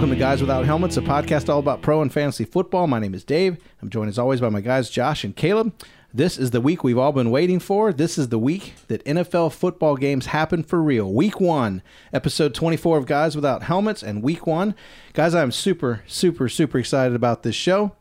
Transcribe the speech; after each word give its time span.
Welcome 0.00 0.16
to 0.16 0.18
Guys 0.18 0.40
Without 0.40 0.64
Helmets, 0.64 0.96
a 0.96 1.02
podcast 1.02 1.50
all 1.50 1.58
about 1.58 1.82
pro 1.82 2.00
and 2.00 2.10
fantasy 2.10 2.46
football. 2.46 2.86
My 2.86 2.98
name 2.98 3.12
is 3.12 3.22
Dave. 3.22 3.58
I'm 3.82 3.90
joined 3.90 4.08
as 4.08 4.18
always 4.18 4.40
by 4.40 4.48
my 4.48 4.62
guys 4.62 4.88
Josh 4.88 5.24
and 5.24 5.36
Caleb. 5.36 5.74
This 6.14 6.38
is 6.38 6.52
the 6.52 6.60
week 6.62 6.82
we've 6.82 6.96
all 6.96 7.12
been 7.12 7.30
waiting 7.30 7.58
for. 7.58 7.92
This 7.92 8.16
is 8.16 8.30
the 8.30 8.38
week 8.38 8.72
that 8.88 9.04
NFL 9.04 9.52
football 9.52 9.98
games 9.98 10.24
happen 10.24 10.62
for 10.62 10.82
real. 10.82 11.12
Week 11.12 11.38
one, 11.38 11.82
episode 12.14 12.54
24 12.54 12.96
of 12.96 13.04
Guys 13.04 13.36
Without 13.36 13.64
Helmets, 13.64 14.02
and 14.02 14.22
week 14.22 14.46
one. 14.46 14.74
Guys, 15.12 15.34
I'm 15.34 15.52
super, 15.52 16.02
super, 16.06 16.48
super 16.48 16.78
excited 16.78 17.14
about 17.14 17.42
this 17.42 17.54
show. 17.54 17.94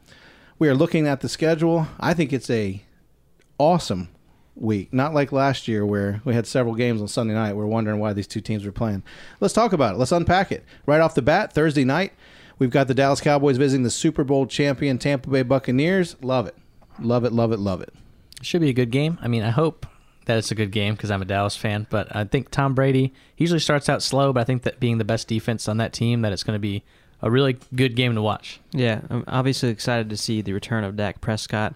We 0.57 0.69
are 0.69 0.75
looking 0.75 1.05
at 1.05 1.19
the 1.19 1.27
schedule. 1.27 1.89
I 1.99 2.13
think 2.13 2.31
it's 2.31 2.49
a 2.49 2.81
awesome 3.57 4.07
week. 4.59 4.93
Not 4.93 5.13
like 5.13 5.31
last 5.31 5.67
year 5.67 5.85
where 5.85 6.21
we 6.25 6.33
had 6.33 6.45
several 6.45 6.75
games 6.75 7.01
on 7.01 7.07
Sunday 7.07 7.33
night. 7.33 7.55
We're 7.55 7.65
wondering 7.65 7.99
why 7.99 8.13
these 8.13 8.27
two 8.27 8.41
teams 8.41 8.65
were 8.65 8.71
playing. 8.71 9.03
Let's 9.39 9.53
talk 9.53 9.73
about 9.73 9.95
it. 9.95 9.97
Let's 9.97 10.11
unpack 10.11 10.51
it. 10.51 10.63
Right 10.85 11.01
off 11.01 11.15
the 11.15 11.21
bat, 11.21 11.53
Thursday 11.53 11.85
night, 11.85 12.13
we've 12.57 12.69
got 12.69 12.87
the 12.87 12.93
Dallas 12.93 13.21
Cowboys 13.21 13.57
visiting 13.57 13.83
the 13.83 13.89
Super 13.89 14.23
Bowl 14.23 14.45
champion 14.45 14.97
Tampa 14.97 15.29
Bay 15.29 15.43
Buccaneers. 15.43 16.15
Love 16.21 16.47
it. 16.47 16.55
Love 16.99 17.23
it, 17.23 17.31
love 17.31 17.51
it, 17.51 17.59
love 17.59 17.81
it. 17.81 17.93
Should 18.41 18.61
be 18.61 18.69
a 18.69 18.73
good 18.73 18.91
game. 18.91 19.17
I 19.21 19.27
mean, 19.27 19.43
I 19.43 19.49
hope 19.49 19.85
that 20.25 20.37
it's 20.37 20.51
a 20.51 20.55
good 20.55 20.71
game 20.71 20.93
because 20.93 21.09
I'm 21.09 21.21
a 21.21 21.25
Dallas 21.25 21.55
fan. 21.55 21.87
But 21.89 22.15
I 22.15 22.23
think 22.23 22.51
Tom 22.51 22.75
Brady 22.75 23.13
usually 23.37 23.59
starts 23.59 23.89
out 23.89 24.03
slow, 24.03 24.31
but 24.31 24.41
I 24.41 24.43
think 24.43 24.63
that 24.63 24.79
being 24.79 24.97
the 24.97 25.03
best 25.03 25.27
defense 25.27 25.67
on 25.67 25.77
that 25.77 25.93
team, 25.93 26.21
that 26.21 26.31
it's 26.31 26.43
going 26.43 26.55
to 26.55 26.59
be 26.59 26.83
a 27.21 27.31
really 27.31 27.57
good 27.73 27.95
game 27.95 28.15
to 28.15 28.21
watch. 28.21 28.59
Yeah, 28.71 29.01
I'm 29.09 29.23
obviously 29.27 29.69
excited 29.69 30.09
to 30.09 30.17
see 30.17 30.41
the 30.41 30.53
return 30.53 30.83
of 30.83 30.95
Dak 30.95 31.19
Prescott. 31.19 31.73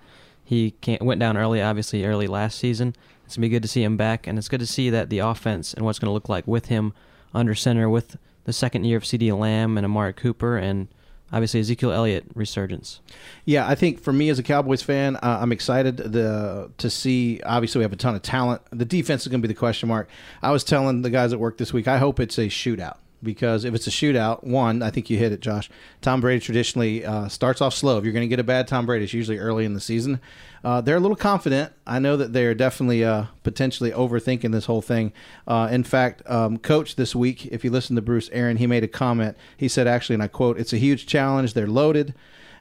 He 0.54 0.76
went 1.02 1.20
down 1.20 1.36
early, 1.36 1.62
obviously 1.62 2.06
early 2.06 2.28
last 2.28 2.59
season. 2.59 2.96
It's 3.26 3.36
gonna 3.36 3.46
be 3.46 3.50
good 3.50 3.64
to 3.64 3.68
see 3.68 3.84
him 3.84 3.98
back, 3.98 4.28
and 4.28 4.38
it's 4.38 4.48
good 4.48 4.59
to 4.59 4.68
see 4.68 4.90
that 4.92 5.09
the 5.09 5.20
offense 5.20 5.73
and 5.73 5.84
what's 5.84 5.98
gonna 5.98 6.14
look 6.14 6.30
like 6.30 6.46
with 6.48 6.68
him 6.68 6.94
under 7.34 7.56
center, 7.56 7.90
with 7.90 8.18
the 8.44 8.54
second 8.54 8.84
year 8.84 8.98
of 8.98 9.04
CeeDee 9.04 9.38
Lamb 9.38 9.78
and 9.78 9.86
Amari 9.86 10.14
Cooper, 10.14 10.58
and 10.58 10.90
obviously 11.31 11.59
Ezekiel 11.59 11.92
Elliott 11.92 12.26
resurgence. 12.36 13.00
Yeah, 13.46 13.68
I 13.68 13.74
think 13.74 14.00
for 14.00 14.14
me 14.14 14.30
as 14.30 14.38
a 14.38 14.44
Cowboys 14.44 14.84
fan, 14.84 15.16
uh, 15.16 15.40
I'm 15.42 15.52
excited 15.52 15.98
the, 15.98 16.70
to 16.78 16.90
see. 16.90 17.42
Obviously, 17.44 17.80
we 17.80 17.84
have 17.84 17.94
a 17.94 17.98
ton 17.98 18.14
of 18.14 18.22
talent. 18.22 18.62
The 18.70 18.86
defense 18.86 19.24
is 19.24 19.30
going 19.30 19.42
to 19.42 19.48
be 19.48 19.52
the 19.52 19.58
question 19.58 19.90
mark. 19.90 20.08
I 20.44 20.52
was 20.52 20.64
telling 20.64 21.02
the 21.02 21.09
guys 21.09 21.34
at 21.34 21.40
work 21.40 21.58
this 21.58 21.74
week, 21.74 21.88
I 21.88 21.98
hope 21.98 22.20
it's 22.20 22.38
a 22.38 22.48
shootout 22.48 22.98
because 23.24 23.66
if 23.66 23.74
it's 23.74 23.88
a 23.88 23.92
shootout, 23.92 24.44
one, 24.44 24.82
I 24.82 24.90
think 24.90 25.10
you 25.10 25.18
hit 25.18 25.32
it, 25.32 25.40
Josh. 25.40 25.70
Tom 26.02 26.22
Brady 26.22 26.40
traditionally 26.40 27.06
uh, 27.06 27.28
starts 27.28 27.62
off 27.62 27.74
slow. 27.74 27.98
If 27.98 28.04
you're 28.04 28.14
going 28.14 28.26
to 28.26 28.28
get 28.28 28.40
a 28.40 28.44
bad 28.44 28.68
Tom 28.68 28.86
Brady, 28.86 29.06
it's 29.06 29.14
usually 29.14 29.38
early 29.38 29.66
in 29.66 29.74
the 29.74 29.82
season. 29.82 30.20
Uh, 30.64 30.82
they're 30.82 30.98
a 30.98 31.00
little 31.00 31.18
confident. 31.18 31.74
I 31.86 32.00
know 32.00 32.16
that 32.18 32.34
they're 32.34 32.56
definitely 32.56 33.04
uh, 33.04 33.26
potentially 33.44 33.92
overthinking 33.92 34.52
this 34.52 34.66
whole 34.66 34.82
thing. 34.82 35.12
Uh, 35.48 35.68
in 35.72 35.84
fact, 35.84 36.22
um, 36.30 36.58
Coach 36.58 36.96
this 36.96 37.16
week, 37.16 37.46
if 37.48 37.64
you 37.64 37.72
listen 37.72 37.96
to 37.96 38.02
Bruce 38.02 38.30
Arians, 38.32 38.60
he 38.60 38.68
made 38.68 38.84
a 38.84 38.88
comment. 38.88 39.38
He 39.58 39.68
said, 39.68 39.88
actually, 39.88 40.16
and 40.16 40.24
I 40.24 40.28
quote, 40.28 40.58
it's 40.60 40.74
a 40.74 40.78
huge 40.78 41.06
challenge. 41.06 41.54
They're 41.54 41.68
loaded 41.68 42.14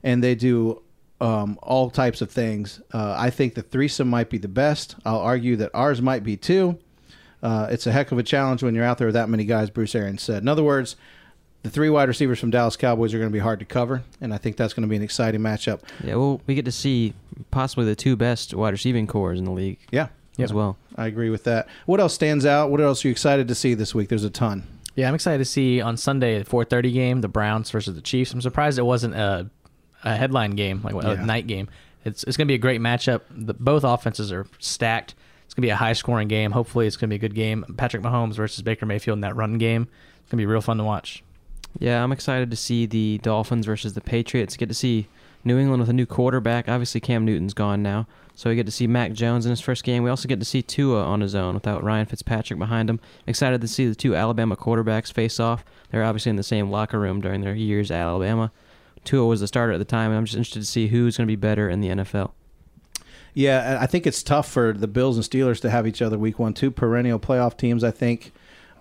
and 0.02 0.22
they 0.22 0.34
do 0.34 0.82
um, 1.20 1.58
all 1.62 1.90
types 1.90 2.20
of 2.20 2.30
things. 2.30 2.80
Uh, 2.92 3.14
I 3.16 3.30
think 3.30 3.54
the 3.54 3.62
threesome 3.62 4.08
might 4.08 4.28
be 4.28 4.38
the 4.38 4.48
best. 4.48 4.96
I'll 5.04 5.20
argue 5.20 5.56
that 5.56 5.70
ours 5.72 6.02
might 6.02 6.24
be 6.24 6.36
too. 6.36 6.78
Uh, 7.42 7.66
it's 7.70 7.86
a 7.86 7.92
heck 7.92 8.12
of 8.12 8.18
a 8.18 8.22
challenge 8.22 8.62
when 8.62 8.74
you're 8.74 8.84
out 8.84 8.98
there 8.98 9.08
with 9.08 9.14
that 9.14 9.28
many 9.28 9.44
guys, 9.44 9.68
Bruce 9.70 9.94
Arians 9.94 10.22
said. 10.22 10.42
In 10.42 10.48
other 10.48 10.62
words, 10.62 10.94
the 11.62 11.70
three 11.70 11.90
wide 11.90 12.08
receivers 12.08 12.38
from 12.38 12.50
Dallas 12.50 12.76
Cowboys 12.76 13.12
are 13.14 13.18
going 13.18 13.30
to 13.30 13.32
be 13.32 13.38
hard 13.40 13.58
to 13.58 13.64
cover, 13.64 14.02
and 14.20 14.32
I 14.32 14.38
think 14.38 14.56
that's 14.56 14.74
going 14.74 14.82
to 14.82 14.88
be 14.88 14.96
an 14.96 15.02
exciting 15.02 15.40
matchup. 15.40 15.80
Yeah, 16.04 16.14
well, 16.16 16.40
we 16.46 16.54
get 16.54 16.64
to 16.66 16.72
see 16.72 17.14
possibly 17.50 17.84
the 17.84 17.96
two 17.96 18.16
best 18.16 18.54
wide 18.54 18.70
receiving 18.70 19.06
cores 19.06 19.38
in 19.38 19.44
the 19.44 19.50
league. 19.52 19.78
Yeah, 19.90 20.08
as 20.38 20.52
well. 20.52 20.76
I 20.96 21.06
agree 21.06 21.30
with 21.30 21.44
that. 21.44 21.68
What 21.86 22.00
else 22.00 22.14
stands 22.14 22.44
out? 22.46 22.70
What 22.70 22.80
else 22.80 23.04
are 23.04 23.08
you 23.08 23.12
excited 23.12 23.48
to 23.48 23.54
see 23.54 23.74
this 23.74 23.94
week? 23.94 24.08
There's 24.08 24.24
a 24.24 24.30
ton. 24.30 24.64
Yeah, 24.94 25.08
I'm 25.08 25.14
excited 25.14 25.38
to 25.38 25.44
see 25.44 25.80
on 25.80 25.96
Sunday 25.96 26.38
the 26.38 26.44
4:30 26.44 26.92
game, 26.92 27.20
the 27.22 27.28
Browns 27.28 27.70
versus 27.70 27.94
the 27.94 28.00
Chiefs. 28.02 28.32
I'm 28.32 28.40
surprised 28.42 28.78
it 28.78 28.82
wasn't 28.82 29.14
a, 29.14 29.48
a 30.04 30.16
headline 30.16 30.52
game, 30.52 30.80
like 30.82 30.94
a 30.94 31.14
Yeah. 31.14 31.24
night 31.24 31.46
game. 31.46 31.68
It's 32.04 32.24
it's 32.24 32.36
going 32.36 32.46
to 32.46 32.50
be 32.50 32.54
a 32.56 32.58
great 32.58 32.80
matchup. 32.80 33.20
The, 33.30 33.54
both 33.54 33.84
offenses 33.84 34.32
are 34.32 34.46
stacked. 34.58 35.14
It's 35.52 35.56
going 35.56 35.64
to 35.64 35.66
be 35.66 35.70
a 35.70 35.76
high 35.76 35.92
scoring 35.92 36.28
game. 36.28 36.52
Hopefully, 36.52 36.86
it's 36.86 36.96
going 36.96 37.10
to 37.10 37.12
be 37.12 37.16
a 37.16 37.28
good 37.28 37.34
game. 37.34 37.66
Patrick 37.76 38.02
Mahomes 38.02 38.36
versus 38.36 38.62
Baker 38.62 38.86
Mayfield 38.86 39.18
in 39.18 39.20
that 39.20 39.36
run 39.36 39.58
game. 39.58 39.82
It's 39.82 40.30
going 40.30 40.38
to 40.38 40.42
be 40.42 40.46
real 40.46 40.62
fun 40.62 40.78
to 40.78 40.84
watch. 40.84 41.22
Yeah, 41.78 42.02
I'm 42.02 42.10
excited 42.10 42.50
to 42.50 42.56
see 42.56 42.86
the 42.86 43.18
Dolphins 43.18 43.66
versus 43.66 43.92
the 43.92 44.00
Patriots. 44.00 44.56
Get 44.56 44.70
to 44.70 44.74
see 44.74 45.08
New 45.44 45.58
England 45.58 45.80
with 45.80 45.90
a 45.90 45.92
new 45.92 46.06
quarterback. 46.06 46.70
Obviously, 46.70 47.02
Cam 47.02 47.26
Newton's 47.26 47.52
gone 47.52 47.82
now, 47.82 48.06
so 48.34 48.48
we 48.48 48.56
get 48.56 48.64
to 48.64 48.72
see 48.72 48.86
Mac 48.86 49.12
Jones 49.12 49.44
in 49.44 49.50
his 49.50 49.60
first 49.60 49.84
game. 49.84 50.02
We 50.02 50.08
also 50.08 50.26
get 50.26 50.38
to 50.38 50.46
see 50.46 50.62
Tua 50.62 51.04
on 51.04 51.20
his 51.20 51.34
own 51.34 51.52
without 51.52 51.84
Ryan 51.84 52.06
Fitzpatrick 52.06 52.58
behind 52.58 52.88
him. 52.88 52.98
Excited 53.26 53.60
to 53.60 53.68
see 53.68 53.86
the 53.86 53.94
two 53.94 54.16
Alabama 54.16 54.56
quarterbacks 54.56 55.12
face 55.12 55.38
off. 55.38 55.66
They're 55.90 56.02
obviously 56.02 56.30
in 56.30 56.36
the 56.36 56.42
same 56.42 56.70
locker 56.70 56.98
room 56.98 57.20
during 57.20 57.42
their 57.42 57.54
years 57.54 57.90
at 57.90 58.00
Alabama. 58.00 58.52
Tua 59.04 59.26
was 59.26 59.40
the 59.40 59.48
starter 59.48 59.74
at 59.74 59.78
the 59.78 59.84
time, 59.84 60.12
and 60.12 60.16
I'm 60.16 60.24
just 60.24 60.38
interested 60.38 60.60
to 60.60 60.66
see 60.66 60.88
who's 60.88 61.18
going 61.18 61.26
to 61.26 61.30
be 61.30 61.36
better 61.36 61.68
in 61.68 61.82
the 61.82 61.88
NFL. 61.88 62.30
Yeah, 63.34 63.78
I 63.80 63.86
think 63.86 64.06
it's 64.06 64.22
tough 64.22 64.48
for 64.48 64.72
the 64.72 64.86
Bills 64.86 65.16
and 65.16 65.24
Steelers 65.24 65.60
to 65.60 65.70
have 65.70 65.86
each 65.86 66.02
other 66.02 66.18
week 66.18 66.38
one, 66.38 66.52
two 66.52 66.70
perennial 66.70 67.18
playoff 67.18 67.56
teams. 67.56 67.82
I 67.82 67.90
think 67.90 68.32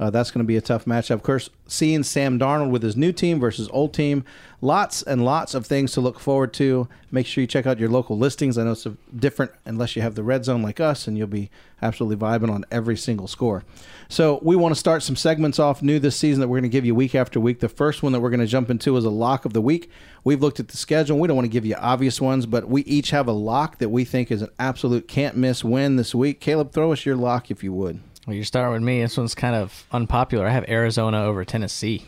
uh, 0.02 0.10
that's 0.10 0.32
going 0.32 0.44
to 0.44 0.48
be 0.48 0.58
a 0.58 0.62
tough 0.62 0.86
matchup. 0.86 1.12
Of 1.12 1.22
course, 1.22 1.52
seeing 1.68 2.02
Sam 2.02 2.40
Darnold 2.40 2.72
with 2.72 2.82
his 2.82 2.98
new 2.98 3.12
team 3.12 3.40
versus 3.40 3.70
old 3.72 3.94
team, 3.94 4.26
lots 4.60 5.04
and 5.04 5.24
lots 5.24 5.54
of 5.54 5.68
things 5.68 5.92
to 5.92 6.02
look 6.02 6.20
forward 6.20 6.54
to. 6.54 6.88
Make 7.12 7.28
sure 7.28 7.44
you 7.44 7.48
check 7.48 7.68
out 7.68 7.78
your 7.78 7.88
local 7.88 8.18
listings. 8.18 8.58
I 8.58 8.64
know 8.64 8.72
it's 8.72 8.88
different 9.16 9.52
unless 9.64 9.96
you 9.96 10.02
have 10.02 10.16
the 10.16 10.24
red 10.24 10.44
zone 10.44 10.64
like 10.64 10.80
us, 10.80 11.08
and 11.08 11.20
you'll 11.20 11.28
be 11.28 11.52
absolutely 11.84 12.18
vibing 12.18 12.52
on 12.52 12.66
every 12.72 12.98
single 12.98 13.28
score. 13.28 13.64
So 14.10 14.40
we 14.42 14.56
want 14.56 14.74
to 14.74 14.80
start 14.80 15.04
some 15.04 15.16
segments 15.16 15.60
off 15.60 15.84
new 15.84 16.00
this 16.00 16.16
season 16.16 16.42
that 16.42 16.48
we're 16.48 16.58
going 16.58 16.64
to 16.64 16.70
give 16.70 16.84
you 16.86 16.96
week 16.96 17.14
after 17.14 17.40
week. 17.40 17.60
The 17.60 17.70
first 17.70 18.02
one 18.02 18.12
that 18.14 18.22
we're 18.22 18.32
going 18.32 18.40
to 18.40 18.48
jump 18.48 18.72
into 18.72 18.98
is 18.98 19.06
a 19.06 19.12
lock 19.12 19.46
of 19.46 19.54
the 19.54 19.62
week. 19.62 19.88
We've 20.24 20.42
looked 20.42 20.60
at 20.60 20.70
the 20.70 20.78
schedule. 20.78 21.20
We 21.20 21.28
don't 21.28 21.38
want 21.38 21.46
to 21.46 21.52
give 21.52 21.66
you 21.66 21.76
obvious 21.76 22.20
ones, 22.20 22.48
but 22.48 22.68
we 22.68 22.82
each 22.86 23.12
have 23.12 23.28
a 23.28 23.34
lock 23.34 23.78
that 23.78 23.90
we 23.90 24.04
think 24.04 24.32
is 24.32 24.42
an 24.42 24.50
absolute 24.58 25.08
can't 25.08 25.38
miss 25.38 25.64
win 25.64 25.98
this 25.98 26.16
week. 26.16 26.40
Caleb, 26.40 26.72
throw 26.72 26.92
us 26.92 27.06
your 27.06 27.16
lock 27.16 27.52
if 27.52 27.64
you 27.64 27.72
would. 27.72 28.00
Well, 28.32 28.38
you're 28.38 28.46
starting 28.46 28.72
with 28.72 28.82
me. 28.82 29.02
This 29.02 29.18
one's 29.18 29.36
kind 29.36 29.54
of 29.54 29.86
unpopular. 29.92 30.48
I 30.48 30.52
have 30.52 30.64
Arizona 30.70 31.22
over 31.26 31.44
Tennessee. 31.44 32.06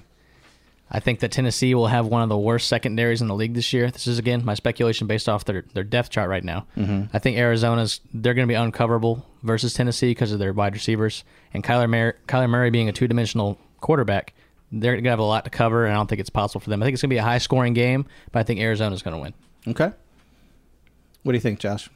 I 0.89 1.01
think 1.01 1.19
that 1.19 1.34
Tennessee 1.34 1.75
will 1.75 1.88
have 1.88 2.06
one 2.06 2.22
of 2.22 2.29
the 2.29 2.38
worst 2.38 2.69
secondaries 2.69 3.22
in 3.22 3.28
the 3.28 3.35
league 3.35 3.56
this 3.56 3.73
year. 3.73 3.91
This 3.91 4.07
is 4.07 4.19
again 4.19 4.45
my 4.45 4.53
speculation 4.53 5.06
based 5.06 5.28
off 5.28 5.44
their, 5.44 5.66
their 5.73 5.84
depth 5.84 6.11
chart 6.11 6.29
right 6.29 6.45
now. 6.45 6.66
Mm-hmm. 6.78 7.13
I 7.13 7.19
think 7.19 7.38
Arizona's 7.38 8.00
they're 8.13 8.34
going 8.34 8.47
to 8.47 8.51
be 8.51 8.56
uncoverable 8.56 9.25
versus 9.41 9.73
Tennessee 9.73 10.11
because 10.11 10.31
of 10.31 10.39
their 10.39 10.53
wide 10.53 10.75
receivers 10.75 11.25
and 11.53 11.61
Kyler 11.61 11.89
Murray, 11.89 12.13
Kyler 12.25 12.50
Murray 12.50 12.69
being 12.69 12.88
a 12.88 12.94
two 12.94 13.09
dimensional 13.09 13.59
quarterback. 13.81 14.34
They're 14.72 14.94
going 14.94 15.03
to 15.03 15.09
have 15.09 15.19
a 15.19 15.23
lot 15.23 15.44
to 15.44 15.50
cover, 15.50 15.84
and 15.84 15.94
I 15.94 15.97
don't 15.97 16.07
think 16.07 16.22
it's 16.22 16.29
possible 16.29 16.61
for 16.61 16.69
them. 16.69 16.81
I 16.81 16.85
think 16.85 16.94
it's 16.94 17.01
going 17.01 17.09
to 17.09 17.16
be 17.16 17.19
a 17.19 17.23
high 17.23 17.40
scoring 17.40 17.73
game, 17.73 18.05
but 18.31 18.40
I 18.40 18.44
think 18.44 18.61
Arizona's 18.61 19.01
going 19.01 19.17
to 19.17 19.22
win. 19.22 19.34
Okay. 19.67 19.91
What 21.23 21.34
do 21.34 21.35
you 21.35 21.41
think, 21.41 21.59
Josh? 21.59 21.90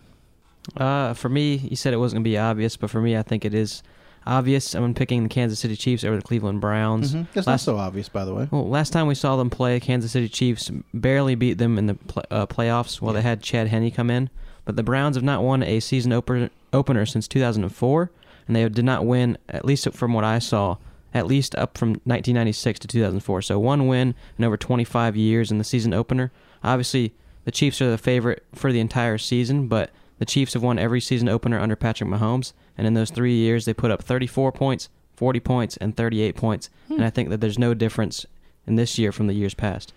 Uh, 0.76 1.14
for 1.14 1.30
me, 1.30 1.56
you 1.56 1.78
said 1.78 1.94
it 1.94 1.98
wasn't 1.98 2.18
going 2.18 2.26
to 2.26 2.30
be 2.30 2.38
obvious, 2.38 2.76
but 2.76 2.90
for 2.90 3.00
me, 3.00 3.16
I 3.16 3.24
think 3.24 3.46
it 3.46 3.54
is 3.54 3.84
obvious. 4.28 4.76
I'm 4.76 4.94
picking 4.94 5.24
the 5.24 5.30
Kansas 5.30 5.60
City 5.60 5.76
Chiefs 5.76 6.04
over 6.04 6.16
the 6.16 6.22
Cleveland 6.22 6.62
Browns. 6.62 7.14
That's 7.34 7.48
not 7.48 7.60
so 7.60 7.78
obvious, 7.78 8.10
by 8.10 8.26
the 8.26 8.34
way. 8.34 8.48
Well, 8.52 8.68
last 8.68 8.92
time 8.92 9.08
we 9.08 9.16
saw 9.16 9.36
them 9.36 9.50
play, 9.50 9.80
Kansas 9.80 10.12
City 10.12 10.30
Chiefs 10.30 10.72
barely 10.94 11.36
beat 11.36 11.58
them 11.58 11.78
in 11.78 11.88
the 11.88 11.96
pl- 11.96 12.24
uh, 12.30 12.46
playoffs 12.46 13.02
while 13.02 13.14
they 13.14 13.22
had 13.22 13.42
Chad 13.42 13.68
Henne 13.68 13.90
come 13.92 14.10
in. 14.10 14.30
But 14.66 14.76
the 14.76 14.84
Browns 14.84 15.16
have 15.16 15.24
not 15.24 15.44
won 15.44 15.64
a 15.64 15.80
season 15.80 16.12
opener, 16.12 16.50
opener 16.74 17.06
since 17.06 17.28
2004, 17.28 18.12
and 18.48 18.56
they 18.56 18.68
did 18.68 18.86
not 18.86 19.06
win, 19.06 19.38
at 19.48 19.64
least 19.66 19.90
from 19.94 20.14
what 20.14 20.26
I 20.26 20.40
saw, 20.40 20.78
at 21.14 21.26
least 21.26 21.56
up 21.56 21.78
from 21.78 21.90
1996 22.04 22.80
to 22.80 22.88
2004. 22.88 23.42
So 23.42 23.60
one 23.60 23.88
win 23.88 24.14
in 24.38 24.44
over 24.44 24.58
25 24.58 25.16
years 25.16 25.52
in 25.52 25.58
the 25.58 25.64
season 25.64 25.94
opener. 25.94 26.32
Obviously, 26.64 27.14
the 27.46 27.52
Chiefs 27.52 27.82
are 27.82 27.90
the 27.90 27.98
favorite 27.98 28.44
for 28.54 28.74
the 28.74 28.82
entire 28.82 29.18
season, 29.18 29.68
but 29.68 29.90
the 30.20 30.26
Chiefs 30.26 30.54
have 30.54 30.64
won 30.64 30.78
every 30.78 31.00
season 31.00 31.30
opener 31.30 31.60
under 31.60 31.76
Patrick 31.78 32.10
Mahomes, 32.10 32.52
and 32.78 32.86
in 32.88 32.94
those 32.94 33.10
three 33.10 33.36
years, 33.36 33.66
they 33.66 33.74
put 33.74 33.92
up 33.92 34.04
34 34.04 34.52
points, 34.52 34.90
40 35.16 35.40
points, 35.40 35.78
and 35.78 35.96
38 35.96 36.36
points. 36.36 36.70
And 36.90 37.04
I 37.04 37.10
think 37.10 37.30
that 37.30 37.42
there's 37.42 37.60
no 37.60 37.74
difference 37.74 38.26
in 38.66 38.76
this 38.76 38.98
year 38.98 39.12
from 39.12 39.28
the 39.28 39.34
years 39.34 39.54
past. 39.54 39.94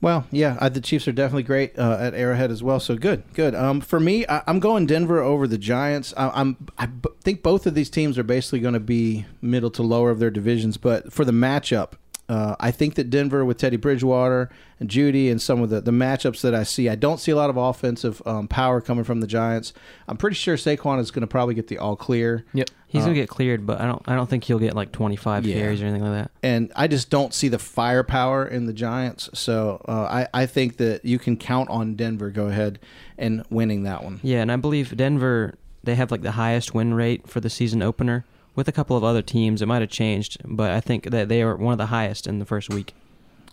Well, 0.00 0.26
yeah, 0.30 0.58
uh, 0.60 0.68
the 0.68 0.80
Chiefs 0.82 1.08
are 1.08 1.12
definitely 1.12 1.42
great 1.44 1.78
uh, 1.78 1.96
at 1.98 2.14
Arrowhead 2.14 2.50
as 2.50 2.62
well. 2.62 2.78
So 2.78 2.96
good, 2.96 3.24
good. 3.32 3.54
Um, 3.54 3.80
for 3.80 3.98
me, 3.98 4.26
I, 4.28 4.42
I'm 4.46 4.60
going 4.60 4.84
Denver 4.84 5.20
over 5.22 5.48
the 5.48 5.56
Giants. 5.56 6.12
I, 6.18 6.28
I'm, 6.34 6.68
I 6.76 6.86
b- 6.86 7.08
think 7.22 7.42
both 7.42 7.66
of 7.66 7.74
these 7.74 7.88
teams 7.88 8.18
are 8.18 8.22
basically 8.22 8.60
going 8.60 8.74
to 8.74 8.80
be 8.80 9.24
middle 9.40 9.70
to 9.70 9.82
lower 9.82 10.10
of 10.10 10.18
their 10.18 10.30
divisions. 10.30 10.76
But 10.76 11.12
for 11.14 11.24
the 11.24 11.32
matchup, 11.32 11.92
uh, 12.28 12.56
I 12.58 12.70
think 12.70 12.94
that 12.96 13.08
Denver 13.10 13.44
with 13.44 13.58
Teddy 13.58 13.76
Bridgewater 13.76 14.50
and 14.80 14.88
Jeudy 14.88 15.30
and 15.30 15.40
some 15.40 15.62
of 15.62 15.70
the, 15.70 15.80
the 15.80 15.90
matchups 15.92 16.40
that 16.42 16.54
I 16.54 16.64
see, 16.64 16.88
I 16.88 16.94
don't 16.96 17.18
see 17.20 17.30
a 17.30 17.36
lot 17.36 17.50
of 17.50 17.56
offensive 17.56 18.20
um, 18.26 18.48
power 18.48 18.80
coming 18.80 19.04
from 19.04 19.20
the 19.20 19.26
Giants. 19.26 19.72
I'm 20.08 20.16
pretty 20.16 20.34
sure 20.34 20.56
Saquon 20.56 20.98
is 21.00 21.10
going 21.10 21.20
to 21.22 21.26
probably 21.28 21.54
get 21.54 21.68
the 21.68 21.78
all 21.78 21.94
clear. 21.96 22.44
Yep. 22.52 22.70
He's 22.88 23.02
Uh, 23.02 23.06
gonna 23.06 23.14
get 23.16 23.28
cleared, 23.28 23.66
but 23.66 23.80
I 23.80 23.86
don't. 23.86 24.00
I 24.06 24.14
don't 24.14 24.30
think 24.30 24.44
he'll 24.44 24.60
get 24.60 24.74
like 24.74 24.92
25 24.92 25.44
Yeah. 25.44 25.54
carries 25.56 25.82
or 25.82 25.86
anything 25.86 26.04
like 26.08 26.22
that. 26.24 26.30
and 26.42 26.70
I 26.76 26.86
just 26.86 27.10
don't 27.10 27.34
see 27.34 27.48
the 27.48 27.58
firepower 27.58 28.46
in 28.46 28.66
the 28.66 28.72
Giants. 28.72 29.28
So 29.34 29.82
uh, 29.88 30.02
I, 30.02 30.28
I 30.42 30.46
think 30.46 30.76
that 30.76 31.04
you 31.04 31.18
can 31.18 31.36
count 31.36 31.68
on 31.68 31.94
Denver. 31.96 32.30
Go 32.30 32.46
ahead 32.46 32.78
and 33.18 33.44
winning 33.50 33.82
that 33.84 34.02
one. 34.04 34.20
Yeah, 34.22 34.40
and 34.42 34.50
I 34.52 34.56
believe 34.56 34.96
Denver. 34.96 35.54
They 35.84 35.94
have 35.96 36.10
like 36.10 36.22
the 36.22 36.32
highest 36.32 36.74
win 36.74 36.94
rate 36.94 37.28
for 37.28 37.40
the 37.40 37.50
season 37.50 37.80
opener. 37.82 38.24
With 38.56 38.66
a 38.66 38.72
couple 38.72 38.96
of 38.96 39.04
other 39.04 39.22
teams, 39.22 39.62
it 39.62 39.66
might 39.66 39.82
have 39.82 39.90
changed, 39.90 40.38
but 40.44 40.72
I 40.72 40.80
think 40.80 41.10
that 41.10 41.28
they 41.28 41.42
are 41.42 41.54
one 41.54 41.72
of 41.72 41.78
the 41.78 41.86
highest 41.86 42.26
in 42.26 42.40
the 42.40 42.46
first 42.46 42.70
week. 42.70 42.94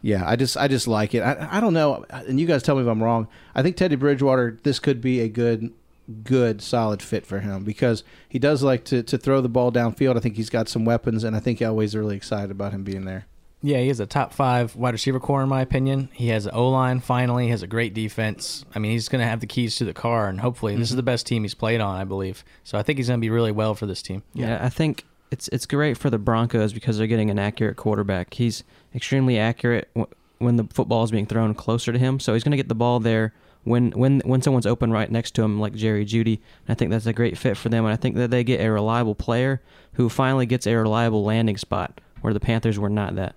Yeah, 0.01 0.23
I 0.25 0.35
just 0.35 0.57
I 0.57 0.67
just 0.67 0.87
like 0.87 1.13
it. 1.13 1.21
I, 1.21 1.47
I 1.51 1.59
don't 1.59 1.73
know, 1.73 2.05
and 2.09 2.39
you 2.39 2.47
guys 2.47 2.63
tell 2.63 2.75
me 2.75 2.81
if 2.81 2.87
I'm 2.87 3.03
wrong. 3.03 3.27
I 3.53 3.61
think 3.61 3.77
Teddy 3.77 3.95
Bridgewater 3.95 4.59
this 4.63 4.79
could 4.79 4.99
be 4.99 5.21
a 5.21 5.29
good 5.29 5.71
good 6.23 6.61
solid 6.61 7.01
fit 7.01 7.25
for 7.25 7.39
him 7.39 7.63
because 7.63 8.03
he 8.27 8.37
does 8.39 8.63
like 8.63 8.83
to, 8.85 9.03
to 9.03 9.17
throw 9.17 9.39
the 9.39 9.47
ball 9.49 9.71
downfield. 9.71 10.17
I 10.17 10.19
think 10.19 10.35
he's 10.35 10.49
got 10.49 10.67
some 10.67 10.83
weapons, 10.83 11.23
and 11.23 11.35
I 11.35 11.39
think 11.39 11.59
Elway's 11.59 11.95
really 11.95 12.17
excited 12.17 12.51
about 12.51 12.73
him 12.73 12.83
being 12.83 13.05
there. 13.05 13.25
Yeah, 13.65 13.79
he 13.79 13.87
has 13.87 14.01
a 14.01 14.05
top 14.05 14.33
five 14.33 14.75
wide 14.75 14.93
receiver 14.93 15.21
core 15.21 15.41
in 15.41 15.47
my 15.47 15.61
opinion. 15.61 16.09
He 16.13 16.27
has 16.27 16.45
an 16.45 16.51
O 16.53 16.69
line 16.69 16.99
finally, 16.99 17.45
he 17.45 17.49
has 17.51 17.63
a 17.63 17.67
great 17.67 17.93
defense. 17.93 18.65
I 18.75 18.79
mean, 18.79 18.91
he's 18.91 19.07
going 19.07 19.21
to 19.21 19.27
have 19.27 19.39
the 19.39 19.47
keys 19.47 19.77
to 19.77 19.85
the 19.85 19.93
car, 19.93 20.27
and 20.27 20.41
hopefully, 20.41 20.75
this 20.75 20.89
is 20.89 20.89
mm-hmm. 20.89 20.97
the 20.97 21.03
best 21.03 21.25
team 21.25 21.43
he's 21.43 21.55
played 21.55 21.79
on, 21.79 21.99
I 21.99 22.03
believe. 22.03 22.43
So 22.65 22.77
I 22.77 22.83
think 22.83 22.99
he's 22.99 23.07
going 23.07 23.19
to 23.19 23.21
be 23.21 23.29
really 23.29 23.53
well 23.53 23.73
for 23.73 23.85
this 23.85 24.01
team. 24.01 24.21
Yeah. 24.33 24.59
I 24.61 24.67
think 24.67 25.05
it's 25.31 25.47
it's 25.47 25.65
great 25.65 25.97
for 25.97 26.09
the 26.09 26.17
Broncos 26.17 26.73
because 26.73 26.97
they're 26.97 27.07
getting 27.07 27.31
an 27.31 27.39
accurate 27.39 27.77
quarterback. 27.77 28.33
He's 28.33 28.63
extremely 28.93 29.39
accurate 29.39 29.89
w- 29.95 30.13
when 30.39 30.57
the 30.57 30.65
football 30.65 31.05
is 31.05 31.11
being 31.11 31.25
thrown 31.25 31.53
closer 31.55 31.93
to 31.93 31.99
him, 31.99 32.19
so 32.19 32.33
he's 32.33 32.43
going 32.43 32.51
to 32.51 32.57
get 32.57 32.67
the 32.67 32.75
ball 32.75 32.99
there 32.99 33.33
when 33.63 33.91
when 33.91 34.19
when 34.25 34.41
someone's 34.41 34.65
open 34.65 34.91
right 34.91 35.09
next 35.09 35.31
to 35.35 35.41
him, 35.41 35.61
like 35.61 35.73
Jerry 35.73 36.05
Jeudy. 36.05 36.41
And 36.67 36.69
I 36.69 36.73
think 36.73 36.91
that's 36.91 37.05
a 37.05 37.13
great 37.13 37.37
fit 37.37 37.55
for 37.55 37.69
them, 37.69 37.85
and 37.85 37.93
I 37.93 37.95
think 37.95 38.17
that 38.17 38.29
they 38.29 38.43
get 38.43 38.59
a 38.59 38.69
reliable 38.69 39.15
player 39.15 39.61
who 39.93 40.09
finally 40.09 40.45
gets 40.45 40.67
a 40.67 40.75
reliable 40.75 41.23
landing 41.23 41.57
spot 41.57 42.01
where 42.19 42.33
the 42.33 42.41
Panthers 42.41 42.77
were 42.77 42.89
not 42.89 43.15
that. 43.15 43.35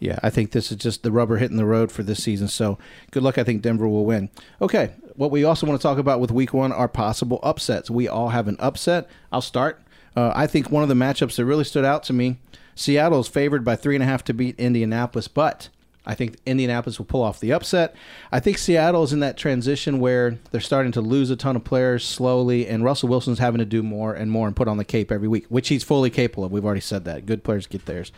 Yeah, 0.00 0.18
I 0.22 0.30
think 0.30 0.52
this 0.52 0.70
is 0.70 0.76
just 0.76 1.02
the 1.02 1.10
rubber 1.10 1.38
hitting 1.38 1.56
the 1.56 1.64
road 1.64 1.90
for 1.90 2.02
this 2.02 2.22
season. 2.22 2.48
So 2.48 2.78
good 3.10 3.22
luck. 3.22 3.36
I 3.38 3.44
think 3.44 3.62
Denver 3.62 3.88
will 3.88 4.04
win. 4.04 4.30
Okay, 4.62 4.92
what 5.16 5.30
we 5.30 5.44
also 5.44 5.66
want 5.66 5.80
to 5.80 5.82
talk 5.82 5.98
about 5.98 6.20
with 6.20 6.30
week 6.30 6.54
one 6.54 6.72
are 6.72 6.88
possible 6.88 7.40
upsets. 7.42 7.90
We 7.90 8.06
all 8.06 8.28
have 8.28 8.46
an 8.46 8.56
upset. 8.60 9.08
I'll 9.32 9.40
start. 9.40 9.82
Uh, 10.16 10.32
I 10.34 10.46
think 10.46 10.70
one 10.70 10.82
of 10.82 10.88
the 10.88 10.94
matchups 10.94 11.36
that 11.36 11.44
really 11.44 11.64
stood 11.64 11.84
out 11.84 12.02
to 12.04 12.12
me 12.12 12.38
Seattle 12.78 13.18
is 13.18 13.26
favored 13.26 13.64
by 13.64 13.74
three 13.74 13.96
and 13.96 14.04
a 14.04 14.06
half 14.06 14.22
to 14.24 14.32
beat 14.32 14.54
Indianapolis, 14.56 15.26
but 15.26 15.68
I 16.06 16.14
think 16.14 16.36
Indianapolis 16.46 16.96
will 16.98 17.06
pull 17.06 17.22
off 17.22 17.40
the 17.40 17.52
upset. 17.52 17.96
I 18.30 18.38
think 18.38 18.56
Seattle 18.56 19.02
is 19.02 19.12
in 19.12 19.18
that 19.18 19.36
transition 19.36 19.98
where 19.98 20.38
they're 20.52 20.60
starting 20.60 20.92
to 20.92 21.00
lose 21.00 21.28
a 21.30 21.36
ton 21.36 21.56
of 21.56 21.64
players 21.64 22.04
slowly, 22.04 22.68
and 22.68 22.84
Russell 22.84 23.08
Wilson's 23.08 23.40
having 23.40 23.58
to 23.58 23.64
do 23.64 23.82
more 23.82 24.14
and 24.14 24.30
more 24.30 24.46
and 24.46 24.54
put 24.54 24.68
on 24.68 24.76
the 24.76 24.84
cape 24.84 25.10
every 25.10 25.26
week, 25.26 25.46
which 25.48 25.68
he's 25.68 25.82
fully 25.82 26.08
capable 26.08 26.44
of. 26.44 26.52
We've 26.52 26.64
already 26.64 26.80
said 26.80 27.04
that. 27.06 27.26
Good 27.26 27.42
players 27.42 27.66
get 27.66 27.86
theirs. 27.86 28.12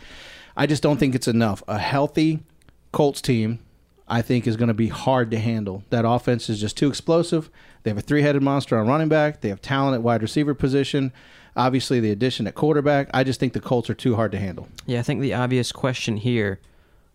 I 0.57 0.67
just 0.67 0.83
don't 0.83 0.99
think 0.99 1.15
it's 1.15 1.29
enough. 1.29 1.63
A 1.69 1.79
healthy 1.79 2.41
Colts 2.93 3.21
team, 3.21 3.61
I 4.09 4.23
think, 4.23 4.47
is 4.47 4.57
going 4.57 4.69
to 4.69 4.75
be 4.75 4.89
hard 4.89 5.31
to 5.31 5.39
handle. 5.39 5.85
That 5.91 6.05
offense 6.05 6.49
is 6.49 6.61
just 6.61 6.77
too 6.77 6.89
explosive. 6.89 7.51
They 7.83 7.91
have 7.91 7.99
a 7.99 8.03
three 8.03 8.23
headed 8.23 8.43
monster 8.43 8.79
on 8.79 8.87
running 8.87 9.09
back, 9.09 9.41
they 9.41 9.49
have 9.49 9.63
talent 9.63 9.95
at 9.95 10.03
wide 10.03 10.23
receiver 10.23 10.55
position. 10.55 11.13
Obviously, 11.57 11.99
the 11.99 12.13
addition 12.13 12.47
at 12.47 12.55
quarterback. 12.55 13.11
I 13.13 13.25
just 13.25 13.41
think 13.41 13.55
the 13.55 13.61
Colts 13.61 13.91
are 13.91 13.95
too 13.95 14.15
hard 14.15 14.31
to 14.33 14.39
handle. 14.39 14.69
Yeah, 14.87 15.01
I 15.01 15.03
think 15.03 15.21
the 15.21 15.35
obvious 15.35 15.73
question 15.73 16.17
here 16.17 16.61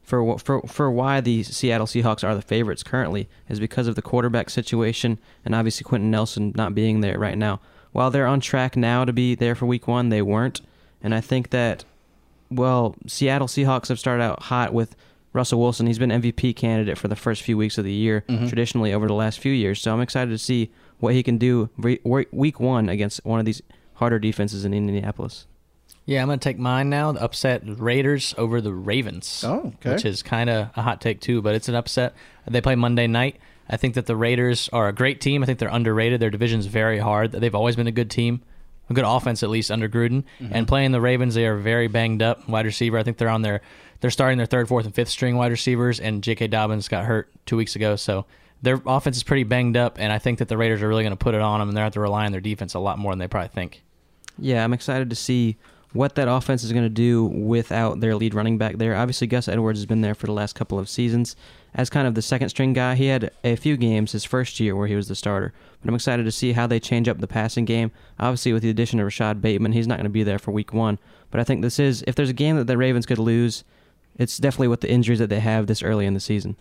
for 0.04 0.38
for 0.38 0.62
for 0.64 0.92
why 0.92 1.20
the 1.22 1.44
Seattle 1.44 1.88
Seahawks 1.88 2.24
are 2.24 2.36
the 2.36 2.42
favorites 2.42 2.84
currently 2.84 3.28
is 3.50 3.60
because 3.60 3.88
of 3.88 3.96
the 3.96 4.02
quarterback 4.02 4.50
situation 4.50 5.20
and 5.44 5.56
obviously 5.56 5.84
Quenton 5.84 6.12
Nelson 6.12 6.54
not 6.56 6.76
being 6.76 7.02
there 7.02 7.18
right 7.18 7.38
now. 7.38 7.60
While 7.92 8.12
they're 8.12 8.28
on 8.28 8.42
track 8.42 8.76
now 8.76 9.06
to 9.06 9.14
be 9.14 9.36
there 9.36 9.56
for 9.56 9.66
Week 9.66 9.88
One, 9.88 10.10
they 10.10 10.22
weren't, 10.22 10.62
and 11.02 11.16
I 11.16 11.22
think 11.22 11.50
that 11.52 11.86
well, 12.56 12.96
Seattle 13.08 13.48
Seahawks 13.48 13.88
have 13.90 14.00
started 14.00 14.24
out 14.24 14.44
hot 14.44 14.74
with 14.74 14.96
Russell 15.34 15.60
Wilson. 15.60 15.88
He's 15.88 16.00
been 16.00 16.10
MVP 16.10 16.56
candidate 16.56 16.98
for 16.98 17.08
the 17.08 17.16
first 17.16 17.42
few 17.42 17.58
weeks 17.58 17.78
of 17.78 17.84
the 17.84 17.92
year, 17.92 18.24
mm-hmm. 18.28 18.48
traditionally 18.48 18.94
over 18.94 19.08
the 19.08 19.14
last 19.14 19.40
few 19.40 19.52
years. 19.52 19.82
So 19.82 19.94
I'm 19.94 20.02
excited 20.02 20.32
to 20.32 20.38
see 20.38 20.72
what 21.00 21.14
he 21.14 21.24
can 21.24 21.38
do 21.38 21.70
re- 21.78 22.00
Week 22.32 22.60
One 22.60 22.90
against 22.90 23.24
one 23.26 23.40
of 23.40 23.46
these 23.46 23.62
harder 23.96 24.20
defenses 24.20 24.66
in 24.66 24.74
Indianapolis. 24.74 25.46
Yeah, 26.06 26.22
I'm 26.22 26.28
going 26.28 26.40
to 26.40 26.44
take 26.44 26.60
mine 26.60 26.90
now. 26.90 27.12
The 27.12 27.24
upset 27.24 27.64
Raiders 27.66 28.36
over 28.38 28.62
the 28.62 28.74
Ravens. 28.74 29.44
Oh, 29.46 29.74
okay. 29.76 29.94
Which 29.94 30.06
is 30.06 30.22
kind 30.22 30.50
of 30.50 30.70
a 30.76 30.82
hot 30.82 31.02
take, 31.02 31.20
too, 31.20 31.42
but 31.42 31.56
it's 31.56 31.68
an 31.68 31.76
upset. 31.76 32.14
They 32.48 32.62
play 32.62 32.76
Monday 32.76 33.08
night. 33.08 33.38
I 33.68 33.78
think 33.78 33.96
that 33.96 34.06
the 34.06 34.16
Raiders 34.16 34.70
are 34.72 34.88
a 34.88 34.94
great 34.94 35.20
team. 35.20 35.42
I 35.42 35.48
think 35.48 35.58
they're 35.58 35.70
underrated. 35.70 36.20
Their 36.20 36.30
division's 36.30 36.68
very 36.68 37.00
hard. 37.00 37.32
They've 37.32 37.56
always 37.56 37.76
been 37.76 37.88
a 37.88 37.92
good 37.92 38.12
team, 38.12 38.44
a 38.90 38.94
good 38.94 39.06
offense, 39.06 39.44
at 39.44 39.50
least, 39.50 39.72
under 39.72 39.90
Gruden. 39.90 40.24
Mm-hmm. 40.40 40.50
And 40.52 40.68
playing 40.68 40.92
the 40.92 41.02
Ravens, 41.02 41.36
they 41.36 41.46
are 41.46 41.58
very 41.58 41.88
banged 41.88 42.22
up. 42.22 42.48
Wide 42.48 42.66
receiver, 42.66 42.98
I 42.98 43.04
think 43.04 43.18
they're 43.18 43.30
on 43.30 43.42
their. 43.42 43.62
They're 44.02 44.12
starting 44.12 44.38
their 44.38 44.46
third, 44.46 44.68
fourth, 44.68 44.86
and 44.86 44.94
fifth 44.94 45.10
string 45.10 45.36
wide 45.36 45.52
receivers, 45.52 46.00
and 46.00 46.22
J.K. 46.22 46.48
Dobbins 46.48 46.88
got 46.88 47.06
hurt 47.06 47.32
two 47.46 47.58
weeks 47.58 47.76
ago. 47.76 47.96
So 47.96 48.26
their 48.62 48.82
offense 48.86 49.18
is 49.18 49.24
pretty 49.24 49.44
banged 49.44 49.78
up, 49.78 49.98
and 50.00 50.12
I 50.12 50.20
think 50.20 50.40
that 50.40 50.48
the 50.48 50.58
Raiders 50.58 50.82
are 50.82 50.88
really 50.88 51.04
going 51.04 51.18
to 51.18 51.24
put 51.24 51.34
it 51.34 51.42
on 51.42 51.60
them, 51.60 51.70
and 51.70 51.78
they're 51.78 51.84
going 51.84 51.92
to 51.92 51.96
have 51.98 52.02
to 52.02 52.02
rely 52.02 52.26
on 52.26 52.32
their 52.32 52.42
defense 52.42 52.74
a 52.74 52.80
lot 52.80 53.00
more 53.00 53.12
than 53.12 53.20
they 53.20 53.28
probably 53.28 53.50
think. 53.50 53.84
Yeah, 54.38 54.64
I'm 54.64 54.74
excited 54.74 55.10
to 55.10 55.16
see 55.16 55.58
what 55.94 56.16
that 56.16 56.28
offense 56.28 56.64
is 56.64 56.74
going 56.74 56.84
to 56.84 56.90
do 56.90 57.24
without 57.24 58.02
their 58.02 58.16
lead 58.16 58.34
running 58.34 58.58
back 58.58 58.78
there. 58.78 58.96
Obviously, 58.96 59.28
Gus 59.28 59.48
Edwards 59.48 59.80
has 59.80 59.86
been 59.86 60.02
there 60.02 60.14
for 60.14 60.26
the 60.26 60.34
last 60.34 60.54
couple 60.54 60.78
of 60.78 60.90
seasons 60.90 61.36
as 61.76 61.90
kind 61.90 62.08
of 62.08 62.16
the 62.16 62.22
second 62.22 62.50
string 62.50 62.74
guy. 62.74 62.96
He 62.96 63.08
had 63.08 63.30
a 63.44 63.56
few 63.56 63.78
games 63.78 64.14
his 64.14 64.24
first 64.24 64.60
year 64.60 64.76
where 64.76 64.88
he 64.88 64.96
was 64.96 65.08
the 65.08 65.16
starter, 65.16 65.54
but 65.82 65.90
I'm 65.90 65.96
excited 65.96 66.24
to 66.24 66.32
see 66.32 66.54
how 66.54 66.66
they 66.68 66.80
change 66.80 67.08
up 67.08 67.20
the 67.20 67.28
passing 67.28 67.66
game. 67.66 67.92
Obviously, 68.20 68.54
with 68.54 68.64
the 68.64 68.70
addition 68.70 69.00
of 69.00 69.06
Rashod 69.06 69.42
Bateman, 69.42 69.74
he's 69.74 69.88
not 69.88 69.98
going 69.98 70.06
to 70.06 70.10
be 70.10 70.24
there 70.24 70.40
for 70.40 70.52
week 70.52 70.74
one, 70.74 70.98
but 71.32 71.40
I 71.40 71.44
think 71.44 71.62
this 71.62 71.78
is, 71.78 72.04
if 72.08 72.16
there's 72.16 72.30
a 72.30 72.34
game 72.34 72.56
that 72.58 72.66
the 72.66 72.78
Ravens 72.78 73.06
could 73.06 73.20
lose, 73.20 73.64
it's 74.18 74.38
definitely 74.38 74.70
with 74.70 74.82
the 74.82 74.90
injuries 74.92 75.20
that 75.20 75.30
they 75.30 75.42
have 75.42 75.68
this 75.68 75.84
early 75.84 76.06
in 76.06 76.14
the 76.14 76.20
season. 76.20 76.56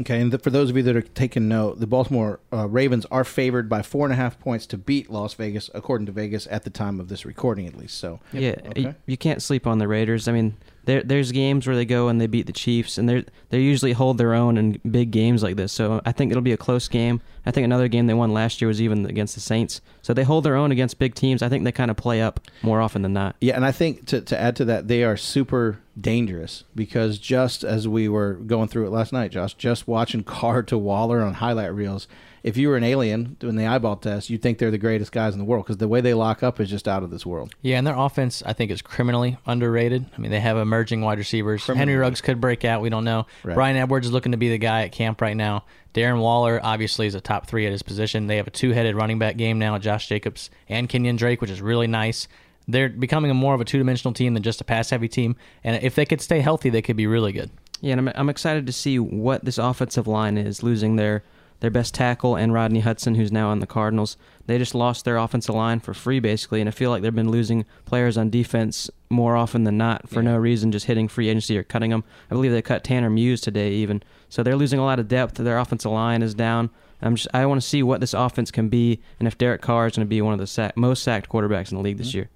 Okay, 0.00 0.20
and 0.20 0.32
th- 0.32 0.42
for 0.42 0.50
those 0.50 0.70
of 0.70 0.76
you 0.76 0.82
that 0.82 0.96
are 0.96 1.02
taking 1.02 1.46
note, 1.46 1.78
the 1.78 1.86
Baltimore 1.86 2.40
uh, 2.52 2.66
Ravens 2.66 3.06
are 3.12 3.22
favored 3.22 3.68
by 3.68 3.80
four 3.82 4.04
and 4.06 4.12
a 4.12 4.16
half 4.16 4.40
points 4.40 4.66
to 4.66 4.76
beat 4.78 5.08
Las 5.08 5.34
Vegas, 5.34 5.70
according 5.72 6.06
to 6.06 6.12
Vegas 6.12 6.48
at 6.50 6.64
the 6.64 6.70
time 6.70 6.98
of 6.98 7.06
this 7.08 7.24
recording, 7.24 7.66
at 7.68 7.76
least. 7.76 7.98
So, 7.98 8.18
Yeah, 8.32 8.56
Okay. 8.70 8.80
you, 8.80 8.94
you 9.06 9.16
can't 9.16 9.40
sleep 9.40 9.68
on 9.68 9.78
the 9.78 9.86
Raiders. 9.86 10.26
I 10.26 10.32
mean, 10.32 10.56
there 10.84 11.02
there's 11.02 11.32
games 11.32 11.66
where 11.66 11.76
they 11.76 11.84
go 11.84 12.08
and 12.08 12.20
they 12.20 12.26
beat 12.26 12.46
the 12.46 12.52
Chiefs, 12.52 12.98
and 12.98 13.08
they 13.08 13.24
they 13.50 13.60
usually 13.60 13.92
hold 13.92 14.18
their 14.18 14.34
own 14.34 14.56
in 14.56 14.80
big 14.90 15.10
games 15.10 15.42
like 15.42 15.56
this. 15.56 15.72
So 15.72 16.00
I 16.04 16.12
think 16.12 16.30
it'll 16.30 16.42
be 16.42 16.52
a 16.52 16.56
close 16.56 16.88
game. 16.88 17.20
I 17.46 17.50
think 17.50 17.64
another 17.64 17.88
game 17.88 18.06
they 18.06 18.14
won 18.14 18.32
last 18.32 18.60
year 18.60 18.68
was 18.68 18.80
even 18.80 19.06
against 19.06 19.34
the 19.34 19.40
Saints. 19.40 19.80
So 20.02 20.14
they 20.14 20.24
hold 20.24 20.44
their 20.44 20.56
own 20.56 20.72
against 20.72 20.98
big 20.98 21.14
teams. 21.14 21.42
I 21.42 21.48
think 21.48 21.64
they 21.64 21.72
kind 21.72 21.90
of 21.90 21.96
play 21.96 22.22
up 22.22 22.40
more 22.62 22.80
often 22.80 23.02
than 23.02 23.12
not. 23.12 23.36
yeah, 23.40 23.54
and 23.56 23.64
I 23.64 23.72
think 23.72 24.06
to, 24.06 24.20
to 24.22 24.40
add 24.40 24.56
to 24.56 24.64
that, 24.66 24.88
they 24.88 25.04
are 25.04 25.16
super 25.16 25.80
dangerous 26.00 26.64
because 26.74 27.18
just 27.18 27.62
as 27.62 27.86
we 27.86 28.08
were 28.08 28.34
going 28.34 28.68
through 28.68 28.86
it 28.86 28.90
last 28.90 29.12
night, 29.12 29.30
Josh, 29.30 29.54
just 29.54 29.86
watching 29.86 30.22
Carr 30.24 30.62
to 30.64 30.78
Waller 30.78 31.20
on 31.20 31.34
highlight 31.34 31.74
reels, 31.74 32.08
if 32.42 32.58
you 32.58 32.68
were 32.68 32.76
an 32.76 32.84
alien 32.84 33.36
doing 33.40 33.56
the 33.56 33.64
eyeball 33.66 33.96
test, 33.96 34.28
you'd 34.28 34.42
think 34.42 34.58
they're 34.58 34.70
the 34.70 34.76
greatest 34.76 35.12
guys 35.12 35.32
in 35.32 35.38
the 35.38 35.46
world 35.46 35.64
because 35.64 35.78
the 35.78 35.88
way 35.88 36.02
they 36.02 36.12
lock 36.12 36.42
up 36.42 36.60
is 36.60 36.68
just 36.68 36.86
out 36.86 37.02
of 37.02 37.10
this 37.10 37.24
world. 37.24 37.54
Yeah, 37.62 37.78
and 37.78 37.86
their 37.86 37.96
offense, 37.96 38.42
I 38.44 38.52
think, 38.52 38.70
is 38.70 38.82
criminally 38.82 39.38
underrated. 39.46 40.04
I 40.14 40.20
mean, 40.20 40.30
they 40.30 40.40
have 40.40 40.58
emerging 40.58 41.00
wide 41.00 41.16
receivers. 41.18 41.64
Henry 41.64 41.96
Ruggs 41.96 42.20
could 42.20 42.42
break 42.42 42.64
out. 42.66 42.82
We 42.82 42.90
don't 42.90 43.04
know. 43.04 43.26
Right. 43.44 43.54
Bryan 43.54 43.76
Edwards 43.78 44.08
is 44.08 44.12
looking 44.12 44.32
to 44.32 44.38
be 44.38 44.50
the 44.50 44.58
guy 44.58 44.82
at 44.82 44.92
camp 44.92 45.22
right 45.22 45.36
now. 45.36 45.64
Darren 45.94 46.20
Waller, 46.20 46.60
obviously, 46.62 47.06
is 47.06 47.14
a 47.14 47.20
top 47.20 47.46
three 47.46 47.66
at 47.66 47.72
his 47.72 47.82
position. 47.82 48.26
They 48.26 48.36
have 48.36 48.48
a 48.48 48.50
two 48.50 48.72
headed 48.72 48.96
running 48.96 49.18
back 49.18 49.36
game 49.36 49.58
now, 49.58 49.78
Josh 49.78 50.08
Jacobs 50.08 50.50
and 50.68 50.88
Kenyan 50.88 51.16
Drake, 51.16 51.40
which 51.40 51.50
is 51.50 51.62
really 51.62 51.86
nice. 51.86 52.26
They're 52.66 52.88
becoming 52.88 53.30
a 53.30 53.34
more 53.34 53.54
of 53.54 53.60
a 53.60 53.64
two 53.64 53.78
dimensional 53.78 54.12
team 54.12 54.34
than 54.34 54.42
just 54.42 54.60
a 54.60 54.64
pass 54.64 54.90
heavy 54.90 55.08
team. 55.08 55.36
And 55.62 55.82
if 55.82 55.94
they 55.94 56.04
could 56.04 56.20
stay 56.20 56.40
healthy, 56.40 56.68
they 56.68 56.82
could 56.82 56.96
be 56.96 57.06
really 57.06 57.32
good. 57.32 57.50
Yeah, 57.80 57.92
and 57.92 58.08
I'm, 58.08 58.14
I'm 58.16 58.28
excited 58.28 58.66
to 58.66 58.72
see 58.72 58.98
what 58.98 59.44
this 59.44 59.58
offensive 59.58 60.06
line 60.06 60.36
is 60.36 60.62
losing 60.62 60.96
their 60.96 61.22
their 61.60 61.70
best 61.70 61.94
tackle 61.94 62.36
and 62.36 62.52
Rodney 62.52 62.80
Hudson, 62.80 63.14
who's 63.14 63.32
now 63.32 63.48
on 63.48 63.60
the 63.60 63.66
Cardinals. 63.66 64.16
They 64.46 64.58
just 64.58 64.74
lost 64.74 65.04
their 65.04 65.16
offensive 65.16 65.54
line 65.54 65.80
for 65.80 65.94
free, 65.94 66.20
basically, 66.20 66.60
and 66.60 66.68
I 66.68 66.72
feel 66.72 66.90
like 66.90 67.02
they've 67.02 67.14
been 67.14 67.30
losing 67.30 67.64
players 67.84 68.18
on 68.18 68.30
defense 68.30 68.90
more 69.08 69.36
often 69.36 69.64
than 69.64 69.78
not 69.78 70.08
for 70.08 70.22
no 70.22 70.36
reason, 70.36 70.72
just 70.72 70.86
hitting 70.86 71.08
free 71.08 71.28
agency 71.28 71.56
or 71.56 71.62
cutting 71.62 71.90
them. 71.90 72.04
I 72.30 72.34
believe 72.34 72.52
they 72.52 72.62
cut 72.62 72.84
Tanner 72.84 73.10
Muse 73.10 73.40
today, 73.40 73.72
even. 73.72 74.02
So 74.28 74.42
they're 74.42 74.56
losing 74.56 74.80
a 74.80 74.84
lot 74.84 74.98
of 74.98 75.08
depth. 75.08 75.36
Their 75.36 75.58
offensive 75.58 75.92
line 75.92 76.22
is 76.22 76.34
down. 76.34 76.70
I'm 77.00 77.16
just 77.16 77.28
I 77.34 77.44
want 77.46 77.60
to 77.60 77.66
see 77.66 77.82
what 77.82 78.00
this 78.00 78.14
offense 78.14 78.50
can 78.50 78.68
be, 78.68 79.00
and 79.18 79.28
if 79.28 79.36
Derek 79.36 79.60
Carr 79.60 79.86
is 79.86 79.96
going 79.96 80.06
to 80.06 80.08
be 80.08 80.22
one 80.22 80.32
of 80.32 80.38
the 80.38 80.46
sack, 80.46 80.76
most 80.76 81.02
sacked 81.02 81.28
quarterbacks 81.28 81.70
in 81.70 81.76
the 81.76 81.82
league 81.82 81.98
this 81.98 82.08
mm-hmm. 82.08 82.18
year. 82.18 82.30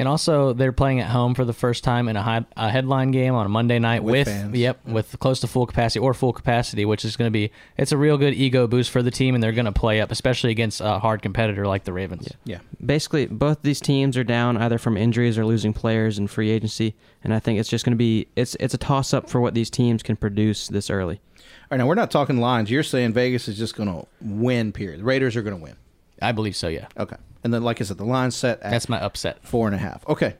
And 0.00 0.08
also, 0.08 0.54
they're 0.54 0.72
playing 0.72 1.00
at 1.00 1.10
home 1.10 1.34
for 1.34 1.44
the 1.44 1.52
first 1.52 1.84
time 1.84 2.08
in 2.08 2.16
a, 2.16 2.22
high, 2.22 2.46
a 2.56 2.70
headline 2.70 3.10
game 3.10 3.34
on 3.34 3.44
a 3.44 3.50
Monday 3.50 3.78
night 3.78 4.02
With 4.02 4.12
with, 4.12 4.28
fans. 4.28 4.56
yep, 4.56 4.80
with 4.86 5.18
close 5.20 5.40
to 5.40 5.46
full 5.46 5.66
capacity 5.66 5.98
or 6.00 6.14
full 6.14 6.32
capacity, 6.32 6.86
which 6.86 7.04
is 7.04 7.18
going 7.18 7.26
to 7.26 7.30
be 7.30 7.52
it's 7.76 7.92
a 7.92 7.98
real 7.98 8.16
good 8.16 8.32
ego 8.32 8.66
boost 8.66 8.90
for 8.90 9.02
the 9.02 9.10
team, 9.10 9.34
and 9.34 9.44
they're 9.44 9.52
going 9.52 9.66
to 9.66 9.72
play 9.72 10.00
up, 10.00 10.10
especially 10.10 10.52
against 10.52 10.80
a 10.80 10.98
hard 11.00 11.20
competitor 11.20 11.66
like 11.66 11.84
the 11.84 11.92
Ravens. 11.92 12.26
Yeah. 12.44 12.56
yeah. 12.56 12.58
basically 12.84 13.26
both 13.26 13.60
these 13.60 13.78
teams 13.78 14.16
are 14.16 14.24
down 14.24 14.56
either 14.56 14.78
from 14.78 14.96
injuries 14.96 15.36
or 15.36 15.44
losing 15.44 15.74
players 15.74 16.18
in 16.18 16.28
free 16.28 16.50
agency 16.50 16.94
and 17.22 17.34
i 17.34 17.38
think 17.38 17.60
it's 17.60 17.68
just 17.68 17.84
going 17.84 17.92
to 17.92 17.98
be 17.98 18.26
it's 18.36 18.56
it's 18.58 18.72
a 18.72 18.78
toss 18.78 19.12
up 19.12 19.28
for 19.28 19.38
what 19.38 19.52
these 19.52 19.68
teams 19.68 20.02
can 20.02 20.16
produce 20.16 20.68
this 20.68 20.88
early 20.88 21.20
All 21.36 21.42
right, 21.72 21.76
now 21.76 21.86
we're 21.86 21.94
not 21.94 22.10
talking 22.10 22.38
lines. 22.38 22.70
You're 22.70 22.82
saying 22.82 23.12
Vegas 23.12 23.48
is 23.48 23.58
just 23.58 23.76
going 23.76 23.88
to 23.92 24.06
win, 24.22 24.72
period. 24.72 25.00
The 25.00 25.04
Raiders 25.04 25.36
are 25.36 25.42
going 25.42 25.56
to 25.56 25.62
win. 25.62 25.76
I 26.22 26.32
believe 26.32 26.56
so. 26.56 26.68
Yeah, 26.68 26.86
Okay. 26.98 27.16
And 27.42 27.52
then, 27.54 27.62
like 27.62 27.80
I 27.80 27.84
said, 27.84 27.96
the 27.98 28.04
line 28.04 28.30
set 28.30 28.60
at 28.62 28.70
that's 28.70 28.88
my 28.88 29.00
upset. 29.00 29.38
four 29.46 29.66
and 29.66 29.74
a 29.74 29.78
half. 29.78 30.06
Okay. 30.08 30.34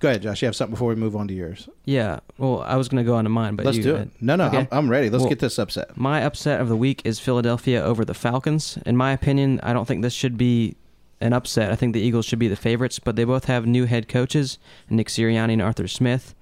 Go 0.00 0.08
ahead, 0.08 0.22
Josh. 0.22 0.42
You 0.42 0.46
have 0.46 0.54
something 0.54 0.74
before 0.74 0.88
we 0.90 0.94
move 0.94 1.16
on 1.16 1.26
to 1.28 1.34
yours. 1.34 1.68
yeah 1.84 2.20
well 2.36 2.62
i 2.62 2.76
was 2.76 2.88
going 2.88 3.02
to 3.04 3.06
go 3.10 3.16
on 3.16 3.24
to 3.24 3.30
mine 3.30 3.56
but 3.56 3.64
Let's 3.66 3.78
you 3.78 3.82
do 3.82 3.96
it. 3.96 4.08
No, 4.20 4.36
no, 4.36 4.46
Okay. 4.46 4.58
I'm, 4.58 4.68
I'm 4.70 4.88
ready. 4.90 5.10
Let's 5.10 5.22
Well- 5.22 5.28
get 5.30 5.40
this 5.40 5.58
upset. 5.58 5.96
my 5.96 6.22
upset 6.22 6.60
of 6.60 6.68
the 6.68 6.76
week 6.76 7.02
is 7.04 7.18
philadelphia 7.18 7.82
over 7.82 8.04
the 8.04 8.14
falcons 8.14 8.78
in 8.86 8.96
my 8.96 9.10
opinion 9.12 9.58
i 9.64 9.72
don't 9.72 9.86
think 9.88 10.02
this 10.02 10.12
should 10.14 10.36
be 10.38 10.76
an 11.20 11.32
upset 11.32 11.72
i 11.72 11.74
think 11.74 11.94
the 11.94 12.00
eagles 12.00 12.26
should 12.26 12.38
be 12.38 12.46
the 12.46 12.54
favorites 12.54 13.00
but 13.00 13.16
they 13.16 13.24
both 13.24 13.46
have 13.46 13.66
new 13.66 13.86
head 13.86 14.06
coaches 14.08 14.58
nick 14.88 15.08
sirianni 15.08 15.54
and 15.54 15.62
arthur 15.62 15.88
smith 15.88 16.32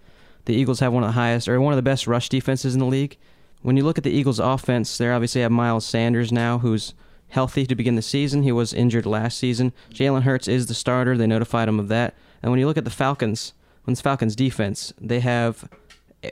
the 0.44 0.54
Eagles 0.54 0.80
have 0.80 0.92
one 0.92 1.02
of 1.02 1.08
the 1.08 1.12
highest 1.14 1.48
or 1.48 1.58
one 1.60 1.72
of 1.72 1.76
the 1.76 1.82
best 1.90 2.06
rush 2.06 2.28
defenses 2.28 2.72
in 2.74 2.78
the 2.78 2.86
league. 2.86 3.16
When 3.62 3.76
you 3.76 3.82
look 3.82 3.98
at 3.98 4.04
the 4.04 4.12
Eagles' 4.12 4.38
offense, 4.38 4.96
they 4.96 5.10
obviously 5.10 5.40
have 5.40 5.50
Miles 5.50 5.84
Sanders 5.84 6.30
now, 6.30 6.58
who's 6.58 6.94
healthy 7.28 7.66
to 7.66 7.74
begin 7.74 7.96
the 7.96 8.02
season. 8.02 8.42
He 8.42 8.52
was 8.52 8.72
injured 8.72 9.06
last 9.06 9.38
season. 9.38 9.72
Jalen 9.90 10.22
Hurts 10.22 10.48
is 10.48 10.66
the 10.66 10.74
starter. 10.74 11.16
They 11.16 11.26
notified 11.26 11.68
him 11.68 11.80
of 11.80 11.88
that. 11.88 12.14
And 12.42 12.50
when 12.50 12.60
you 12.60 12.66
look 12.66 12.78
at 12.78 12.84
the 12.84 12.90
Falcons, 12.90 13.52
when 13.84 13.94
the 13.94 14.02
Falcons 14.02 14.36
defense, 14.36 14.92
they 15.00 15.20
have 15.20 15.68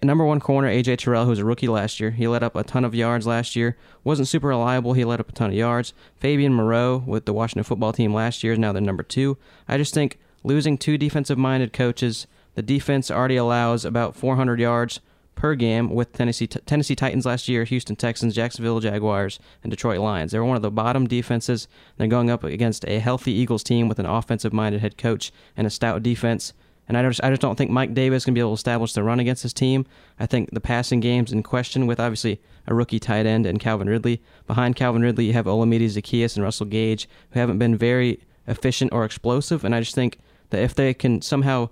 number 0.03 0.25
one 0.25 0.41
corner 0.41 0.69
AJ 0.69 0.99
Terrell, 0.99 1.25
who 1.25 1.31
was 1.31 1.39
a 1.39 1.45
rookie 1.45 1.69
last 1.69 2.01
year. 2.01 2.11
He 2.11 2.27
let 2.27 2.43
up 2.43 2.57
a 2.57 2.65
ton 2.65 2.85
of 2.85 2.95
yards 2.95 3.27
last 3.27 3.55
year. 3.55 3.77
wasn't 4.03 4.29
super 4.29 4.49
reliable. 4.49 4.95
He 4.95 5.05
let 5.05 5.21
up 5.21 5.29
a 5.29 5.33
ton 5.33 5.51
of 5.51 5.57
yards. 5.57 5.93
Fabian 6.17 6.55
Moreau 6.55 7.03
with 7.07 7.27
the 7.27 7.33
Washington 7.33 7.65
football 7.65 7.93
team 7.93 8.13
last 8.13 8.43
year 8.43 8.55
is 8.55 8.59
now 8.59 8.73
their 8.73 8.83
number 8.83 9.03
two. 9.03 9.37
I 9.69 9.77
just 9.77 9.95
think 9.95 10.19
losing 10.43 10.79
two 10.79 10.99
defensive-minded 10.99 11.73
coaches, 11.73 12.27
the 12.55 12.63
defense 12.63 13.11
already 13.11 13.37
allows 13.37 13.85
about 13.85 14.17
400 14.17 14.61
yards 14.61 15.01
per 15.35 15.55
game 15.55 15.91
with 15.91 16.13
Tennessee 16.13 16.47
Tennessee 16.47 16.95
Titans 16.95 17.27
last 17.27 17.49
year, 17.49 17.65
Houston 17.65 17.97
Texans, 17.97 18.35
Jacksonville 18.35 18.81
Jaguars, 18.81 19.39
and 19.63 19.71
Detroit 19.71 19.99
Lions. 19.99 20.33
They 20.33 20.39
were 20.39 20.45
one 20.45 20.57
of 20.57 20.63
the 20.63 20.71
bottom 20.71 21.07
defenses. 21.07 21.69
They're 21.97 22.07
going 22.07 22.31
up 22.31 22.45
against 22.45 22.85
a 22.87 22.99
healthy 22.99 23.33
Eagles 23.33 23.63
team 23.63 23.89
with 23.89 23.99
an 23.99 24.07
offensive-minded 24.07 24.81
head 24.81 24.99
coach 24.99 25.33
and 25.57 25.67
a 25.67 25.71
stout 25.71 26.03
defense. 26.03 26.53
And 26.87 26.99
I 26.99 27.03
just, 27.09 27.25
I 27.25 27.31
just 27.31 27.41
don't 27.41 27.57
think 27.57 27.71
Mike 27.71 27.95
Davis 27.95 28.25
can 28.25 28.35
be 28.35 28.41
able 28.41 28.51
to 28.51 28.59
establish 28.59 28.93
the 28.93 29.03
run 29.03 29.19
against 29.19 29.43
his 29.43 29.55
team. 29.55 29.87
I 30.21 30.27
think 30.27 30.51
the 30.51 30.61
passing 30.61 31.01
game's 31.01 31.33
in 31.33 31.43
question 31.43 31.87
with 31.87 31.99
obviously 31.99 32.41
a 32.67 32.75
rookie 32.75 33.01
tight 33.01 33.25
end 33.25 33.47
and 33.47 33.59
Calvin 33.59 33.89
Ridley. 33.89 34.23
Behind 34.47 34.77
Calvin 34.77 35.03
Ridley, 35.03 35.25
you 35.25 35.33
have 35.33 35.47
Olamide 35.47 35.87
Zaccheaus 35.87 36.37
and 36.37 36.45
Russell 36.45 36.67
Gage, 36.67 37.09
who 37.31 37.41
haven't 37.41 37.59
been 37.59 37.77
very 37.77 38.21
efficient 38.47 38.93
or 38.93 39.05
explosive. 39.05 39.65
And 39.65 39.75
I 39.75 39.81
just 39.81 39.95
think 39.95 40.19
that 40.51 40.63
if 40.63 40.75
they 40.75 40.93
can 40.93 41.23
somehow 41.23 41.71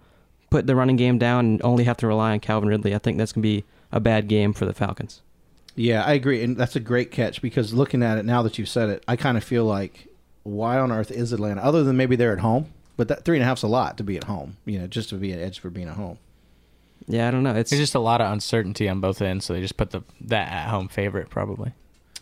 put 0.52 0.66
the 0.66 0.76
running 0.76 0.96
game 0.96 1.16
down 1.16 1.46
and 1.46 1.62
only 1.62 1.84
have 1.84 1.96
to 1.96 2.06
rely 2.06 2.32
on 2.32 2.40
Calvin 2.40 2.68
Ridley, 2.68 2.94
I 2.94 2.98
think 2.98 3.16
that's 3.16 3.32
going 3.32 3.42
to 3.42 3.48
be 3.48 3.64
a 3.90 3.98
bad 3.98 4.28
game 4.28 4.52
for 4.52 4.66
the 4.66 4.74
Falcons. 4.74 5.22
Yeah, 5.74 6.04
I 6.04 6.12
agree, 6.12 6.44
and 6.44 6.58
that's 6.58 6.76
a 6.76 6.80
great 6.80 7.10
catch 7.10 7.40
because 7.40 7.72
looking 7.72 8.02
at 8.02 8.18
it 8.18 8.26
now 8.26 8.42
that 8.42 8.58
you've 8.58 8.68
said 8.68 8.90
it, 8.90 9.02
I 9.08 9.16
kind 9.16 9.38
of 9.38 9.42
feel 9.42 9.64
like 9.64 10.08
why 10.42 10.78
on 10.78 10.92
earth 10.92 11.10
is 11.10 11.32
Atlanta 11.32 11.62
other 11.62 11.82
than 11.82 11.96
maybe 11.96 12.16
they're 12.16 12.34
at 12.34 12.40
home, 12.40 12.66
but 12.98 13.08
that 13.08 13.24
three 13.24 13.38
and 13.38 13.42
a 13.42 13.46
half's 13.46 13.62
a 13.62 13.68
lot 13.68 13.96
to 13.96 14.04
be 14.04 14.18
at 14.18 14.24
home, 14.24 14.58
you 14.66 14.78
know, 14.78 14.86
just 14.86 15.08
to 15.08 15.14
be 15.14 15.32
an 15.32 15.40
edge 15.40 15.58
for 15.58 15.70
being 15.70 15.88
at 15.88 15.94
home. 15.94 16.18
Yeah, 17.08 17.26
I 17.26 17.30
don't 17.30 17.42
know. 17.42 17.54
It's 17.54 17.70
There's 17.70 17.80
just 17.80 17.94
a 17.94 18.00
lot 18.00 18.20
of 18.20 18.30
uncertainty 18.30 18.86
on 18.90 19.00
both 19.00 19.22
ends, 19.22 19.46
so 19.46 19.54
they 19.54 19.62
just 19.62 19.78
put 19.78 19.90
the 19.90 20.02
that 20.20 20.52
at 20.52 20.68
home 20.68 20.88
favorite 20.88 21.30
probably. 21.30 21.72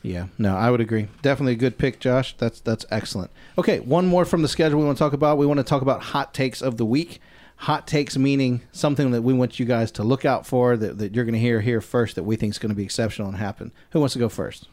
Yeah, 0.02 0.26
no, 0.38 0.56
I 0.56 0.70
would 0.70 0.80
agree. 0.80 1.08
Definitely 1.20 1.54
a 1.54 1.56
good 1.56 1.76
pick, 1.76 1.98
Josh. 1.98 2.36
That's 2.38 2.60
that's 2.60 2.86
excellent. 2.90 3.32
Okay, 3.58 3.80
one 3.80 4.06
more 4.06 4.24
from 4.24 4.42
the 4.42 4.48
schedule 4.48 4.78
we 4.78 4.86
want 4.86 4.96
to 4.96 5.04
talk 5.04 5.12
about. 5.12 5.36
We 5.36 5.46
want 5.46 5.58
to 5.58 5.64
talk 5.64 5.82
about 5.82 6.02
hot 6.02 6.32
takes 6.32 6.62
of 6.62 6.76
the 6.76 6.86
week. 6.86 7.20
Hot 7.60 7.86
takes 7.86 8.16
meaning 8.16 8.62
something 8.72 9.10
that 9.10 9.22
we 9.22 9.32
want 9.34 9.58
you 9.60 9.66
guys 9.66 9.90
to 9.92 10.02
look 10.02 10.24
out 10.24 10.46
for 10.46 10.76
that, 10.76 10.96
that 10.98 11.14
you're 11.14 11.24
going 11.24 11.34
to 11.34 11.38
hear 11.40 11.60
here 11.60 11.80
first 11.80 12.16
that 12.16 12.22
we 12.22 12.36
think 12.36 12.52
is 12.54 12.58
going 12.58 12.70
to 12.70 12.74
be 12.76 12.84
exceptional 12.84 13.28
and 13.28 13.36
happen. 13.36 13.70
Who 13.90 14.00
wants 14.00 14.14
to 14.14 14.18
go 14.18 14.28
first? 14.30 14.66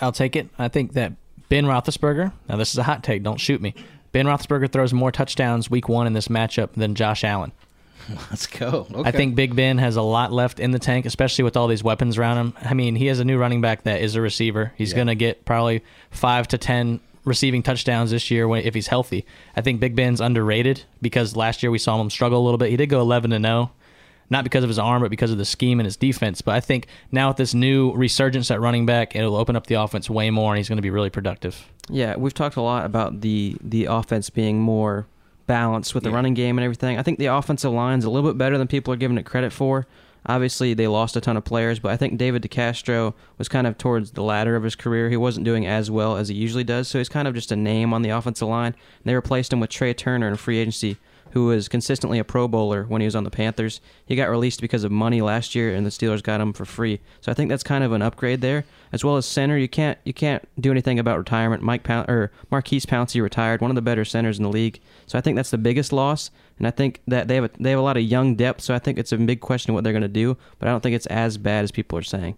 I'll 0.00 0.12
take 0.12 0.36
it. 0.36 0.48
I 0.58 0.68
think 0.68 0.92
that 0.92 1.12
Ben 1.48 1.64
Roethlisberger. 1.64 2.32
Now 2.48 2.56
this 2.56 2.72
is 2.72 2.78
a 2.78 2.82
hot 2.82 3.02
take. 3.02 3.22
Don't 3.22 3.40
shoot 3.40 3.60
me. 3.62 3.74
Ben 4.12 4.26
Roethlisberger 4.26 4.70
throws 4.70 4.92
more 4.92 5.10
touchdowns 5.10 5.70
week 5.70 5.88
one 5.88 6.06
in 6.06 6.12
this 6.12 6.28
matchup 6.28 6.72
than 6.74 6.94
Josh 6.94 7.24
Allen. 7.24 7.52
Let's 8.30 8.46
go. 8.46 8.86
Okay. 8.94 9.08
I 9.08 9.10
think 9.10 9.34
Big 9.34 9.56
Ben 9.56 9.78
has 9.78 9.96
a 9.96 10.02
lot 10.02 10.30
left 10.30 10.60
in 10.60 10.70
the 10.72 10.78
tank, 10.78 11.06
especially 11.06 11.44
with 11.44 11.56
all 11.56 11.66
these 11.68 11.82
weapons 11.82 12.18
around 12.18 12.36
him. 12.36 12.54
I 12.62 12.74
mean, 12.74 12.96
he 12.96 13.06
has 13.06 13.20
a 13.20 13.24
new 13.24 13.38
running 13.38 13.62
back 13.62 13.84
that 13.84 14.02
is 14.02 14.14
a 14.16 14.20
receiver. 14.20 14.72
He's 14.76 14.90
Yeah. 14.90 14.96
going 14.96 15.06
to 15.06 15.14
get 15.14 15.46
probably 15.46 15.82
five 16.10 16.46
to 16.48 16.58
ten 16.58 17.00
receiving 17.24 17.62
touchdowns 17.62 18.10
this 18.10 18.30
year 18.30 18.46
when, 18.46 18.62
if 18.64 18.74
he's 18.74 18.88
healthy. 18.88 19.24
I 19.56 19.60
think 19.60 19.80
Big 19.80 19.96
Ben's 19.96 20.20
underrated 20.20 20.84
because 21.00 21.36
last 21.36 21.62
year 21.62 21.70
we 21.70 21.78
saw 21.78 22.00
him 22.00 22.10
struggle 22.10 22.40
a 22.40 22.44
little 22.44 22.58
bit. 22.58 22.70
He 22.70 22.76
did 22.76 22.88
go 22.88 23.00
eleven 23.00 23.30
to 23.30 23.36
oh, 23.36 23.40
zero, 23.40 23.70
not 24.30 24.44
because 24.44 24.62
of 24.64 24.68
his 24.68 24.78
arm, 24.78 25.02
but 25.02 25.10
because 25.10 25.30
of 25.30 25.38
the 25.38 25.44
scheme 25.44 25.80
and 25.80 25.84
his 25.86 25.96
defense. 25.96 26.42
But 26.42 26.54
I 26.54 26.60
think 26.60 26.86
now 27.10 27.28
with 27.28 27.36
this 27.36 27.54
new 27.54 27.92
resurgence 27.94 28.50
at 28.50 28.60
running 28.60 28.86
back, 28.86 29.14
it'll 29.16 29.36
open 29.36 29.56
up 29.56 29.66
the 29.66 29.74
offense 29.74 30.08
way 30.10 30.30
more, 30.30 30.52
and 30.52 30.58
he's 30.58 30.68
going 30.68 30.76
to 30.78 30.82
be 30.82 30.90
really 30.90 31.10
productive. 31.10 31.68
Yeah, 31.88 32.16
we've 32.16 32.34
talked 32.34 32.56
a 32.56 32.62
lot 32.62 32.84
about 32.86 33.20
the 33.20 33.56
the 33.62 33.86
offense 33.86 34.30
being 34.30 34.60
more 34.60 35.06
balanced 35.46 35.94
with 35.94 36.04
the 36.04 36.10
Yeah. 36.10 36.16
running 36.16 36.34
game 36.34 36.56
and 36.58 36.64
everything. 36.64 36.98
I 36.98 37.02
think 37.02 37.18
the 37.18 37.26
offensive 37.26 37.70
line's 37.72 38.04
a 38.06 38.10
little 38.10 38.28
bit 38.30 38.38
better 38.38 38.56
than 38.56 38.66
people 38.66 38.94
are 38.94 38.96
giving 38.96 39.18
it 39.18 39.24
credit 39.26 39.52
for. 39.52 39.86
Obviously, 40.26 40.72
they 40.72 40.86
lost 40.86 41.16
a 41.16 41.20
ton 41.20 41.36
of 41.36 41.44
players, 41.44 41.78
but 41.78 41.92
I 41.92 41.96
think 41.96 42.16
David 42.16 42.42
DeCastro 42.42 43.12
was 43.36 43.48
kind 43.48 43.66
of 43.66 43.76
towards 43.76 44.12
the 44.12 44.22
latter 44.22 44.56
of 44.56 44.62
his 44.62 44.74
career. 44.74 45.10
He 45.10 45.16
wasn't 45.16 45.44
doing 45.44 45.66
as 45.66 45.90
well 45.90 46.16
as 46.16 46.28
he 46.28 46.34
usually 46.34 46.64
does, 46.64 46.88
so 46.88 46.98
he's 46.98 47.10
kind 47.10 47.28
of 47.28 47.34
just 47.34 47.52
a 47.52 47.56
name 47.56 47.92
on 47.92 48.02
the 48.02 48.08
offensive 48.10 48.48
line. 48.48 48.72
And 48.72 49.04
they 49.04 49.14
replaced 49.14 49.52
him 49.52 49.60
with 49.60 49.70
Trai 49.70 49.94
Turner 49.94 50.28
in 50.28 50.36
free 50.36 50.58
agency, 50.58 50.96
who 51.32 51.46
was 51.46 51.68
consistently 51.68 52.18
a 52.18 52.24
Pro 52.24 52.46
Bowler 52.46 52.84
when 52.84 53.00
he 53.00 53.06
was 53.06 53.16
on 53.16 53.24
the 53.24 53.30
Panthers. 53.30 53.80
He 54.06 54.16
got 54.16 54.30
released 54.30 54.60
because 54.60 54.84
of 54.84 54.92
money 54.92 55.20
last 55.20 55.54
year, 55.54 55.74
and 55.74 55.84
the 55.84 55.90
Steelers 55.90 56.22
got 56.22 56.40
him 56.40 56.52
for 56.52 56.64
free. 56.64 57.00
So 57.20 57.30
I 57.32 57.34
think 57.34 57.48
that's 57.48 57.62
kind 57.62 57.82
of 57.82 57.92
an 57.92 58.02
upgrade 58.02 58.40
there, 58.40 58.64
as 58.92 59.04
well 59.04 59.16
as 59.16 59.26
center. 59.26 59.58
You 59.58 59.68
can't 59.68 59.98
you 60.04 60.12
can't 60.12 60.46
do 60.60 60.70
anything 60.70 60.98
about 60.98 61.18
retirement. 61.18 61.62
Mike 61.62 61.82
Poun- 61.82 62.08
or 62.08 62.30
Maurkice 62.50 62.86
Pouncey 62.86 63.22
retired, 63.22 63.60
one 63.60 63.70
of 63.70 63.74
the 63.74 63.82
better 63.82 64.04
centers 64.04 64.38
in 64.38 64.44
the 64.44 64.50
league. 64.50 64.80
So 65.06 65.18
I 65.18 65.20
think 65.20 65.36
that's 65.36 65.50
the 65.50 65.58
biggest 65.58 65.92
loss, 65.92 66.30
and 66.58 66.66
I 66.66 66.70
think 66.70 67.00
that 67.08 67.28
they 67.28 67.34
have 67.36 67.44
a, 67.44 67.50
they 67.58 67.70
have 67.70 67.80
a 67.80 67.82
lot 67.82 67.96
of 67.96 68.02
young 68.04 68.36
depth. 68.36 68.60
So 68.60 68.74
I 68.74 68.78
think 68.78 68.98
it's 68.98 69.12
a 69.12 69.18
big 69.18 69.40
question 69.40 69.74
what 69.74 69.84
they're 69.84 69.92
going 69.92 70.02
to 70.02 70.08
do, 70.08 70.36
but 70.58 70.68
I 70.68 70.70
don't 70.70 70.82
think 70.82 70.94
it's 70.94 71.06
as 71.06 71.38
bad 71.38 71.64
as 71.64 71.72
people 71.72 71.98
are 71.98 72.02
saying. 72.02 72.36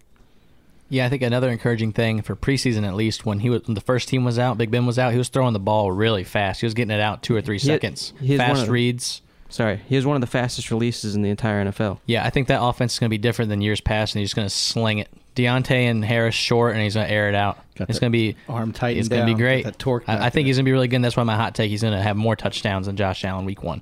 Yeah, 0.89 1.05
I 1.05 1.09
think 1.09 1.21
another 1.21 1.49
encouraging 1.49 1.91
thing 1.91 2.21
for 2.21 2.35
preseason, 2.35 2.87
at 2.87 2.93
least 2.95 3.25
when 3.25 3.39
he 3.39 3.49
was 3.49 3.67
when 3.67 3.75
the 3.75 3.81
first 3.81 4.07
team 4.07 4.23
was 4.23 4.39
out, 4.39 4.57
Big 4.57 4.71
Ben 4.71 4.85
was 4.85 4.97
out. 4.97 5.11
He 5.11 5.17
was 5.17 5.27
throwing 5.29 5.53
the 5.53 5.59
ball 5.59 5.91
really 5.91 6.23
fast. 6.23 6.61
He 6.61 6.65
was 6.65 6.73
getting 6.73 6.91
it 6.95 7.01
out 7.01 7.23
two 7.23 7.35
or 7.35 7.41
three 7.41 7.57
He 7.57 7.67
seconds. 7.67 8.13
he 8.21 8.37
Fast 8.37 8.65
the- 8.65 8.71
reads. 8.71 9.21
Sorry, 9.49 9.79
he 9.87 9.95
was 9.95 10.05
one 10.05 10.15
of 10.15 10.21
the 10.21 10.27
fastest 10.27 10.71
releases 10.71 11.15
in 11.15 11.21
the 11.21 11.29
entire 11.29 11.63
NFL. 11.63 11.99
Yeah, 12.05 12.25
I 12.25 12.29
think 12.29 12.49
that 12.49 12.61
offense 12.61 12.93
is 12.93 12.99
going 12.99 13.07
to 13.09 13.13
be 13.13 13.17
different 13.17 13.47
than 13.47 13.61
years 13.61 13.79
past, 13.79 14.13
and 14.13 14.19
he's 14.19 14.29
just 14.31 14.35
going 14.35 14.45
to 14.47 14.53
sling 14.53 14.97
it. 14.99 15.07
Diontae 15.37 15.89
and 15.89 16.03
Harris 16.03 16.35
short, 16.35 16.73
and 16.73 16.81
he's 16.83 16.95
going 16.95 17.07
to 17.07 17.13
air 17.13 17.29
it 17.29 17.35
out. 17.35 17.57
Got 17.75 17.89
it's 17.89 17.99
going 17.99 18.11
to 18.11 18.17
be 18.17 18.35
arm 18.49 18.73
tight. 18.73 18.97
It's 18.97 19.07
going 19.07 19.25
to 19.25 19.33
be 19.33 19.37
great. 19.39 19.63
that 19.63 19.79
torque 19.79 20.03
I, 20.07 20.25
I 20.25 20.29
think 20.31 20.47
he's 20.47 20.57
going 20.57 20.65
to 20.65 20.67
be 20.69 20.73
really 20.73 20.89
good. 20.89 20.97
and 20.97 21.05
That's 21.05 21.15
why 21.15 21.23
my 21.23 21.37
hot 21.37 21.55
take. 21.55 21.69
He's 21.69 21.81
going 21.81 21.93
to 21.93 22.01
have 22.01 22.17
more 22.17 22.35
touchdowns 22.35 22.87
than 22.87 22.97
Josh 22.97 23.23
Allen 23.23 23.45
week 23.45 23.63
one. 23.63 23.81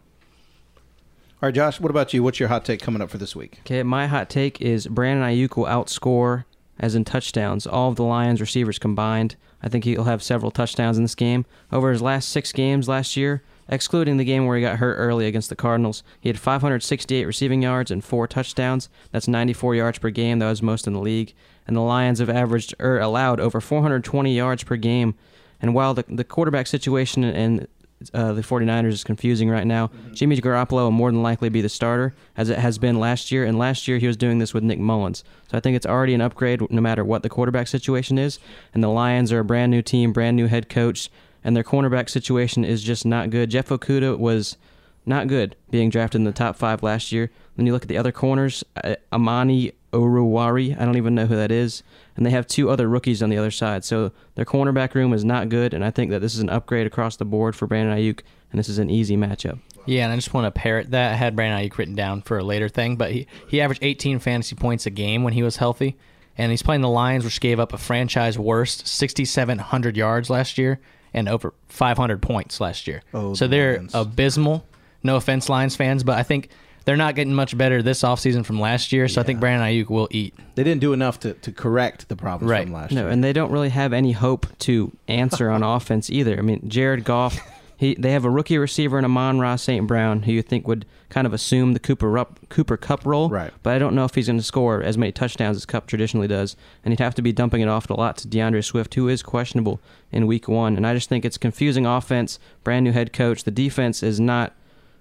All 1.42 1.48
right, 1.48 1.54
Josh. 1.56 1.80
What 1.80 1.90
about 1.90 2.14
you? 2.14 2.22
What's 2.22 2.40
your 2.40 2.50
hot 2.50 2.64
take 2.66 2.82
coming 2.82 3.02
up 3.02 3.10
for 3.10 3.18
this 3.18 3.36
week? 3.36 3.60
Okay, 3.62 3.82
my 3.84 4.06
hot 4.08 4.30
take 4.30 4.62
is 4.62 4.86
Brandon 4.88 5.28
Aiyuk 5.28 5.58
will 5.58 5.66
outscore, 5.66 6.46
as 6.79 6.96
in 6.96 7.05
touchdowns, 7.05 7.65
all 7.65 7.89
of 7.89 7.96
the 7.96 8.03
Lions 8.03 8.41
receivers 8.41 8.79
combined. 8.79 9.36
I 9.62 9.70
think 9.70 9.84
he'll 9.84 10.03
have 10.03 10.22
several 10.22 10.51
touchdowns 10.51 10.98
in 10.98 11.03
this 11.03 11.15
game. 11.15 11.46
Over 11.72 11.91
his 11.91 12.01
last 12.01 12.29
six 12.29 12.51
games 12.51 12.88
last 12.88 13.15
year, 13.15 13.44
excluding 13.67 14.17
the 14.17 14.25
game 14.25 14.46
where 14.46 14.58
he 14.58 14.62
got 14.62 14.77
hurt 14.77 14.96
early 14.96 15.25
against 15.25 15.50
the 15.50 15.55
Cardinals, 15.55 16.03
he 16.20 16.29
had 16.29 16.39
568 16.39 17.25
receiving 17.25 17.62
yards 17.62 17.91
and 17.91 18.03
four 18.03 18.27
touchdowns. 18.27 18.89
That's 19.12 19.27
94 19.27 19.75
yards 19.75 20.00
per 20.00 20.10
game. 20.10 20.39
That 20.39 20.50
was 20.50 20.62
most 20.62 20.88
in 20.88 20.94
the 20.94 21.00
league. 21.00 21.34
And 21.67 21.75
the 21.75 21.82
Lions 21.82 22.20
have 22.20 22.29
averaged 22.29 22.75
or 22.79 23.00
allowed 23.00 23.39
over 23.39 23.60
420 23.60 24.36
yards 24.36 24.63
per 24.63 24.75
game. 24.75 25.15
And 25.62 25.74
while 25.74 25.94
the 25.94 26.03
the 26.08 26.24
quarterback 26.24 26.67
situation 26.67 27.24
and 27.24 27.67
uh, 28.14 28.34
the 28.34 28.42
49ers 28.42 28.92
is 28.92 29.04
confusing 29.04 29.50
right 29.50 29.66
now. 29.66 29.90
Jimmy 30.14 30.38
Garoppolo 30.38 30.84
will 30.84 30.92
more 30.92 31.12
than 31.12 31.24
likely 31.24 31.50
be 31.50 31.62
the 31.62 31.70
starter, 31.70 32.14
as 32.36 32.50
it 32.50 32.60
has 32.60 32.78
been 32.78 33.00
last 33.00 33.32
year. 33.32 33.46
And 33.46 33.58
last 33.58 33.88
year 33.88 33.98
he 33.98 34.08
was 34.08 34.18
doing 34.18 34.40
this 34.40 34.54
with 34.54 34.64
Nick 34.64 34.80
Mullens. 34.80 35.24
So 35.50 35.58
I 35.58 35.62
think 35.62 35.75
it's 35.75 35.86
already 35.86 36.14
an 36.14 36.22
upgrade 36.22 36.62
no 36.70 36.82
matter 36.82 37.04
what 37.04 37.24
the 37.24 37.30
quarterback 37.30 37.68
situation 37.68 38.18
is. 38.18 38.40
And 38.74 38.84
the 38.84 38.90
Lions 38.90 39.32
are 39.32 39.40
a 39.40 39.46
brand 39.46 39.72
new 39.72 39.82
team, 39.82 40.12
brand 40.12 40.36
new 40.36 40.48
head 40.48 40.70
coach, 40.70 41.10
and 41.44 41.56
their 41.56 41.64
cornerback 41.64 42.10
situation 42.10 42.66
is 42.66 42.84
just 42.84 43.06
not 43.06 43.30
good. 43.30 43.50
Jeff 43.50 43.70
Okudah 43.70 44.18
was 44.18 44.58
not 45.06 45.28
good 45.28 45.56
being 45.70 45.90
drafted 45.90 46.20
in 46.20 46.25
the 46.25 46.32
top 46.32 46.56
five 46.56 46.84
last 46.84 47.12
year. 47.12 47.32
Then 47.56 47.66
you 47.66 47.74
look 47.74 47.84
at 47.84 47.90
the 47.90 47.98
other 47.98 48.12
corners, 48.12 48.64
uh, 48.84 48.96
Amani 49.14 49.74
Oruwari, 49.94 50.80
I 50.80 50.86
don't 50.86 50.98
even 50.98 51.16
know 51.16 51.28
who 51.28 51.36
that 51.36 51.52
is, 51.52 51.84
and 52.15 52.25
they 52.25 52.29
have 52.31 52.48
two 52.48 52.69
other 52.69 52.88
rookies 52.88 53.22
on 53.24 53.29
the 53.29 53.38
other 53.38 53.51
side. 53.51 53.84
So 53.84 54.12
their 54.36 54.45
cornerback 54.45 54.93
room 54.93 55.13
is 55.13 55.25
not 55.25 55.50
good, 55.50 55.74
and 55.74 55.84
I 55.84 55.91
think 55.91 56.12
that 56.12 56.19
this 56.22 56.34
is 56.34 56.39
an 56.39 56.50
upgrade 56.50 56.88
across 56.88 57.15
the 57.17 57.25
board 57.25 57.55
for 57.55 57.67
Brandon 57.67 57.98
Aiyuk, 57.98 58.22
and 58.51 58.60
this 58.60 58.69
is 58.69 58.77
an 58.79 58.89
easy 58.89 59.17
matchup. 59.17 59.60
Yeah, 59.86 60.03
and 60.05 60.13
I 60.13 60.15
just 60.15 60.34
want 60.34 60.45
to 60.45 60.51
parrot 60.60 60.91
that. 60.91 61.12
I 61.12 61.15
had 61.15 61.36
Brandon 61.36 61.60
Aiyuk 61.69 61.77
written 61.77 61.95
down 61.95 62.22
for 62.24 62.38
a 62.38 62.43
later 62.43 62.69
thing, 62.69 62.95
but 62.95 63.12
he, 63.12 63.27
he 63.48 63.62
averaged 63.62 63.84
18 63.84 64.19
fantasy 64.19 64.55
points 64.55 64.86
a 64.86 64.89
game 64.89 65.24
when 65.24 65.34
he 65.34 65.43
was 65.43 65.57
healthy. 65.57 65.95
And 66.38 66.51
he's 66.51 66.63
playing 66.63 66.81
the 66.81 66.89
Lions, 66.89 67.24
which 67.24 67.39
gave 67.39 67.62
up 67.62 67.72
a 67.72 67.77
franchise 67.77 68.38
worst 68.38 68.88
6,700 68.88 69.95
yards 69.95 70.29
last 70.29 70.57
year 70.57 70.79
and 71.13 71.29
over 71.29 71.53
500 71.69 72.22
points 72.22 72.60
last 72.60 72.88
year. 72.88 73.03
Oh, 73.13 73.34
so 73.34 73.45
the 73.48 73.51
they're 73.51 73.74
Lions. 73.77 73.95
abysmal. 73.95 74.65
No 75.03 75.15
offense, 75.15 75.48
Lions 75.48 75.75
fans, 75.77 76.03
but 76.03 76.17
I 76.17 76.24
think 76.24 76.50
they're 76.86 76.96
not 76.96 77.15
getting 77.15 77.34
much 77.34 77.58
better 77.58 77.82
this 77.82 78.01
offseason 78.04 78.46
from 78.46 78.60
last 78.60 78.92
year. 78.94 79.08
So 79.08 79.20
I 79.20 79.24
think 79.24 79.39
Brandon 79.39 79.68
Aiyuk 79.68 79.89
will 79.89 80.08
eat. 80.12 80.34
They 80.56 80.63
didn't 80.63 80.82
do 80.82 80.94
enough 80.94 81.20
to, 81.22 81.34
to 81.34 81.51
correct 81.51 82.08
the 82.10 82.15
problems 82.15 82.50
Right. 82.50 82.63
from 82.63 82.74
last 82.74 82.92
No, 82.92 83.01
year. 83.01 83.10
and 83.10 83.24
they 83.24 83.34
don't 83.34 83.51
really 83.51 83.70
have 83.70 83.92
any 83.94 84.12
hope 84.13 84.46
to 84.60 84.96
answer 85.08 85.50
on 85.50 85.63
offense 85.75 86.10
either. 86.10 86.38
I 86.38 86.42
mean, 86.42 86.62
Jared 86.70 87.04
Goff, 87.04 87.39
he 87.77 87.96
they 87.96 88.12
have 88.12 88.24
a 88.24 88.30
rookie 88.30 88.58
receiver 88.58 88.98
in 89.00 89.04
Amon 89.06 89.39
Ross 89.39 89.63
St. 89.63 89.86
Brown, 89.86 90.24
who 90.24 90.32
you 90.32 90.42
think 90.42 90.68
would 90.68 90.86
kind 91.10 91.27
of 91.27 91.34
assume 91.34 91.74
the 91.74 91.80
Cooper 91.80 92.10
Rupp, 92.10 92.39
Cooper 92.50 92.77
Kupp 92.77 93.06
role. 93.06 93.30
Right. 93.30 93.51
But 93.63 93.74
I 93.75 93.80
don't 93.80 93.96
know 93.96 94.06
if 94.06 94.15
he's 94.15 94.27
going 94.27 94.38
to 94.39 94.44
score 94.44 94.82
as 94.82 94.98
many 94.98 95.12
touchdowns 95.12 95.58
as 95.58 95.65
Kupp 95.65 95.88
traditionally 95.88 96.27
does, 96.27 96.56
and 96.84 96.92
he'd 96.92 97.00
have 97.04 97.15
to 97.15 97.22
be 97.22 97.32
dumping 97.34 97.62
it 97.62 97.68
off 97.68 97.89
a 97.89 97.94
lot 97.94 98.18
to 98.18 98.27
D'Andre 98.27 98.62
Swift, 98.62 98.94
who 98.96 99.08
is 99.10 99.22
questionable 99.24 99.80
in 100.12 100.25
Week 100.27 100.48
One. 100.48 100.75
And 100.77 100.86
I 100.88 100.94
just 100.94 101.10
think 101.10 101.25
it's 101.25 101.38
confusing 101.38 101.86
offense, 101.86 102.38
brand 102.63 102.84
new 102.86 102.92
head 102.92 103.12
coach. 103.12 103.44
The 103.44 103.51
defense 103.51 104.04
is 104.04 104.20
not 104.20 104.54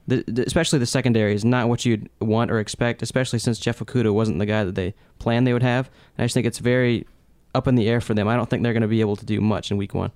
the, 0.06 0.24
the- 0.26 0.44
especially 0.46 0.78
the 0.78 0.86
secondary 0.86 1.34
is 1.34 1.44
not 1.44 1.68
what 1.68 1.84
you'd 1.84 2.08
want 2.20 2.50
or 2.50 2.58
expect, 2.58 3.02
especially 3.02 3.38
since 3.38 3.58
Jeff 3.58 3.78
Okudah 3.78 4.12
wasn't 4.12 4.38
the 4.38 4.46
guy 4.46 4.64
that 4.64 4.74
they 4.74 4.94
planned 5.18 5.46
they 5.46 5.52
would 5.52 5.62
have. 5.62 5.88
And 6.16 6.22
I 6.22 6.26
just 6.26 6.34
think 6.34 6.46
it's 6.46 6.58
very 6.58 7.06
up 7.54 7.66
in 7.68 7.74
the 7.74 7.88
air 7.88 8.00
for 8.00 8.14
them. 8.14 8.28
I 8.28 8.36
don't 8.36 8.48
think 8.50 8.62
they're 8.62 8.72
going 8.72 8.82
to 8.82 8.88
be 8.88 9.00
able 9.00 9.16
to 9.16 9.24
do 9.24 9.40
much 9.40 9.70
in 9.70 9.76
week 9.76 9.94
one. 9.94 10.10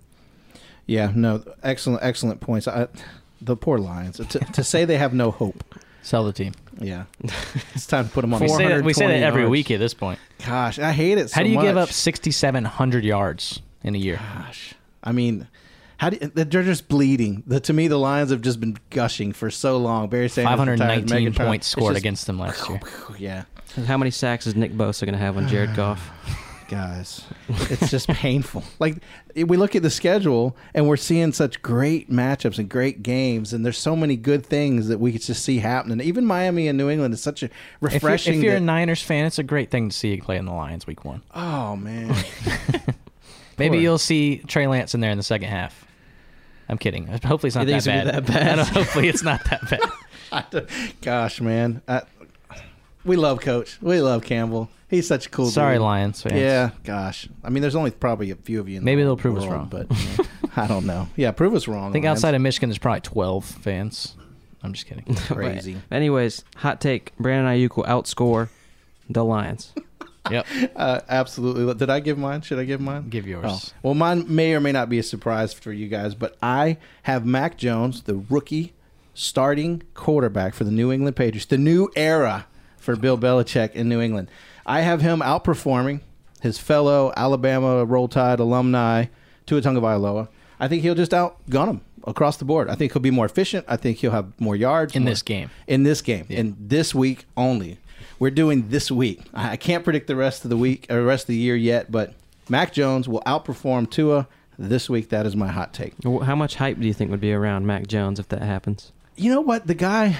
Yeah, 0.87 1.13
no, 1.15 1.45
excellent, 1.63 2.03
excellent 2.03 2.41
points. 2.41 2.67
I, 2.67 2.89
the 3.41 3.57
poor 3.57 3.79
Lions. 3.79 4.17
To, 4.17 4.25
to 4.39 4.65
say 4.65 4.85
they 4.85 4.97
have 4.99 5.13
no 5.13 5.31
hope. 5.31 5.63
Sell 6.03 6.25
the 6.25 6.33
team. 6.33 6.55
Yeah, 6.81 7.05
it's 7.75 7.87
time 7.87 8.07
to 8.07 8.11
put 8.15 8.23
them 8.23 8.33
on. 8.33 8.41
We 8.41 8.49
say, 8.49 8.69
that, 8.69 8.85
we 8.85 8.93
say 8.95 9.07
that 9.09 9.23
every 9.23 9.43
yards. 9.43 9.51
week 9.51 9.71
at 9.71 9.81
this 9.81 9.95
point. 9.95 10.19
Gosh, 10.47 10.79
I 10.79 10.93
hate 10.93 11.19
it. 11.19 11.29
So 11.31 11.35
How 11.35 11.43
do 11.43 11.51
you 11.51 11.61
give 11.61 11.77
up 11.77 11.91
6,700 11.91 13.05
yards 13.05 13.61
in 13.83 13.95
a 13.95 13.99
year? 13.99 14.17
Gosh, 14.17 14.75
I 15.03 15.13
mean, 15.13 15.49
how 15.99 16.11
do 16.11 16.19
you, 16.21 16.29
they're 16.29 16.63
just 16.63 16.89
bleeding. 16.89 17.43
The, 17.47 17.61
to 17.61 17.73
me, 17.73 17.87
the 17.89 17.99
Lions 17.99 18.31
have 18.31 18.41
just 18.41 18.59
been 18.61 18.77
gushing 18.91 19.33
for 19.33 19.51
so 19.51 19.77
long. 19.77 20.09
Barry 20.09 20.29
Sanders, 20.29 20.51
519 20.59 21.35
points 21.35 21.67
scored 21.67 21.93
just- 21.95 22.01
against 22.03 22.27
them 22.27 22.39
last 22.39 22.69
year. 22.69 22.81
Yeah, 23.19 23.45
How 23.87 23.99
many 23.99 24.11
sacks 24.11 24.47
is 24.47 24.55
Nick 24.57 24.73
Bosa 24.73 25.01
going 25.05 25.13
to 25.15 25.19
have 25.19 25.37
on 25.37 25.47
Jared 25.49 25.75
Goff? 25.77 26.11
guys, 26.69 27.25
it's 27.49 27.91
just 27.91 28.09
painful. 28.09 28.63
Like 28.79 28.97
we 29.35 29.57
look 29.57 29.75
at 29.75 29.83
the 29.83 29.89
schedule 29.89 30.55
and 30.75 30.87
we're 30.87 30.99
seeing 30.99 31.33
such 31.33 31.63
great 31.63 32.11
matchups 32.11 32.59
and 32.59 32.69
great 32.69 33.03
games, 33.03 33.55
and 33.55 33.65
there's 33.65 33.79
so 33.79 33.97
many 33.97 34.17
good 34.17 34.45
things 34.45 34.89
that 34.89 35.01
we 35.01 35.11
could 35.13 35.23
just 35.23 35.43
see 35.43 35.61
happening. 35.61 36.01
Even 36.07 36.27
Miami 36.27 36.69
and 36.69 36.77
New 36.77 36.91
England 36.91 37.15
is 37.15 37.23
such 37.23 37.43
a 37.43 37.47
If 37.47 37.53
you're, 37.81 37.91
refreshing. 37.93 38.35
if 38.39 38.45
you're 38.45 38.57
a 38.57 38.61
Niners 38.61 39.01
fan, 39.03 39.25
it's 39.25 39.39
a 39.39 39.43
great 39.43 39.71
thing 39.71 39.89
to 39.89 39.97
see 39.97 40.15
you 40.15 40.21
play 40.23 40.37
in 40.37 40.45
the 40.45 40.53
Lions 40.53 40.87
week 40.87 41.07
one. 41.07 41.23
oh 41.35 41.75
man, 41.75 42.09
Maybe 43.59 43.77
Poor. 43.77 43.83
you'll 43.83 43.99
see 43.99 44.37
Trey 44.47 44.67
Lance 44.67 44.95
in 44.95 45.01
there 45.01 45.11
in 45.11 45.17
the 45.17 45.25
second 45.25 45.49
half. 45.49 45.87
I'm 46.69 46.79
kidding. 46.79 47.07
Hopefully 47.25 47.49
it's 47.49 47.57
not 47.57 47.67
You 47.67 47.75
that 47.81 47.85
bad. 47.85 48.09
it's 48.09 48.11
gonna 48.11 48.23
be 48.23 48.27
that 48.27 48.27
bad? 48.45 48.53
I 48.53 48.55
know, 48.57 48.65
hopefully 48.65 49.09
it's 49.09 49.23
not 49.23 49.45
that 49.45 49.71
bad. 49.71 50.69
Gosh, 51.03 51.41
man, 51.41 51.83
I, 51.89 52.03
we 53.05 53.17
love 53.17 53.41
Coach. 53.41 53.79
We 53.81 54.01
love 54.01 54.25
Campbell. 54.25 54.69
He's 54.91 55.07
such 55.07 55.27
a 55.27 55.31
cool. 55.31 55.47
Sorry, 55.47 55.75
dude. 55.77 55.83
Lions 55.83 56.23
fans. 56.23 56.35
Yeah, 56.37 56.71
gosh. 56.85 57.29
I 57.45 57.51
mean, 57.51 57.61
there's 57.61 57.75
only 57.77 57.91
probably 57.91 58.31
a 58.31 58.37
few 58.37 58.59
of 58.61 58.69
you. 58.71 58.79
In 58.79 58.85
Maybe 58.85 59.03
the 59.03 59.09
they'll 59.09 59.17
prove 59.19 59.37
us 59.37 59.47
wrong. 59.47 59.69
but 59.71 59.87
I 60.57 60.67
don't 60.67 60.87
know. 60.87 61.09
Yeah, 61.15 61.31
prove 61.33 61.55
us 61.55 61.69
wrong. 61.69 61.91
I 61.91 61.93
think 61.93 62.07
outside 62.07 62.35
of 62.35 62.41
Michigan, 62.41 62.71
there's 62.71 62.79
probably 62.79 63.03
12 63.03 63.45
fans. 63.45 64.15
I'm 64.63 64.73
just 64.73 64.87
kidding. 64.87 65.05
crazy. 65.15 65.77
Anyways, 65.91 66.43
hot 66.57 66.81
take: 66.81 67.15
Brandon 67.19 67.53
Aiyuk 67.53 67.77
will 67.77 67.85
outscore 67.85 68.49
the 69.11 69.25
Lions. 69.25 69.73
Yep. 70.31 70.47
Uh, 70.77 71.01
absolutely. 71.09 71.73
Did 71.75 71.91
I 71.91 72.01
give 72.01 72.19
mine? 72.19 72.43
Should 72.43 72.59
I 72.59 72.65
give 72.65 72.81
mine? 72.81 73.09
Give 73.09 73.27
yours. 73.27 73.45
Oh. 73.47 73.61
Well, 73.83 73.95
mine 73.95 74.25
may 74.35 74.55
or 74.55 74.61
may 74.61 74.73
not 74.73 74.89
be 74.89 74.99
a 74.99 75.03
surprise 75.03 75.53
for 75.53 75.73
you 75.73 75.89
guys, 75.89 76.15
but 76.15 76.37
I 76.43 76.77
have 77.03 77.25
Mac 77.27 77.57
Jones, 77.59 78.03
the 78.03 78.15
rookie 78.31 78.75
starting 79.15 79.83
quarterback 79.95 80.55
for 80.55 80.65
the 80.65 80.71
New 80.71 80.93
England 80.93 81.17
Patriots, 81.17 81.47
the 81.47 81.59
new 81.59 81.91
era 81.97 82.47
for 82.77 82.95
Bill 82.97 83.19
Belichick 83.19 83.73
in 83.73 83.89
New 83.89 84.01
England. 84.01 84.29
I 84.65 84.81
have 84.83 85.01
him 85.01 85.21
outperforming 85.21 86.01
his 86.41 86.59
fellow 86.59 87.13
Alabama 87.17 87.85
Roll 87.85 88.07
Tide 88.09 88.39
alumni, 88.41 89.07
Tua 89.47 89.61
Tagovailoa. 89.61 90.29
I 90.61 90.69
think 90.69 90.83
he'll 90.83 90.95
just 90.95 91.13
outgun 91.13 91.69
him 91.69 91.81
across 92.07 92.37
the 92.37 92.45
board. 92.45 92.69
I 92.69 92.75
think 92.75 92.93
he'll 92.93 93.03
be 93.03 93.11
more 93.11 93.27
efficient. 93.27 93.65
I 93.69 93.77
think 93.77 93.99
he'll 93.99 94.13
have 94.13 94.39
more 94.41 94.55
yards 94.57 94.95
In 94.95 95.03
more- 95.03 95.11
this 95.11 95.23
game. 95.23 95.51
In 95.67 95.83
this 95.83 96.01
game, 96.01 96.27
in 96.29 96.57
this 96.59 96.95
week 96.95 97.27
only. 97.37 97.79
We're 98.19 98.31
doing 98.31 98.69
this 98.69 98.91
week. 98.91 99.23
I 99.35 99.51
I 99.53 99.57
can't 99.57 99.85
predict 99.85 100.07
the 100.07 100.17
rest 100.17 100.45
of 100.45 100.51
the 100.51 100.57
week 100.57 100.87
or 100.91 100.97
the 100.97 101.05
rest 101.05 101.25
of 101.25 101.29
the 101.29 101.37
year 101.37 101.57
yet, 101.57 101.91
but 101.91 102.15
Mac 102.49 102.73
Jones 102.73 103.09
will 103.09 103.23
outperform 103.27 103.91
Tua 103.91 104.27
this 104.59 104.89
week. 104.91 105.11
That 105.11 105.27
is 105.27 105.37
my 105.37 105.49
hot 105.49 105.73
take. 105.73 105.95
How 106.05 106.35
much 106.35 106.57
hype 106.57 106.81
do 106.81 106.87
you 106.87 106.95
think 106.95 107.11
would 107.11 107.21
be 107.21 107.33
around 107.33 107.67
Mac 107.67 107.87
Jones 107.87 108.19
if 108.19 108.29
that 108.29 108.43
happens? 108.43 108.93
You 109.17 109.31
know 109.33 109.41
what? 109.41 109.67
The 109.67 109.75
guy. 109.75 110.17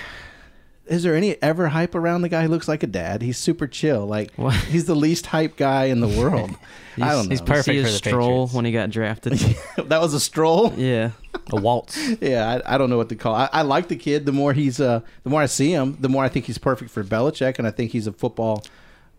Is 0.87 1.03
there 1.03 1.15
any 1.15 1.41
ever 1.43 1.69
hype 1.69 1.95
around 1.95 2.23
the 2.23 2.31
guy 2.31 2.43
who 2.45 2.49
looks 2.49 2.67
like 2.67 2.83
a 2.83 2.87
dad? 2.87 3.21
He's 3.21 3.37
super 3.37 3.67
chill. 3.67 4.07
Like 4.07 4.33
What? 4.37 4.55
he's 4.55 4.87
the 4.87 4.95
least 4.95 5.27
hype 5.27 5.57
guy 5.59 5.85
in 5.87 6.01
the 6.01 6.09
world. 6.09 6.51
I 6.97 7.11
don't 7.13 7.25
know. 7.25 7.31
he's 7.31 7.43
perfect 7.43 7.65
See 7.67 7.77
his 7.77 7.87
for 7.87 7.93
the 8.05 8.09
stroll 8.11 8.29
Patriots. 8.47 8.55
when 8.55 8.65
he 8.65 8.73
got 8.73 8.89
drafted. 8.91 9.33
that 9.77 10.01
was 10.01 10.15
a 10.15 10.21
stroll. 10.21 10.73
yeah, 10.79 11.11
A 11.53 11.57
waltz. 11.61 11.97
Yeah, 12.21 12.61
I, 12.67 12.75
I 12.75 12.79
don't 12.79 12.91
know 12.91 12.97
what 12.97 13.09
to 13.11 13.17
call. 13.17 13.35
I, 13.35 13.49
I 13.53 13.63
like 13.63 13.89
the 13.89 13.97
kid. 13.97 14.27
The 14.27 14.33
more 14.33 14.53
he's, 14.53 14.81
uh, 14.81 15.01
the 15.25 15.31
more 15.31 15.41
I 15.43 15.47
see 15.47 15.71
him, 15.73 15.97
the 16.01 16.09
more 16.09 16.25
I 16.25 16.29
think 16.29 16.45
he's 16.47 16.59
perfect 16.59 16.91
for 16.91 17.03
Belichick, 17.05 17.59
and 17.59 17.67
I 17.67 17.71
think 17.71 17.93
he's 17.93 18.07
a 18.07 18.13
football, 18.13 18.65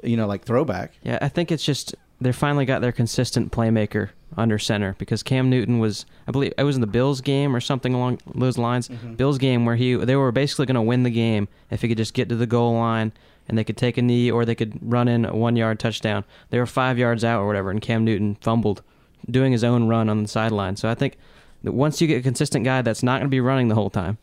you 0.04 0.16
know, 0.18 0.28
like 0.28 0.44
throwback. 0.44 0.94
yeah. 1.04 1.18
I 1.22 1.30
think 1.30 1.52
it's 1.52 1.64
just 1.64 1.96
they 2.22 2.32
finally 2.32 2.66
got 2.66 2.82
their 2.82 2.92
consistent 2.92 3.52
playmaker 3.52 4.10
under 4.38 4.60
center 4.60 4.94
because 5.00 5.24
Cam 5.24 5.50
Newton 5.50 5.80
was, 5.80 6.06
I 6.28 6.32
believe, 6.32 6.54
it 6.58 6.64
was 6.64 6.76
in 6.76 6.82
the 6.82 6.88
Bills 6.88 7.22
game 7.22 7.56
or 7.56 7.62
something 7.62 7.94
along 7.94 8.20
those 8.36 8.58
lines. 8.58 8.90
Bills 8.90 9.38
game 9.38 9.66
where 9.66 9.76
he 9.78 9.96
they 9.96 10.16
were 10.18 10.32
basically 10.32 10.66
going 10.66 10.76
to 10.76 10.82
win 10.82 11.04
the 11.04 11.10
game 11.10 11.48
if 11.72 11.82
he 11.82 11.88
could 11.88 11.98
just 11.98 12.14
get 12.14 12.28
to 12.30 12.36
the 12.36 12.46
goal 12.46 12.74
line 12.74 13.14
and 13.48 13.58
they 13.58 13.64
could 13.64 13.78
take 13.78 13.98
a 13.98 14.02
knee 14.02 14.30
or 14.30 14.46
they 14.46 14.54
could 14.54 14.78
run 14.82 15.08
in 15.08 15.26
a 15.26 15.36
one 15.36 15.56
yard 15.56 15.80
touchdown. 15.80 16.26
They 16.50 16.60
were 16.60 16.66
five 16.68 16.98
yards 17.00 17.24
out 17.24 17.42
or 17.42 17.48
whatever, 17.48 17.72
and 17.72 17.82
Cam 17.82 18.04
Newton 18.06 18.36
fumbled 18.42 18.84
doing 19.30 19.52
his 19.52 19.64
own 19.64 19.88
run 19.88 20.10
on 20.10 20.22
the 20.22 20.28
sideline. 20.30 20.76
So 20.76 20.90
I 20.90 20.96
think 20.96 21.14
that 21.14 21.18
once 21.64 22.02
you 22.02 22.08
get 22.08 22.20
a 22.20 22.22
consistent 22.24 22.66
guy 22.66 22.82
that's 22.82 23.04
not 23.04 23.20
going 23.20 23.28
to 23.28 23.30
be 23.30 23.42
running 23.42 23.68
the 23.68 23.76
whole 23.76 23.90
time, 23.90 24.18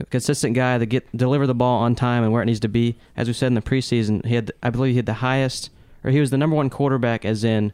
a 0.00 0.04
consistent 0.06 0.54
guy 0.54 0.78
that 0.78 0.86
get 0.86 1.04
deliver 1.16 1.46
the 1.46 1.54
ball 1.54 1.80
on 1.82 1.94
time 1.94 2.22
and 2.22 2.32
where 2.32 2.42
it 2.42 2.46
needs 2.46 2.60
to 2.60 2.68
be. 2.68 2.96
As 3.16 3.26
we 3.26 3.32
said 3.32 3.48
in 3.48 3.54
the 3.54 3.62
preseason, 3.62 4.24
he 4.24 4.34
had 4.36 4.52
I 4.62 4.70
believe 4.70 4.92
he 4.92 4.96
had 4.98 5.06
the 5.06 5.14
highest 5.14 5.70
or 6.04 6.10
he 6.10 6.20
was 6.20 6.30
the 6.30 6.38
number 6.38 6.54
one 6.54 6.70
quarterback 6.70 7.24
as 7.24 7.42
in 7.44 7.72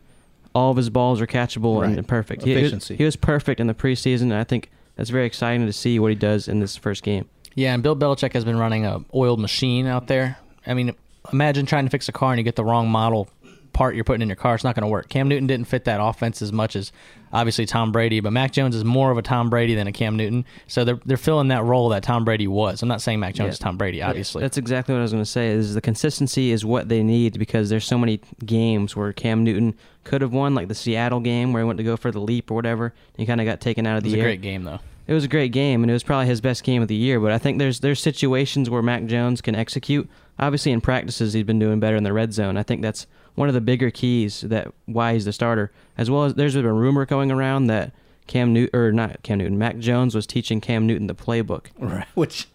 all 0.54 0.70
of 0.70 0.76
his 0.76 0.88
balls 0.88 1.20
are 1.20 1.26
catchable 1.26 1.82
Right. 1.82 1.96
and 1.98 2.06
perfect. 2.08 2.42
He- 2.44 2.50
He, 2.50 2.54
was, 2.56 2.62
Efficiency. 2.72 2.96
he 2.96 3.04
was 3.04 3.16
perfect 3.16 3.60
in 3.60 3.66
the 3.66 3.74
preseason. 3.74 4.22
And 4.22 4.34
I 4.34 4.44
think 4.44 4.70
that's 4.96 5.10
very 5.10 5.26
exciting 5.26 5.66
to 5.66 5.72
see 5.72 5.98
what 5.98 6.08
he 6.10 6.14
does 6.14 6.46
in 6.48 6.60
this 6.60 6.76
first 6.76 7.02
game. 7.02 7.28
Yeah, 7.56 7.74
and 7.74 7.82
Bill 7.82 7.96
Belichick 7.96 8.32
has 8.32 8.44
been 8.44 8.56
running 8.56 8.86
a 8.86 9.00
oiled 9.14 9.40
machine 9.40 9.86
out 9.86 10.06
there. 10.06 10.38
I 10.66 10.74
mean, 10.74 10.94
imagine 11.32 11.66
trying 11.66 11.84
to 11.84 11.90
fix 11.90 12.08
a 12.08 12.12
car 12.12 12.32
and 12.32 12.38
you 12.38 12.44
get 12.44 12.56
the 12.56 12.64
wrong 12.64 12.88
model 12.88 13.28
part 13.74 13.94
you're 13.94 14.04
putting 14.04 14.22
in 14.22 14.28
your 14.28 14.36
car. 14.36 14.54
It's 14.54 14.64
not 14.64 14.74
going 14.74 14.82
to 14.84 14.88
work. 14.88 15.08
Cam 15.10 15.28
Newton 15.28 15.46
didn't 15.46 15.66
fit 15.66 15.84
that 15.84 16.00
offense 16.02 16.40
as 16.40 16.52
much 16.52 16.74
as 16.76 16.92
obviously 17.32 17.66
Tom 17.66 17.92
Brady, 17.92 18.20
but 18.20 18.32
Mac 18.32 18.52
Jones 18.52 18.74
is 18.74 18.84
more 18.84 19.10
of 19.10 19.18
a 19.18 19.22
Tom 19.22 19.50
Brady 19.50 19.74
than 19.74 19.86
a 19.86 19.92
Cam 19.92 20.16
Newton. 20.16 20.44
So 20.66 20.84
they're 20.84 20.98
they're 21.04 21.16
filling 21.16 21.48
that 21.48 21.64
role 21.64 21.90
that 21.90 22.02
Tom 22.02 22.24
Brady 22.24 22.46
was. 22.46 22.80
I'm 22.82 22.88
not 22.88 23.02
saying 23.02 23.20
Mac 23.20 23.34
Jones 23.34 23.48
Yeah. 23.48 23.52
is 23.52 23.58
Tom 23.58 23.76
Brady, 23.76 24.00
obviously. 24.00 24.40
That's 24.40 24.56
exactly 24.56 24.94
what 24.94 25.00
I 25.00 25.02
was 25.02 25.12
going 25.12 25.22
to 25.24 25.30
say. 25.30 25.48
Is 25.50 25.74
the 25.74 25.80
consistency 25.80 26.50
is 26.52 26.64
what 26.64 26.88
they 26.88 27.02
need 27.02 27.38
because 27.38 27.68
there's 27.68 27.84
so 27.84 27.98
many 27.98 28.20
games 28.46 28.96
where 28.96 29.12
Cam 29.12 29.44
Newton 29.44 29.74
could 30.04 30.22
have 30.22 30.32
won, 30.32 30.54
like 30.54 30.68
the 30.68 30.74
Seattle 30.74 31.20
game 31.20 31.52
where 31.52 31.62
he 31.62 31.66
went 31.66 31.76
to 31.78 31.84
go 31.84 31.96
for 31.96 32.10
the 32.10 32.20
leap 32.20 32.50
or 32.50 32.54
whatever. 32.54 32.86
And 32.86 33.16
he 33.16 33.26
kind 33.26 33.40
of 33.40 33.46
got 33.46 33.60
taken 33.60 33.86
out 33.86 33.98
of 33.98 34.04
it 34.04 34.06
was 34.06 34.12
the 34.12 34.18
a 34.20 34.22
air. 34.22 34.28
great 34.28 34.40
game 34.42 34.64
though. 34.64 34.80
It 35.06 35.12
was 35.12 35.24
a 35.24 35.28
great 35.28 35.52
game, 35.52 35.82
and 35.84 35.90
it 35.90 35.92
was 35.92 36.02
probably 36.02 36.28
his 36.28 36.40
best 36.40 36.64
game 36.64 36.80
of 36.80 36.88
the 36.88 36.94
year. 36.94 37.20
But 37.20 37.30
I 37.32 37.36
think 37.36 37.58
there's 37.58 37.80
there's 37.80 38.00
situations 38.00 38.70
where 38.70 38.80
Mac 38.80 39.04
Jones 39.04 39.42
can 39.42 39.54
execute. 39.54 40.08
Obviously, 40.38 40.72
in 40.72 40.80
practices, 40.80 41.34
he's 41.34 41.44
been 41.44 41.58
doing 41.58 41.78
better 41.78 41.94
in 41.96 42.04
the 42.04 42.12
red 42.14 42.32
zone. 42.32 42.56
I 42.56 42.62
think 42.62 42.80
that's 42.80 43.06
one 43.34 43.48
of 43.48 43.54
the 43.54 43.60
bigger 43.60 43.90
keys 43.90 44.42
that 44.42 44.68
why 44.86 45.12
he's 45.14 45.24
the 45.24 45.32
starter. 45.32 45.70
As 45.98 46.10
well 46.10 46.24
as 46.24 46.34
there's 46.34 46.54
been 46.54 46.64
a 46.64 46.72
rumor 46.72 47.04
going 47.06 47.30
around 47.30 47.66
that 47.68 47.92
Cam 48.26 48.52
Newton 48.52 48.78
or 48.78 48.90
not 48.92 49.22
Cam 49.22 49.38
Newton, 49.38 49.58
Mac 49.58 49.78
Jones 49.78 50.14
was 50.14 50.26
teaching 50.26 50.60
Cam 50.60 50.86
Newton 50.86 51.06
the 51.08 51.14
playbook. 51.14 51.66
Right. 51.78 52.06
Which 52.14 52.48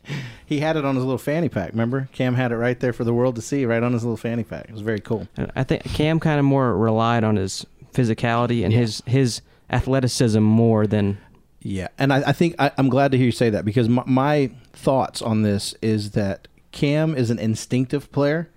he 0.46 0.60
had 0.62 0.76
it 0.78 0.86
on 0.86 0.96
his 0.96 1.04
little 1.04 1.18
fanny 1.20 1.48
pack. 1.50 1.72
Remember, 1.72 2.10
Cam 2.14 2.34
had 2.36 2.52
it 2.52 2.56
right 2.58 2.80
there 2.80 2.92
for 2.94 3.04
the 3.04 3.14
world 3.14 3.36
to 3.36 3.42
see, 3.42 3.66
right 3.66 3.84
on 3.84 3.94
his 3.94 4.04
little 4.04 4.18
fanny 4.18 4.44
pack. 4.44 4.66
It 4.68 4.72
was 4.74 4.82
very 4.82 5.00
cool. 5.00 5.28
And 5.38 5.52
I 5.56 5.64
think 5.64 5.84
Cam 5.84 6.20
kind 6.20 6.40
of 6.40 6.46
more 6.46 6.76
relied 6.76 7.24
on 7.24 7.36
his 7.36 7.66
physicality 7.94 8.64
and 8.64 8.74
Yeah. 8.74 8.80
his 8.80 9.04
his 9.06 9.42
athleticism 9.70 10.40
more 10.42 10.88
than 10.88 11.18
Yeah, 11.62 11.90
and 11.98 12.12
I, 12.14 12.30
I 12.30 12.32
think 12.32 12.56
I, 12.58 12.72
I'm 12.78 12.90
glad 12.90 13.12
to 13.12 13.18
hear 13.18 13.26
you 13.28 13.32
say 13.32 13.50
that 13.52 13.66
because 13.66 13.88
my, 13.90 14.04
my 14.06 14.52
thoughts 14.74 15.22
on 15.22 15.42
this 15.44 15.76
is 15.82 16.12
that 16.12 16.48
Cam 16.72 17.16
is 17.16 17.30
an 17.30 17.38
instinctive 17.40 18.12
player. 18.12 18.50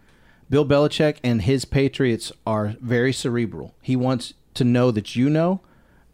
Bill 0.52 0.66
Belichick 0.66 1.16
and 1.24 1.40
his 1.40 1.64
Patriots 1.64 2.30
are 2.46 2.76
very 2.78 3.10
cerebral. 3.10 3.74
He 3.80 3.96
wants 3.96 4.34
to 4.52 4.64
know 4.64 4.90
that 4.90 5.16
you 5.16 5.30
know, 5.30 5.62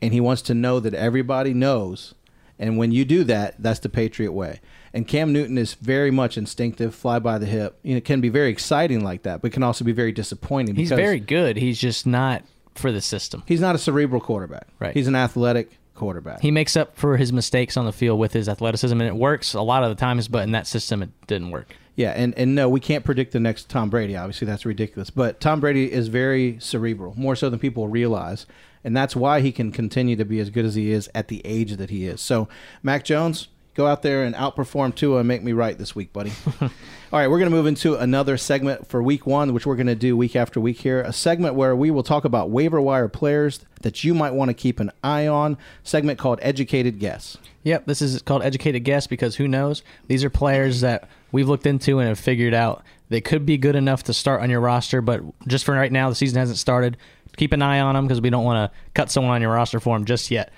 and 0.01 0.13
he 0.13 0.21
wants 0.21 0.43
to 0.43 0.55
know 0.55 0.79
that 0.79 0.95
everybody 0.95 1.53
knows. 1.53 2.15
And 2.57 2.79
when 2.79 2.93
you 2.93 3.05
do 3.05 3.25
that, 3.25 3.57
that's 3.59 3.81
the 3.81 3.89
Patriot 3.89 4.31
way. 4.31 4.61
And 4.95 5.09
Cam 5.09 5.33
Newton 5.33 5.59
is 5.59 5.75
very 5.75 6.13
much 6.13 6.39
instinctive, 6.39 6.95
fly 6.95 7.19
by 7.19 7.39
the 7.39 7.47
hip. 7.47 7.81
You 7.83 7.95
know, 7.95 7.97
it 7.97 8.05
can 8.05 8.21
be 8.21 8.29
very 8.29 8.49
exciting 8.49 9.03
like 9.03 9.25
that, 9.25 9.43
but 9.43 9.51
can 9.51 9.65
also 9.65 9.85
be 9.85 9.91
very 9.91 10.13
disappointing. 10.13 10.77
He's 10.77 10.91
very 10.91 11.19
good. 11.19 11.57
He's 11.57 11.81
just 11.81 12.07
not 12.07 12.45
for 12.77 12.93
the 12.93 13.01
system. 13.01 13.43
He's 13.45 13.61
not 13.61 13.75
a 13.75 13.79
cerebral 13.79 14.21
quarterback. 14.21 14.69
Right. 14.79 14.95
He's 14.95 15.09
an 15.09 15.17
athletic 15.17 15.77
quarterback. 15.97 16.43
He 16.43 16.53
makes 16.53 16.77
up 16.77 16.97
for 16.97 17.17
his 17.17 17.33
mistakes 17.33 17.77
on 17.77 17.87
the 17.87 17.93
field 17.93 18.21
with 18.21 18.35
his 18.35 18.49
athleticism, 18.49 19.01
and 19.01 19.09
it 19.09 19.17
works 19.17 19.55
a 19.55 19.63
lot 19.63 19.83
of 19.83 19.89
the 19.89 19.97
times. 19.97 20.29
But 20.29 20.45
in 20.45 20.53
that 20.53 20.69
system, 20.69 21.03
it 21.03 21.11
didn't 21.27 21.51
work. 21.51 21.75
Yeah, 21.99 22.13
and, 22.13 22.33
and 22.39 22.55
no, 22.55 22.69
we 22.69 22.79
can't 22.79 23.05
predict 23.05 23.33
the 23.33 23.41
next 23.41 23.69
Tom 23.69 23.91
Brady. 23.91 24.17
Obviously, 24.17 24.47
that's 24.47 24.65
ridiculous. 24.65 25.11
But 25.11 25.41
Tom 25.41 25.59
Brady 25.59 25.91
is 25.93 26.07
very 26.07 26.57
cerebral, 26.61 27.13
more 27.17 27.35
so 27.35 27.51
than 27.51 27.59
people 27.59 27.89
realize. 27.89 28.47
And 28.85 28.97
that's 28.97 29.17
why 29.17 29.41
he 29.41 29.51
can 29.51 29.73
continue 29.73 30.15
to 30.15 30.25
be 30.25 30.39
as 30.39 30.49
good 30.49 30.65
as 30.65 30.77
he 30.77 30.93
is 30.93 31.11
at 31.13 31.27
the 31.27 31.43
age 31.45 31.75
that 31.75 31.91
he 31.91 32.07
is. 32.07 32.21
So, 32.21 32.49
Mac 32.85 33.03
Jones, 33.03 33.49
Go 33.79 33.87
out 33.87 34.03
there 34.03 34.25
and 34.25 34.35
outperform 34.35 34.93
Tua 34.93 35.21
and 35.21 35.29
make 35.29 35.45
me 35.45 35.53
right 35.53 35.79
this 35.79 35.95
week, 35.95 36.13
buddy. 36.13 36.33
All 36.61 36.69
right, 37.13 37.31
we're 37.31 37.39
going 37.39 37.49
to 37.49 37.57
move 37.57 37.67
into 37.67 37.95
another 37.95 38.37
segment 38.37 38.89
for 38.89 39.01
week 39.01 39.25
one, 39.25 39.55
which 39.55 39.67
we're 39.67 39.77
going 39.77 39.87
to 39.87 39.95
do 39.95 40.17
week 40.17 40.35
after 40.35 40.61
week 40.61 40.81
here. 40.81 41.01
A 41.03 41.13
segment 41.13 41.55
where 41.55 41.77
we 41.77 41.93
will 41.93 42.03
talk 42.03 42.25
about 42.25 42.51
waiver 42.51 42.81
wire 42.81 43.07
players 43.07 43.61
that 43.83 44.03
you 44.03 44.15
might 44.15 44.33
want 44.33 44.49
to 44.49 44.55
keep 44.55 44.81
an 44.81 44.91
eye 45.05 45.29
on. 45.29 45.57
Segment 45.85 46.19
called 46.19 46.41
Educated 46.43 46.99
Guess. 46.99 47.39
Yep, 47.63 47.87
this 47.87 48.03
is 48.03 48.21
called 48.21 48.43
educated 48.43 48.83
guess 48.83 49.07
because 49.07 49.37
who 49.37 49.47
knows? 49.47 49.85
These 50.09 50.25
are 50.25 50.31
players 50.31 50.81
that 50.81 51.09
we've 51.33 51.49
looked 51.49 51.67
into 51.67 51.99
and 51.99 52.09
have 52.09 52.19
figured 52.19 52.55
out 52.55 52.83
they 53.09 53.21
could 53.21 53.47
be 53.47 53.57
good 53.57 53.77
enough 53.77 54.03
to 54.05 54.13
start 54.13 54.43
on 54.43 54.51
your 54.51 54.61
roster, 54.61 55.01
but 55.01 55.23
just 55.47 55.65
for 55.65 55.75
right 55.75 55.93
now, 55.93 56.09
the 56.09 56.15
season 56.15 56.39
hasn't 56.39 56.59
started. 56.59 56.97
Keep 57.37 57.53
an 57.53 57.63
eye 57.63 57.81
on 57.81 57.95
them 57.95 58.07
because 58.07 58.21
we 58.21 58.31
don't 58.31 58.45
want 58.45 58.71
to 58.71 58.79
cut 58.95 59.11
someone 59.11 59.33
on 59.33 59.41
your 59.41 59.53
roster 59.53 59.81
for 59.81 59.97
them 59.97 60.05
just 60.05 60.31
yet. 60.31 60.53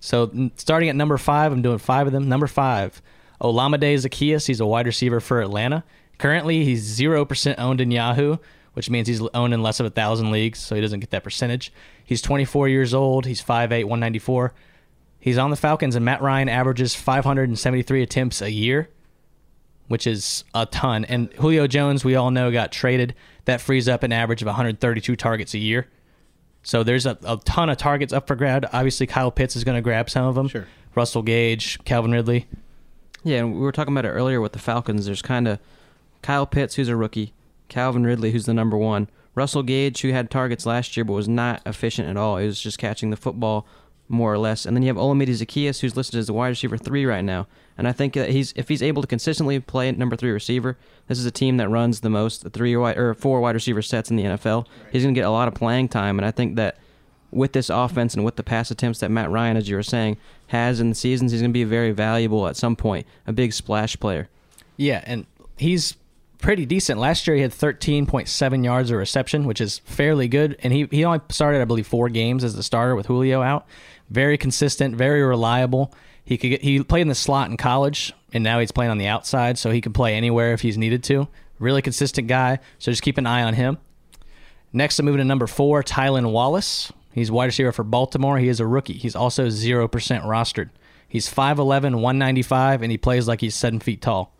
So 0.00 0.50
starting 0.56 0.88
at 0.88 0.96
number 0.96 1.18
five, 1.18 1.52
I'm 1.52 1.62
doing 1.62 1.78
five 1.78 2.06
of 2.06 2.12
them. 2.12 2.28
Number 2.28 2.46
five, 2.46 3.00
Olamide 3.40 3.94
Zaccheaus. 3.94 4.46
He's 4.46 4.60
a 4.60 4.66
wide 4.66 4.86
receiver 4.86 5.20
for 5.20 5.40
Atlanta. 5.40 5.84
Currently, 6.18 6.64
he's 6.64 6.80
zero 6.82 7.24
percent 7.24 7.58
owned 7.58 7.80
in 7.80 7.90
Yahoo, 7.90 8.36
which 8.74 8.90
means 8.90 9.08
he's 9.08 9.20
owned 9.34 9.54
in 9.54 9.62
less 9.62 9.80
of 9.80 9.86
a 9.86 9.90
thousand 9.90 10.30
leagues, 10.30 10.58
so 10.58 10.74
he 10.74 10.80
doesn't 10.80 11.00
get 11.00 11.10
that 11.10 11.24
percentage. 11.24 11.72
He's 12.04 12.22
24 12.22 12.68
years 12.68 12.94
old. 12.94 13.26
He's 13.26 13.42
5'8", 13.42 13.84
194. 13.84 14.54
He's 15.18 15.38
on 15.38 15.50
the 15.50 15.56
Falcons, 15.56 15.96
and 15.96 16.04
Matt 16.04 16.22
Ryan 16.22 16.48
averages 16.48 16.94
573 16.94 18.02
attempts 18.02 18.40
a 18.40 18.50
year, 18.50 18.90
which 19.88 20.06
is 20.06 20.44
a 20.54 20.66
ton. 20.66 21.04
And 21.04 21.32
Julio 21.34 21.66
Jones, 21.66 22.04
we 22.04 22.14
all 22.14 22.30
know, 22.30 22.50
got 22.50 22.72
traded. 22.72 23.14
That 23.44 23.60
frees 23.60 23.88
up 23.88 24.02
an 24.02 24.12
average 24.12 24.42
of 24.42 24.46
132 24.46 25.16
targets 25.16 25.54
a 25.54 25.58
year. 25.58 25.88
So 26.62 26.82
there's 26.82 27.06
a, 27.06 27.16
a 27.24 27.36
ton 27.44 27.70
of 27.70 27.76
targets 27.76 28.12
up 28.12 28.26
for 28.26 28.34
grab. 28.34 28.68
Obviously, 28.72 29.06
Kyle 29.06 29.30
Pitts 29.30 29.54
is 29.54 29.62
going 29.62 29.76
to 29.76 29.82
grab 29.82 30.10
some 30.10 30.26
of 30.26 30.34
them. 30.34 30.48
Sure. 30.48 30.66
Russell 30.96 31.22
Gage, 31.22 31.78
Calvin 31.84 32.10
Ridley. 32.10 32.46
Yeah, 33.22 33.38
and 33.38 33.54
we 33.54 33.60
were 33.60 33.72
talking 33.72 33.94
about 33.94 34.04
it 34.04 34.10
earlier 34.10 34.40
with 34.40 34.52
the 34.52 34.58
Falcons. 34.58 35.06
There's 35.06 35.22
kind 35.22 35.46
of 35.46 35.60
Kyle 36.22 36.46
Pitts, 36.46 36.74
who's 36.74 36.88
a 36.88 36.96
rookie, 36.96 37.34
Calvin 37.68 38.04
Ridley, 38.04 38.32
who's 38.32 38.46
the 38.46 38.54
number 38.54 38.76
one, 38.76 39.08
Russell 39.34 39.62
Gage, 39.62 40.00
who 40.00 40.10
had 40.10 40.30
targets 40.30 40.66
last 40.66 40.96
year 40.96 41.04
but 41.04 41.12
was 41.12 41.28
not 41.28 41.62
efficient 41.66 42.08
at 42.08 42.16
all. 42.16 42.38
He 42.38 42.46
was 42.46 42.60
just 42.60 42.78
catching 42.78 43.10
the 43.10 43.16
football 43.16 43.66
more 44.08 44.32
or 44.32 44.38
less. 44.38 44.66
And 44.66 44.76
then 44.76 44.82
you 44.82 44.88
have 44.88 44.96
Olamide 44.96 45.28
Zaccheaus, 45.28 45.80
who's 45.80 45.96
listed 45.96 46.18
as 46.18 46.26
the 46.26 46.32
wide 46.32 46.48
receiver 46.48 46.78
three 46.78 47.04
right 47.04 47.24
now. 47.24 47.46
And 47.78 47.86
I 47.86 47.92
think 47.92 48.14
that 48.14 48.30
he's 48.30 48.52
if 48.56 48.68
he's 48.68 48.82
able 48.82 49.02
to 49.02 49.08
consistently 49.08 49.60
play 49.60 49.88
at 49.88 49.98
number 49.98 50.16
three 50.16 50.30
receiver, 50.30 50.78
this 51.08 51.18
is 51.18 51.26
a 51.26 51.30
team 51.30 51.58
that 51.58 51.68
runs 51.68 52.00
the 52.00 52.10
most 52.10 52.46
three 52.52 52.76
wide 52.76 52.96
or 52.96 53.14
four 53.14 53.40
wide 53.40 53.54
receiver 53.54 53.82
sets 53.82 54.10
in 54.10 54.16
the 54.16 54.24
NFL. 54.24 54.66
He's 54.92 55.02
going 55.02 55.14
to 55.14 55.18
get 55.18 55.26
a 55.26 55.30
lot 55.30 55.48
of 55.48 55.54
playing 55.54 55.88
time, 55.88 56.18
and 56.18 56.24
I 56.24 56.30
think 56.30 56.56
that 56.56 56.78
with 57.30 57.52
this 57.52 57.68
offense 57.68 58.14
and 58.14 58.24
with 58.24 58.36
the 58.36 58.42
pass 58.42 58.70
attempts 58.70 59.00
that 59.00 59.10
Matt 59.10 59.30
Ryan, 59.30 59.56
as 59.56 59.68
you 59.68 59.76
were 59.76 59.82
saying, 59.82 60.16
has 60.48 60.80
in 60.80 60.88
the 60.88 60.94
seasons, 60.94 61.32
he's 61.32 61.42
going 61.42 61.50
to 61.50 61.54
be 61.54 61.64
very 61.64 61.92
valuable 61.92 62.46
at 62.46 62.56
some 62.56 62.76
point, 62.76 63.06
a 63.26 63.32
big 63.32 63.52
splash 63.52 63.98
player. 63.98 64.28
Yeah, 64.76 65.02
and 65.04 65.26
he's 65.56 65.96
pretty 66.38 66.66
decent. 66.66 67.00
Last 67.00 67.26
year 67.26 67.36
he 67.36 67.42
had 67.42 67.50
13.7 67.50 68.64
yards 68.64 68.90
of 68.90 68.98
reception, 68.98 69.44
which 69.44 69.60
is 69.60 69.78
fairly 69.80 70.28
good. 70.28 70.56
And 70.62 70.72
he, 70.72 70.88
he 70.90 71.04
only 71.04 71.20
started, 71.30 71.60
I 71.60 71.64
believe, 71.64 71.86
four 71.86 72.08
games 72.08 72.44
as 72.44 72.54
the 72.54 72.62
starter 72.62 72.94
with 72.94 73.06
Julio 73.06 73.42
out. 73.42 73.66
Very 74.10 74.38
consistent, 74.38 74.94
very 74.94 75.22
reliable. 75.22 75.92
He 76.24 76.36
could 76.38 76.48
get, 76.48 76.62
he 76.62 76.82
played 76.82 77.02
in 77.02 77.08
the 77.08 77.14
slot 77.14 77.50
in 77.50 77.56
college, 77.56 78.12
and 78.32 78.42
now 78.42 78.58
he's 78.58 78.72
playing 78.72 78.90
on 78.90 78.98
the 78.98 79.06
outside, 79.06 79.58
so 79.58 79.70
he 79.70 79.80
can 79.80 79.92
play 79.92 80.14
anywhere 80.14 80.52
if 80.52 80.60
he's 80.60 80.76
needed 80.76 81.02
to. 81.04 81.28
Really 81.58 81.82
consistent 81.82 82.28
guy, 82.28 82.58
so 82.78 82.92
just 82.92 83.02
keep 83.02 83.18
an 83.18 83.26
eye 83.26 83.42
on 83.42 83.54
him. 83.54 83.78
Next, 84.72 84.98
I'm 84.98 85.06
moving 85.06 85.18
to 85.18 85.24
number 85.24 85.46
four, 85.46 85.82
Tylan 85.82 86.32
Wallace. 86.32 86.92
He's 87.12 87.30
wide 87.30 87.46
receiver 87.46 87.72
for 87.72 87.84
Baltimore. 87.84 88.38
He 88.38 88.48
is 88.48 88.60
a 88.60 88.66
rookie. 88.66 88.92
He's 88.92 89.16
also 89.16 89.46
0% 89.46 89.88
rostered. 89.88 90.70
He's 91.08 91.32
5'11, 91.32 91.94
195, 91.94 92.82
and 92.82 92.90
he 92.90 92.98
plays 92.98 93.26
like 93.26 93.40
he's 93.40 93.54
7 93.54 93.80
feet 93.80 94.02
tall. 94.02 94.34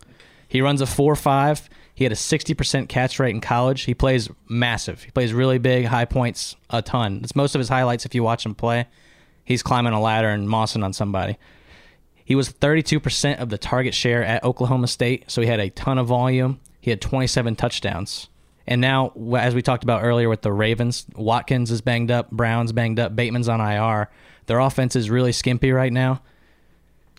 He 0.47 0.61
runs 0.61 0.81
a 0.81 0.85
4'5. 0.85 1.67
He 1.95 2.03
had 2.03 2.13
a 2.13 2.15
60% 2.15 2.87
catch 2.87 3.19
rate 3.19 3.33
in 3.33 3.41
college. 3.41 3.83
He 3.83 3.95
plays 3.95 4.29
massive. 4.47 5.03
He 5.03 5.11
plays 5.11 5.33
really 5.33 5.57
big, 5.57 5.85
high 5.85 6.05
points, 6.05 6.55
a 6.69 6.83
ton. 6.83 7.21
It's 7.23 7.35
most 7.35 7.55
of 7.55 7.59
his 7.59 7.69
highlights 7.69 8.05
if 8.05 8.13
you 8.13 8.21
watch 8.21 8.45
him 8.45 8.53
play. 8.53 8.85
He's 9.47 9.63
climbing 9.63 9.93
a 9.93 10.01
ladder 10.01 10.27
and 10.27 10.45
mossing 10.45 10.83
on 10.83 10.91
somebody. 10.91 11.37
He 12.25 12.35
was 12.35 12.51
32% 12.51 13.39
of 13.39 13.47
the 13.47 13.57
target 13.57 13.93
share 13.93 14.21
at 14.21 14.43
Oklahoma 14.43 14.87
State, 14.87 15.31
so 15.31 15.41
he 15.41 15.47
had 15.47 15.61
a 15.61 15.69
ton 15.69 15.97
of 15.97 16.07
volume. 16.07 16.59
He 16.81 16.89
had 16.89 16.99
27 16.99 17.55
touchdowns. 17.55 18.27
And 18.67 18.81
now, 18.81 19.13
as 19.37 19.55
we 19.55 19.61
talked 19.61 19.85
about 19.85 20.03
earlier 20.03 20.27
with 20.27 20.41
the 20.41 20.51
Ravens, 20.51 21.05
Watkins 21.15 21.71
is 21.71 21.79
banged 21.79 22.11
up, 22.11 22.29
Brown's 22.29 22.73
banged 22.73 22.99
up, 22.99 23.15
Bateman's 23.15 23.47
on 23.47 23.61
IR. 23.61 24.09
Their 24.47 24.59
offense 24.59 24.97
is 24.97 25.09
really 25.09 25.31
skimpy 25.31 25.71
right 25.71 25.93
now. 25.93 26.21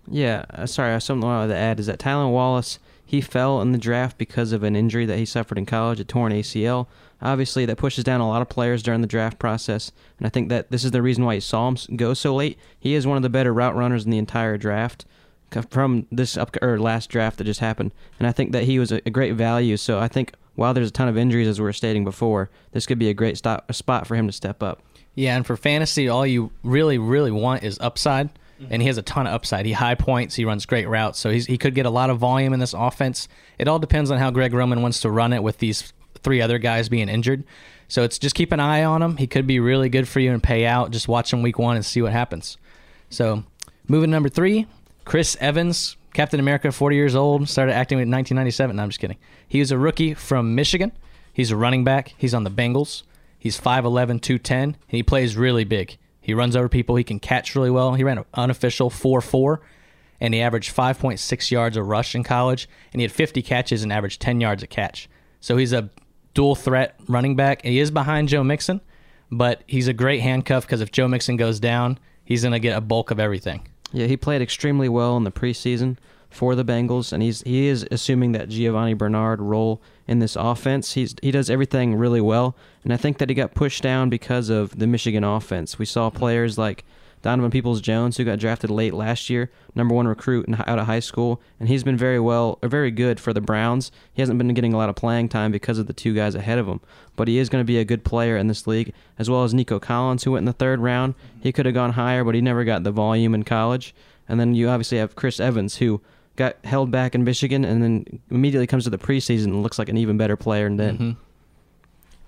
Yeah, 0.07 0.45
uh, 0.51 0.67
sorry, 0.67 1.01
something 1.01 1.27
I 1.27 1.39
wanted 1.39 1.55
to 1.55 1.59
add 1.59 1.81
is 1.81 1.87
that 1.87 1.99
Tylan 1.99 2.31
Wallace 2.31 2.79
he 3.09 3.23
fell 3.23 3.63
in 3.63 3.73
the 3.73 3.79
draft 3.79 4.19
because 4.19 4.53
of 4.53 4.63
an 4.63 4.77
injury 4.77 5.07
that 5.07 5.17
he 5.17 5.25
suffered 5.25 5.57
in 5.57 5.65
college, 5.65 5.99
a 5.99 6.05
torn 6.05 6.31
ACL. 6.31 6.89
Obviously, 7.23 7.65
that 7.65 7.79
pushes 7.79 8.05
down 8.05 8.21
a 8.21 8.29
lot 8.29 8.43
of 8.43 8.51
players 8.51 8.83
during 8.83 9.01
the 9.01 9.07
draft 9.07 9.39
process, 9.39 9.93
and 10.19 10.27
I 10.27 10.31
think 10.31 10.51
that 10.51 10.71
this 10.71 10.85
is 10.85 10.91
the 10.91 11.01
reason 11.01 11.25
why 11.25 11.33
you 11.33 11.41
saw 11.41 11.69
him 11.69 11.79
go 11.97 12.13
so 12.13 12.35
late. 12.35 12.59
He 12.79 12.93
is 12.93 13.07
one 13.07 13.17
of 13.17 13.23
the 13.23 13.31
better 13.31 13.55
route 13.55 13.75
runners 13.75 14.05
in 14.05 14.11
the 14.11 14.19
entire 14.19 14.59
draft 14.59 15.07
from 15.71 16.07
this 16.13 16.37
up 16.37 16.55
or 16.61 16.79
last 16.79 17.09
draft 17.09 17.39
that 17.39 17.45
just 17.45 17.61
happened, 17.61 17.93
and 18.19 18.29
I 18.29 18.33
think 18.33 18.53
that 18.53 18.65
he 18.65 18.79
was 18.79 18.93
a, 18.93 19.01
great 19.01 19.37
value. 19.37 19.79
So 19.79 19.99
I 19.99 20.07
think 20.07 20.35
while 20.55 20.75
there's 20.75 20.91
a 20.91 20.93
ton 20.93 21.09
of 21.09 21.17
injuries 21.17 21.49
as 21.49 21.59
we 21.59 21.65
were 21.65 21.73
stating 21.73 22.05
before, 22.05 22.51
this 22.73 22.85
could 22.85 22.99
be 22.99 23.09
a 23.09 23.15
great 23.15 23.39
stop, 23.39 23.65
a 23.71 23.73
spot 23.73 24.07
for 24.07 24.17
him 24.17 24.27
to 24.27 24.33
step 24.35 24.63
up. 24.63 24.83
Yeah, 25.15 25.35
and 25.35 25.47
for 25.47 25.57
fantasy, 25.57 26.11
all 26.11 26.27
you 26.27 26.53
really, 26.63 26.99
really 26.99 27.31
want 27.31 27.63
is 27.63 27.79
upside. 27.81 28.29
Mm-hmm. 28.61 28.73
And 28.73 28.83
he 28.83 28.89
has 28.89 28.99
a 28.99 29.03
ton 29.03 29.27
of 29.27 29.33
upside. 29.33 29.67
He 29.67 29.73
high 29.73 29.95
points. 29.95 30.35
He 30.35 30.45
runs 30.45 30.67
great 30.67 30.89
routes. 30.89 31.19
So 31.19 31.31
he 31.31 31.59
could 31.59 31.75
get 31.75 31.87
a 31.87 31.91
lot 31.91 32.11
of 32.11 32.19
volume 32.19 32.53
in 32.53 32.61
this 32.61 32.75
offense. 32.75 33.29
It 33.59 33.69
all 33.69 33.79
depends 33.79 34.11
on 34.11 34.19
how 34.19 34.31
Greg 34.31 34.53
Roman 34.53 34.83
wants 34.83 35.01
to 35.01 35.11
run 35.11 35.33
it 35.33 35.43
with 35.43 35.59
these 35.59 35.93
three 36.23 36.41
other 36.41 36.59
guys 36.59 36.89
being 36.89 37.09
injured. 37.09 37.45
So 37.87 38.03
it's 38.03 38.19
just 38.19 38.35
keep 38.35 38.53
an 38.53 38.61
eye 38.61 38.85
on 38.85 39.03
him. 39.03 39.17
He 39.17 39.27
could 39.27 39.47
be 39.47 39.61
really 39.61 39.89
good 39.89 40.09
for 40.09 40.21
you 40.21 40.33
and 40.33 40.43
pay 40.43 40.67
out. 40.67 40.91
Just 40.91 41.09
watch 41.09 41.33
him 41.33 41.43
week 41.43 41.59
one 41.59 41.77
and 41.77 41.85
see 41.85 42.03
what 42.03 42.13
happens. 42.13 42.59
So 43.11 43.45
moving 43.87 44.11
to 44.11 44.13
number 44.13 44.29
three, 44.29 44.67
Chris 45.05 45.37
Evans, 45.41 45.97
Captain 46.13 46.41
America, 46.41 46.71
40 46.71 46.97
years 46.97 47.15
old, 47.15 47.49
started 47.49 47.73
acting 47.73 47.97
in 47.97 48.11
1997. 48.11 48.77
No, 48.77 48.83
I'm 48.83 48.89
just 48.91 49.01
kidding. 49.01 49.17
He 49.47 49.61
was 49.61 49.71
a 49.71 49.79
rookie 49.79 50.15
from 50.15 50.55
Michigan. 50.55 50.93
He's 51.33 51.51
a 51.51 51.57
running 51.57 51.85
back. 51.85 52.15
He's 52.19 52.35
on 52.35 52.45
the 52.45 52.51
Bengals. 52.51 53.05
He's 53.39 53.59
5'11, 53.59 54.21
210, 54.21 54.63
and 54.63 54.77
he 54.89 55.03
plays 55.03 55.37
really 55.37 55.65
big. 55.65 55.97
He 56.29 56.35
runs 56.35 56.55
over 56.55 56.69
people. 56.69 56.95
He 56.97 57.05
can 57.05 57.21
catch 57.21 57.55
really 57.55 57.71
well. 57.71 57.95
He 57.95 58.05
ran 58.05 58.19
an 58.19 58.27
unofficial 58.35 58.91
4 58.91 59.23
4, 59.23 59.63
and 60.21 60.35
he 60.35 60.43
averaged 60.43 60.77
5.6 60.77 61.51
yards 61.51 61.75
a 61.75 61.83
rush 61.83 62.15
in 62.15 62.23
college, 62.23 62.69
and 62.93 63.01
he 63.01 63.05
had 63.05 63.13
50 63.13 63.41
catches 63.41 63.83
and 63.83 63.91
averaged 63.91 64.21
10 64.21 64.39
yards 64.39 64.63
a 64.63 64.67
catch. 64.67 65.09
So 65.41 65.57
he's 65.57 65.73
a 65.73 65.89
dual 66.35 66.55
threat 66.55 67.01
running 67.09 67.35
back. 67.35 67.63
He 67.63 67.79
is 67.79 67.91
behind 67.91 68.29
Joe 68.29 68.45
Mixon, 68.45 68.83
but 69.31 69.63
he's 69.67 69.89
a 69.89 69.95
great 69.95 70.21
handcuff 70.21 70.67
because 70.67 70.83
if 70.83 70.93
Joe 70.93 71.09
Mixon 71.09 71.39
goes 71.39 71.61
down, 71.61 71.99
he's 72.27 72.43
going 72.43 72.53
to 72.53 72.59
get 72.59 72.77
a 72.77 72.83
bulk 72.83 73.11
of 73.11 73.19
everything. 73.19 73.67
Yeah, 73.95 74.05
he 74.05 74.19
played 74.19 74.43
extremely 74.43 74.91
well 74.91 75.17
in 75.17 75.25
the 75.25 75.33
preseason 75.33 75.97
for 76.31 76.55
the 76.55 76.65
Bengals, 76.65 77.13
and 77.13 77.23
he's 77.23 77.43
he 77.43 77.67
is 77.67 77.87
assuming 77.91 78.33
that 78.33 78.49
Giovani 78.49 78.95
Bernard 78.95 79.41
role 79.41 79.81
in 80.07 80.19
this 80.19 80.37
offense. 80.37 80.93
He's 80.93 81.15
he 81.23 81.31
does 81.31 81.51
everything 81.51 81.95
really 81.95 82.21
well, 82.21 82.57
and 82.85 82.93
I 82.93 82.97
think 82.97 83.19
that 83.19 83.29
he 83.29 83.35
got 83.35 83.55
pushed 83.55 83.83
down 83.83 84.11
because 84.11 84.49
of 84.49 84.79
the 84.79 84.87
Michigan 84.87 85.25
offense. 85.25 85.79
We 85.79 85.87
saw 85.87 86.11
players 86.11 86.59
like 86.59 86.85
Donovan 87.23 87.51
Peoples 87.51 87.81
Jones, 87.81 88.17
who 88.17 88.25
got 88.25 88.39
drafted 88.39 88.71
late 88.71 88.95
last 88.95 89.29
year, 89.29 89.51
number 89.75 89.95
one 89.95 90.07
recruit 90.07 90.47
in, 90.47 90.55
out 90.55 90.79
of 90.79 90.87
high 90.87 91.01
school, 91.01 91.41
and 91.59 91.69
he's 91.69 91.83
been 91.83 91.97
very 91.97 92.21
well 92.21 92.59
or 92.63 92.69
very 92.69 92.91
good 92.91 93.19
for 93.19 93.33
the 93.33 93.41
Browns. 93.41 93.91
He 94.13 94.23
hasn't 94.23 94.39
been 94.39 94.55
getting 94.55 94.75
a 94.75 94.77
lot 94.77 94.89
of 94.89 94.97
playing 94.97 95.29
time 95.31 95.51
because 95.51 95.79
of 95.79 95.87
the 95.87 95.93
two 95.93 96.15
guys 96.15 96.35
ahead 96.35 96.59
of 96.59 96.69
him, 96.69 96.81
but 97.17 97.27
he 97.27 97.39
is 97.39 97.49
going 97.49 97.63
to 97.63 97.67
be 97.67 97.79
a 97.79 97.85
good 97.85 98.05
player 98.05 98.37
in 98.37 98.47
this 98.47 98.67
league, 98.67 98.93
as 99.19 99.29
well 99.29 99.45
as 99.45 99.55
Nico 99.55 99.81
Collins, 99.81 100.25
who 100.25 100.33
went 100.33 100.43
in 100.43 100.47
the 100.47 100.53
third 100.53 100.81
round. 100.81 101.15
He 101.41 101.53
could 101.53 101.67
have 101.67 101.75
gone 101.75 101.93
higher, 101.93 102.23
but 102.23 102.35
he 102.35 102.41
never 102.41 102.65
got 102.65 102.85
the 102.85 102.93
volume 102.93 103.35
in 103.35 103.43
college. 103.43 103.95
And 104.29 104.39
then 104.39 104.55
you 104.55 104.69
obviously 104.69 104.99
have 104.99 105.17
Chris 105.17 105.41
Evans, 105.41 105.77
who 105.77 106.01
got 106.39 106.57
held 106.65 106.91
back 106.91 107.15
in 107.15 107.25
Michigan, 107.25 107.65
and 107.67 107.83
then 107.83 108.21
immediately 108.31 108.67
comes 108.67 108.85
to 108.85 108.91
the 108.91 108.97
preseason 108.97 109.45
and 109.47 109.63
looks 109.63 109.79
like 109.79 109.91
an 109.91 109.99
even 109.99 110.17
better 110.17 110.37
player 110.37 110.75
than. 110.75 110.95
Mm-hmm. 110.97 111.11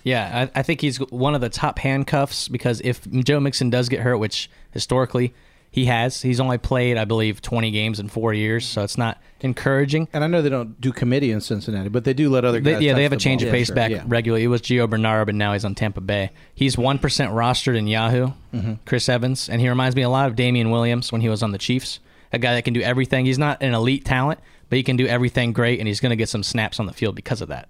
Yeah, 0.02 0.48
I, 0.54 0.60
I 0.60 0.62
think 0.62 0.80
he's 0.80 0.96
one 1.10 1.34
of 1.34 1.40
the 1.42 1.50
top 1.50 1.78
handcuffs 1.78 2.48
because 2.48 2.80
if 2.82 3.08
Joe 3.10 3.38
Mixon 3.38 3.68
does 3.70 3.88
get 3.90 4.00
hurt, 4.00 4.16
which 4.16 4.48
historically 4.70 5.34
he 5.70 5.84
has, 5.84 6.22
he's 6.22 6.40
only 6.40 6.56
played, 6.56 6.96
I 6.96 7.04
believe, 7.04 7.42
20 7.42 7.70
games 7.70 8.00
in 8.00 8.08
four 8.08 8.32
years, 8.32 8.66
so 8.66 8.82
it's 8.82 8.96
not 8.96 9.20
encouraging. 9.42 10.08
And 10.14 10.24
I 10.24 10.26
know 10.26 10.40
they 10.40 10.48
don't 10.48 10.80
do 10.80 10.90
committee 10.90 11.30
in 11.30 11.42
Cincinnati, 11.42 11.90
but 11.90 12.04
they 12.04 12.14
do 12.14 12.30
let 12.30 12.46
other 12.46 12.60
They- 12.60 12.72
yeah, 12.72 12.78
they 12.78 12.88
touch 12.92 13.02
have 13.02 13.12
a 13.12 13.16
change 13.18 13.42
ball. 13.42 13.48
of 13.48 13.52
pace 13.52 13.68
Yeah, 13.68 13.74
back. 13.74 13.90
Yeah. 13.90 14.04
regularly. 14.06 14.42
It 14.44 14.48
was 14.48 14.62
Gio 14.62 14.88
Bernard, 14.88 15.26
but 15.26 15.34
now 15.34 15.52
he's 15.52 15.66
on 15.66 15.74
Tampa 15.74 16.00
Bay. 16.00 16.30
He's 16.54 16.76
1% 16.76 16.98
rostered 17.00 17.76
in 17.76 17.86
Yahoo, 17.86 18.32
Mm-hmm. 18.54 18.72
Chris 18.86 19.08
Evans, 19.08 19.48
and 19.50 19.60
he 19.60 19.68
reminds 19.68 19.94
me 19.94 20.02
a 20.02 20.08
lot 20.08 20.28
of 20.28 20.34
Damien 20.34 20.70
Williams 20.70 21.12
when 21.12 21.20
he 21.20 21.28
was 21.28 21.42
on 21.42 21.52
the 21.52 21.58
Chiefs. 21.58 22.00
A 22.32 22.38
guy 22.38 22.54
that 22.54 22.62
can 22.62 22.74
do 22.74 22.80
everything. 22.80 23.26
He's 23.26 23.38
not 23.38 23.62
an 23.62 23.74
elite 23.74 24.04
talent, 24.04 24.40
but 24.68 24.76
he 24.76 24.82
can 24.82 24.96
do 24.96 25.06
everything 25.06 25.52
great, 25.52 25.78
and 25.80 25.88
he's 25.88 26.00
going 26.00 26.10
to 26.10 26.16
get 26.16 26.28
some 26.28 26.42
snaps 26.42 26.78
on 26.78 26.86
the 26.86 26.92
field 26.92 27.14
because 27.14 27.40
of 27.40 27.48
that. 27.48 27.68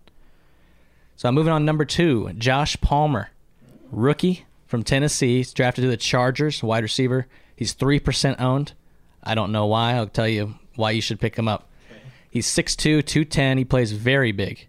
So 1.16 1.28
I'm 1.28 1.34
moving 1.34 1.52
on 1.52 1.64
number 1.64 1.84
two, 1.84 2.32
Josh 2.38 2.80
Palmer, 2.80 3.30
rookie 3.90 4.46
from 4.66 4.82
Tennessee. 4.82 5.38
He's 5.38 5.52
drafted 5.52 5.82
to 5.82 5.90
the 5.90 5.96
Chargers, 5.96 6.62
wide 6.62 6.82
receiver. 6.82 7.26
He's 7.56 7.74
3% 7.74 8.40
owned. 8.40 8.72
I 9.22 9.34
don't 9.34 9.52
know 9.52 9.66
why. 9.66 9.94
I'll 9.94 10.06
tell 10.06 10.28
you 10.28 10.54
why 10.76 10.92
you 10.92 11.02
should 11.02 11.20
pick 11.20 11.36
him 11.36 11.48
up. 11.48 11.68
He's 12.30 12.46
6'2", 12.46 13.04
210. 13.04 13.58
He 13.58 13.64
plays 13.64 13.92
very 13.92 14.32
big. 14.32 14.68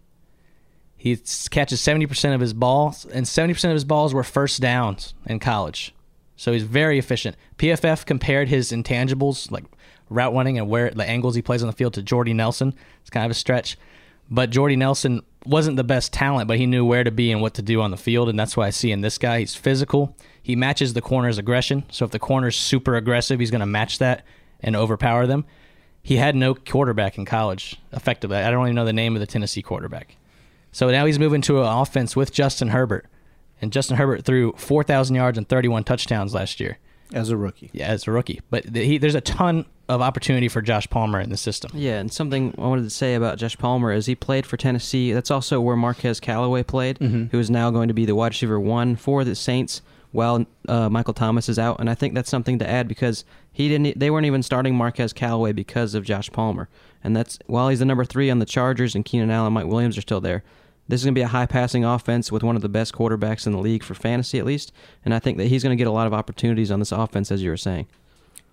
He 0.98 1.16
catches 1.50 1.82
70% 1.82 2.36
of 2.36 2.42
his 2.42 2.54
balls, 2.54 3.06
and 3.06 3.26
70% 3.26 3.64
of 3.66 3.74
his 3.74 3.86
balls 3.86 4.14
were 4.14 4.24
first 4.24 4.62
downs 4.62 5.14
in 5.26 5.40
college. 5.40 5.96
So 6.36 6.52
he's 6.52 6.64
very 6.64 7.00
efficient. 7.00 7.36
PFF 7.58 8.06
compared 8.06 8.50
his 8.50 8.72
intangibles, 8.72 9.52
like 9.52 9.66
route 10.12 10.34
running 10.34 10.58
and 10.58 10.70
where 10.70 10.92
the 10.92 11.04
angles 11.04 11.36
he 11.36 11.42
plays 11.42 11.64
on 11.64 11.68
the 11.68 11.74
field, 11.74 11.94
to 11.96 12.04
Jordy 12.04 12.34
Nelson. 12.34 12.74
It's 13.02 13.10
kind 13.10 13.26
of 13.26 13.32
a 13.32 13.36
stretch. 13.36 13.78
But 14.30 14.50
Jordy 14.50 14.76
Nelson 14.76 15.24
wasn't 15.46 15.78
the 15.78 15.84
best 15.84 16.14
talent, 16.14 16.48
but 16.48 16.58
he 16.58 16.66
knew 16.66 16.86
where 16.86 17.04
to 17.04 17.12
be 17.12 17.32
and 17.32 17.42
what 17.42 17.56
to 17.56 17.62
do 17.62 17.82
on 17.82 17.92
the 17.92 17.98
field, 17.98 18.30
and 18.30 18.40
that's 18.40 18.56
why 18.56 18.68
I 18.68 18.70
see 18.70 18.92
in 18.92 19.02
this 19.02 19.18
guy. 19.18 19.40
He's 19.40 19.56
physical. 19.56 20.16
He 20.42 20.56
matches 20.56 20.94
the 20.94 21.02
corner's 21.02 21.38
aggression. 21.38 21.84
So 21.92 22.06
if 22.06 22.12
the 22.12 22.20
corner's 22.20 22.58
super 22.58 22.96
aggressive, 22.96 23.40
he's 23.40 23.52
going 23.52 23.60
to 23.62 23.66
match 23.66 24.00
that 24.00 24.24
and 24.62 24.76
overpower 24.76 25.28
them. 25.28 25.46
He 26.04 26.18
had 26.18 26.36
no 26.36 26.56
quarterback 26.56 27.18
in 27.18 27.26
college, 27.26 27.80
effectively. 27.92 28.38
I 28.38 28.50
don't 28.52 28.66
even 28.66 28.76
know 28.76 28.86
the 28.86 28.94
name 28.94 29.16
of 29.16 29.20
the 29.20 29.28
Tennessee 29.28 29.62
quarterback. 29.62 30.16
So 30.72 30.90
now 30.90 31.06
he's 31.06 31.20
moving 31.20 31.42
to 31.42 31.60
an 31.62 31.68
offense 31.68 32.16
with 32.16 32.32
Justin 32.32 32.70
Herbert. 32.70 33.06
And 33.62 33.72
Justin 33.72 33.98
Herbert 33.98 34.24
threw 34.26 34.54
4,000 34.54 35.16
yards 35.16 35.38
and 35.38 35.48
31 35.48 35.84
touchdowns 35.84 36.34
last 36.34 36.60
year. 36.60 36.78
as 37.14 37.30
a 37.30 37.38
rookie. 37.38 37.70
Yeah, 37.74 37.88
as 37.88 38.08
a 38.08 38.12
rookie. 38.12 38.42
But 38.50 38.66
he, 38.76 38.98
there's 38.98 39.16
a 39.16 39.22
ton 39.22 39.66
of 39.92 40.02
opportunity 40.02 40.48
for 40.48 40.62
Josh 40.62 40.90
Palmer 40.90 41.20
in 41.20 41.30
the 41.30 41.38
system. 41.38 41.70
Yeah, 41.74 42.00
and 42.00 42.12
something 42.12 42.56
I 42.58 42.62
wanted 42.62 42.84
to 42.84 42.90
say 42.90 43.14
about 43.14 43.38
Josh 43.38 43.58
Palmer 43.58 43.92
is 43.92 44.06
he 44.06 44.16
played 44.16 44.46
for 44.46 44.56
Tennessee. 44.56 45.12
That's 45.12 45.30
also 45.30 45.60
where 45.60 45.76
Marquez 45.76 46.22
Callaway 46.22 46.64
played, 46.64 46.98
who 47.00 47.38
is 47.38 47.50
now 47.50 47.70
going 47.72 47.90
to 47.90 47.94
be 47.94 48.06
the 48.06 48.16
wide 48.16 48.32
receiver 48.32 48.58
one 48.58 48.96
for 48.96 49.26
the 49.26 49.36
Saints 49.36 49.82
while 50.14 50.46
uh, 50.70 50.88
Michael 50.90 51.14
Thomas 51.14 51.50
is 51.50 51.60
out. 51.60 51.82
And 51.82 51.90
I 51.90 51.96
think 51.96 52.14
that's 52.14 52.30
something 52.30 52.58
to 52.60 52.70
add 52.70 52.88
because 52.88 53.26
he 53.52 53.68
didn't. 53.68 54.00
They 54.00 54.10
weren't 54.10 54.26
even 54.26 54.44
starting 54.44 54.76
Marquez 54.76 55.12
Callaway 55.12 55.52
because 55.52 55.94
of 55.94 56.06
Josh 56.06 56.32
Palmer. 56.32 56.70
And 57.04 57.14
that's 57.14 57.38
while 57.48 57.68
he's 57.68 57.80
the 57.80 57.86
number 57.86 58.06
three 58.06 58.30
on 58.30 58.40
the 58.40 58.46
Chargers 58.46 58.96
and 58.96 59.04
Keenan 59.04 59.30
Allen, 59.30 59.52
Mike 59.52 59.68
Williams 59.68 59.98
are 59.98 60.02
still 60.02 60.22
there. 60.22 60.42
This 60.88 61.02
is 61.02 61.06
going 61.06 61.16
to 61.16 61.20
be 61.20 61.24
a 61.24 61.28
high 61.28 61.46
passing 61.46 61.84
offense 61.84 62.32
with 62.32 62.44
one 62.44 62.56
of 62.56 62.62
the 62.62 62.70
best 62.70 62.94
quarterbacks 62.94 63.46
in 63.46 63.52
the 63.52 63.60
league 63.60 63.84
for 63.84 63.94
fantasy, 63.94 64.40
at 64.40 64.46
least. 64.46 64.72
And 65.04 65.14
I 65.14 65.20
think 65.20 65.38
that 65.38 65.48
he's 65.48 65.64
going 65.64 65.78
to 65.78 65.82
get 65.82 65.88
a 65.88 65.92
lot 65.92 66.08
of 66.08 66.14
opportunities 66.14 66.72
on 66.72 66.80
this 66.80 66.92
offense, 66.94 67.30
as 67.30 67.44
you 67.44 67.50
were 67.50 67.58
saying. 67.58 67.88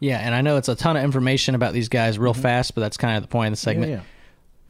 Yeah, 0.01 0.19
and 0.19 0.35
I 0.35 0.43
know 0.43 0.57
it's 0.57 0.69
a 0.69 0.77
ton 0.77 0.97
of 0.97 1.03
information 1.03 1.55
about 1.55 1.73
these 1.73 1.89
guys 1.89 2.19
real 2.19 2.33
mm-hmm. 2.33 2.43
fast, 2.43 2.75
but 2.75 2.83
that's 2.83 2.97
kind 2.97 3.17
of 3.17 3.23
the 3.23 3.29
point 3.29 3.49
of 3.49 3.53
the 3.53 3.57
segment. 3.57 3.91
Yeah, 3.91 3.97
yeah. 3.99 4.03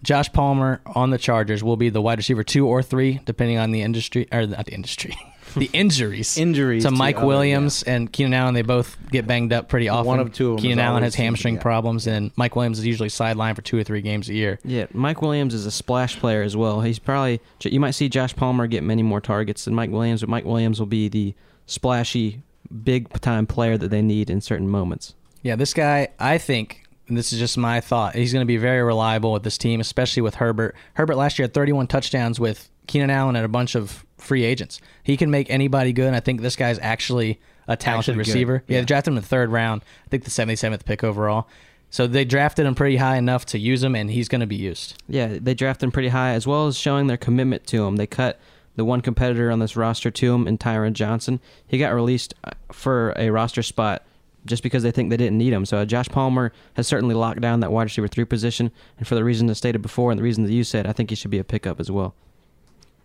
Josh 0.03 0.33
Palmer 0.33 0.81
on 0.87 1.11
the 1.11 1.19
Chargers 1.19 1.65
will 1.65 1.77
be 1.77 1.91
the 1.91 2.01
wide 2.01 2.19
receiver 2.19 2.45
two 2.45 2.67
or 2.67 2.83
three, 2.83 3.21
depending 3.25 3.59
on 3.59 3.73
the 3.73 3.83
industry 3.83 4.29
or 4.31 4.47
not 4.47 4.67
the 4.67 4.73
industry, 4.73 5.17
the 5.57 5.69
injuries. 5.73 6.39
Injuries 6.39 6.85
to 6.85 6.91
to 6.91 6.95
Mike 6.95 7.17
other- 7.17 7.27
Williams 7.27 7.83
and 7.83 8.13
Keenan 8.13 8.35
Allen. 8.35 8.55
They 8.55 8.63
both 8.63 8.97
get 9.11 9.27
banged 9.27 9.53
up 9.53 9.69
pretty 9.69 9.89
often. 9.89 10.07
One 10.07 10.21
of 10.21 10.33
two 10.33 10.53
of 10.53 10.57
them 10.59 10.63
Keenan 10.63 10.79
Allen 10.79 11.03
has 11.03 11.17
hamstring 11.17 11.57
yeah. 11.57 11.63
problems, 11.63 12.07
and 12.07 12.31
Mike 12.37 12.55
Williams 12.55 12.79
is 12.79 12.87
usually 12.87 13.09
sidelined 13.09 13.57
for 13.57 13.63
two 13.63 13.77
or 13.77 13.83
three 13.83 14.01
games 14.01 14.29
a 14.29 14.35
year. 14.35 14.61
Yeah, 14.65 14.87
Mike 14.93 15.21
Williams 15.21 15.53
is 15.53 15.67
a 15.67 15.73
splash 15.73 16.19
player 16.19 16.43
as 16.43 16.57
well. 16.57 16.81
He's 16.81 17.01
probably 17.01 17.41
you 17.65 17.81
might 17.81 17.93
see 17.93 18.09
Josh 18.09 18.37
Palmer 18.37 18.69
get 18.69 18.85
many 18.85 19.03
more 19.03 19.21
targets 19.21 19.65
than 19.65 19.75
Mike 19.75 19.91
Williams, 19.91 20.21
but 20.21 20.29
Mike 20.29 20.45
Williams 20.45 20.79
will 20.79 20.87
be 20.87 21.09
the 21.09 21.35
splashy, 21.67 22.43
big 22.85 23.11
time 23.21 23.47
player 23.47 23.77
that 23.79 23.89
they 23.91 24.03
need 24.03 24.31
in 24.31 24.41
certain 24.41 24.69
moments. 24.69 25.15
Yeah, 25.43 25.57
this 25.57 25.73
guy, 25.75 26.09
I 26.19 26.39
think, 26.39 26.85
and 27.07 27.17
this 27.17 27.33
is 27.33 27.39
just 27.39 27.57
my 27.57 27.81
thought, 27.81 28.15
he's 28.15 28.33
going 28.33 28.43
to 28.43 28.47
be 28.47 28.57
very 28.57 28.83
reliable 28.83 29.33
with 29.33 29.43
this 29.45 29.57
team, 29.59 29.81
especially 29.81 30.23
with 30.23 30.37
Herbert. 30.37 30.75
Herbert 30.95 31.17
last 31.17 31.39
year 31.39 31.45
had 31.45 31.55
31 31.55 31.87
touchdowns 31.87 32.39
with 32.41 32.69
Keenan 32.87 33.11
Allen 33.11 33.37
and 33.37 33.45
a 33.45 33.49
bunch 33.49 33.75
of 33.75 34.05
free 34.19 34.45
agents. 34.45 34.81
He 35.03 35.17
can 35.17 35.31
make 35.31 35.49
anybody 35.51 35.93
good. 35.93 36.07
And 36.07 36.17
I 36.17 36.21
think 36.21 36.41
this 36.41 36.57
guy's 36.57 36.79
actually 36.81 37.41
a 37.69 37.77
talented 37.77 38.13
Actually 38.15 38.19
receiver. 38.33 38.65
Yeah, 38.67 38.75
Yeah. 38.77 38.81
they 38.81 38.87
drafted 38.87 39.13
him 39.13 39.17
in 39.19 39.23
the 39.23 39.29
third 39.29 39.51
round. 39.51 39.83
I 40.07 40.09
think 40.09 40.25
the 40.25 40.31
77th 40.31 40.85
pick 40.85 41.05
overall. 41.05 41.49
So 41.91 42.07
they 42.07 42.25
drafted 42.27 42.67
him 42.67 42.75
pretty 42.75 42.97
high 42.97 43.17
enough 43.17 43.47
to 43.47 43.59
use 43.59 43.83
him, 43.83 43.95
and 43.95 44.11
he's 44.11 44.29
going 44.29 44.41
to 44.43 44.47
be 44.47 44.57
used. 44.57 45.03
Yeah, 45.09 45.39
they 45.41 45.55
drafted 45.55 45.85
him 45.85 45.93
pretty 45.93 46.09
high 46.09 46.33
as 46.33 46.47
well 46.47 46.67
as 46.67 46.77
showing 46.77 47.07
their 47.07 47.17
commitment 47.17 47.67
to 47.69 47.85
him. 47.87 47.97
They 47.97 48.07
cut 48.07 48.39
the 48.79 48.85
one 48.85 49.01
competitor 49.01 49.51
on 49.51 49.59
this 49.59 49.77
roster 49.77 50.09
to 50.09 50.35
him 50.35 50.47
in 50.47 50.57
Tyron 50.57 50.93
Johnson. 50.93 51.41
He 51.67 51.79
got 51.79 51.93
released 51.93 52.33
uh, 52.45 52.53
for 52.73 53.13
a 53.17 53.29
roster 53.31 53.63
spot 53.63 54.05
just 54.47 54.63
because 54.63 54.85
they 54.85 54.93
think 54.93 55.11
they 55.11 55.17
didn't 55.17 55.37
need 55.37 55.53
him. 55.53 55.67
So 55.67 55.79
uh, 55.79 55.85
Josh 55.85 56.09
Palmer 56.09 56.53
has 56.75 56.87
certainly 56.87 57.17
locked 57.17 57.41
down 57.41 57.59
that 57.61 57.73
wide 57.73 57.83
receiver 57.83 58.07
three 58.07 58.25
position, 58.25 58.71
and 58.97 59.07
for 59.07 59.17
the 59.17 59.25
reasons 59.25 59.51
I 59.51 59.55
stated 59.55 59.83
before 59.83 60.13
and 60.13 60.19
the 60.19 60.23
reason 60.23 60.45
that 60.45 60.53
you 60.53 60.63
said, 60.63 60.87
I 60.87 60.93
think 60.93 61.11
he 61.11 61.17
should 61.17 61.33
be 61.33 61.41
a 61.41 61.45
pickup 61.45 61.81
as 61.81 61.91
well. 61.91 62.15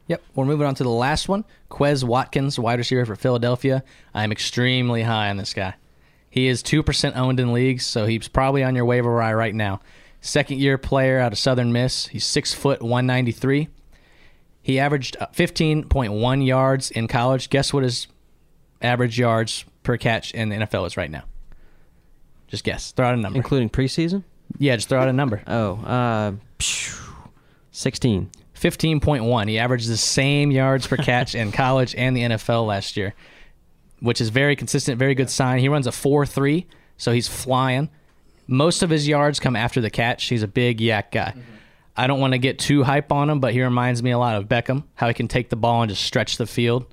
Yep. 0.07 0.21
We're 0.35 0.45
moving 0.45 0.67
on 0.67 0.75
to 0.75 0.83
the 0.83 0.89
last 0.89 1.27
one. 1.27 1.43
Quez 1.71 2.03
Watkins, 2.03 2.59
wide 2.59 2.77
receiver 2.77 3.05
for 3.05 3.15
Philadelphia. 3.15 3.83
I'm 4.13 4.31
extremely 4.31 5.01
high 5.01 5.29
on 5.29 5.37
this 5.37 5.55
guy. 5.55 5.73
He 6.29 6.47
is 6.47 6.61
2% 6.61 7.15
owned 7.15 7.39
in 7.39 7.51
leagues, 7.51 7.85
so 7.85 8.05
he's 8.05 8.27
probably 8.27 8.63
on 8.63 8.75
your 8.75 8.85
waiver 8.85 9.15
wire 9.15 9.35
right 9.35 9.55
now. 9.55 9.81
Second 10.21 10.59
year 10.59 10.77
player 10.77 11.19
out 11.19 11.31
of 11.31 11.39
Southern 11.39 11.71
Miss. 11.73 12.07
He's 12.07 12.25
6 12.25 12.53
foot 12.53 12.81
193. 12.81 13.69
He 14.63 14.79
averaged 14.79 15.17
uh, 15.19 15.27
15.1 15.35 16.45
yards 16.47 16.89
in 16.89 17.07
college. 17.07 17.49
Guess 17.51 17.71
what 17.73 17.83
his 17.83 18.07
average 18.81 19.19
yards 19.19 19.65
per 19.83 19.97
catch 19.97 20.33
in 20.33 20.49
the 20.49 20.55
NFL 20.55 20.87
is 20.87 20.97
right 20.97 21.11
now? 21.11 21.25
Just 22.47 22.63
guess. 22.63 22.91
Throw 22.93 23.07
out 23.07 23.13
a 23.13 23.17
number. 23.17 23.37
Including 23.37 23.69
preseason? 23.69 24.23
yeah, 24.57 24.75
just 24.75 24.87
throw 24.89 24.99
out 24.99 25.09
a 25.09 25.13
number. 25.13 25.41
Oh, 25.47 25.73
uh, 25.85 26.31
16. 27.71 28.29
15.1. 28.55 29.49
He 29.49 29.59
averaged 29.59 29.89
the 29.89 29.97
same 29.97 30.51
yards 30.51 30.87
per 30.87 30.95
catch 30.95 31.35
in 31.35 31.51
college 31.63 31.93
and 31.95 32.15
the 32.15 32.21
NFL 32.21 32.65
last 32.65 32.95
year, 32.95 33.13
which 33.99 34.21
is 34.21 34.29
very 34.29 34.55
consistent, 34.55 34.97
very 34.97 35.15
good 35.15 35.29
sign. 35.29 35.59
He 35.59 35.67
runs 35.67 35.87
a 35.87 35.91
4 35.91 36.25
3, 36.25 36.65
so 36.97 37.11
he's 37.11 37.27
flying. 37.27 37.89
Most 38.47 38.83
of 38.83 38.89
his 38.89 39.07
yards 39.07 39.39
come 39.39 39.55
after 39.55 39.81
the 39.81 39.89
catch. 39.89 40.25
He's 40.25 40.43
a 40.43 40.47
big 40.47 40.79
yak 40.79 41.11
guy. 41.11 41.33
I 41.95 42.07
don't 42.07 42.19
want 42.19 42.33
to 42.33 42.39
get 42.39 42.57
too 42.59 42.83
hype 42.83 43.11
on 43.11 43.29
him, 43.29 43.39
but 43.39 43.53
he 43.53 43.61
reminds 43.61 44.01
me 44.01 44.11
a 44.11 44.17
lot 44.17 44.35
of 44.35 44.45
Beckham, 44.47 44.83
how 44.95 45.07
he 45.07 45.13
can 45.13 45.27
take 45.27 45.49
the 45.49 45.55
ball 45.55 45.81
and 45.83 45.89
just 45.89 46.03
stretch 46.03 46.37
the 46.37 46.47
field. 46.47 46.85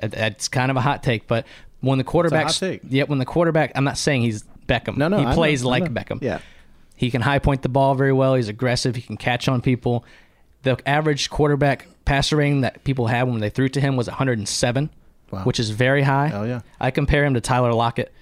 That's 0.00 0.48
kind 0.48 0.70
of 0.70 0.76
a 0.76 0.80
hot 0.80 1.02
take, 1.02 1.26
but 1.26 1.46
when 1.80 1.98
the 1.98 2.04
quarterback, 2.04 2.46
hot 2.46 2.62
yeah, 2.88 3.04
when 3.04 3.18
the 3.18 3.24
quarterback, 3.24 3.72
I'm 3.74 3.84
not 3.84 3.98
saying 3.98 4.22
he's 4.22 4.44
Beckham. 4.66 4.96
No, 4.96 5.08
no, 5.08 5.18
he 5.18 5.24
I 5.24 5.30
know, 5.30 5.34
plays 5.34 5.64
I 5.64 5.68
like. 5.68 5.84
Beckham. 5.84 6.22
Yeah. 6.22 6.38
He 6.96 7.10
can 7.10 7.20
high 7.20 7.38
point 7.40 7.62
the 7.62 7.68
ball 7.68 7.94
very 7.94 8.12
well. 8.12 8.34
He's 8.34 8.48
aggressive. 8.48 8.94
He 8.96 9.02
can 9.02 9.16
catch 9.16 9.48
on 9.48 9.60
people. 9.60 10.04
The 10.62 10.78
average 10.88 11.28
quarterback 11.30 11.86
passer 12.04 12.36
rating 12.36 12.62
that 12.62 12.84
people 12.84 13.08
had 13.08 13.24
when 13.24 13.40
they 13.40 13.50
threw 13.50 13.68
to 13.70 13.80
him 13.80 13.96
was 13.96 14.06
107, 14.08 14.90
Wow. 15.30 15.42
which 15.44 15.58
is 15.60 15.70
very 15.70 16.02
high. 16.02 16.28
Hell 16.28 16.46
yeah. 16.46 16.60
I 16.80 16.90
compare 16.90 17.24
him 17.24 17.34
to 17.34 17.40
Tyler 17.40 17.72
Lockett, 17.74 18.12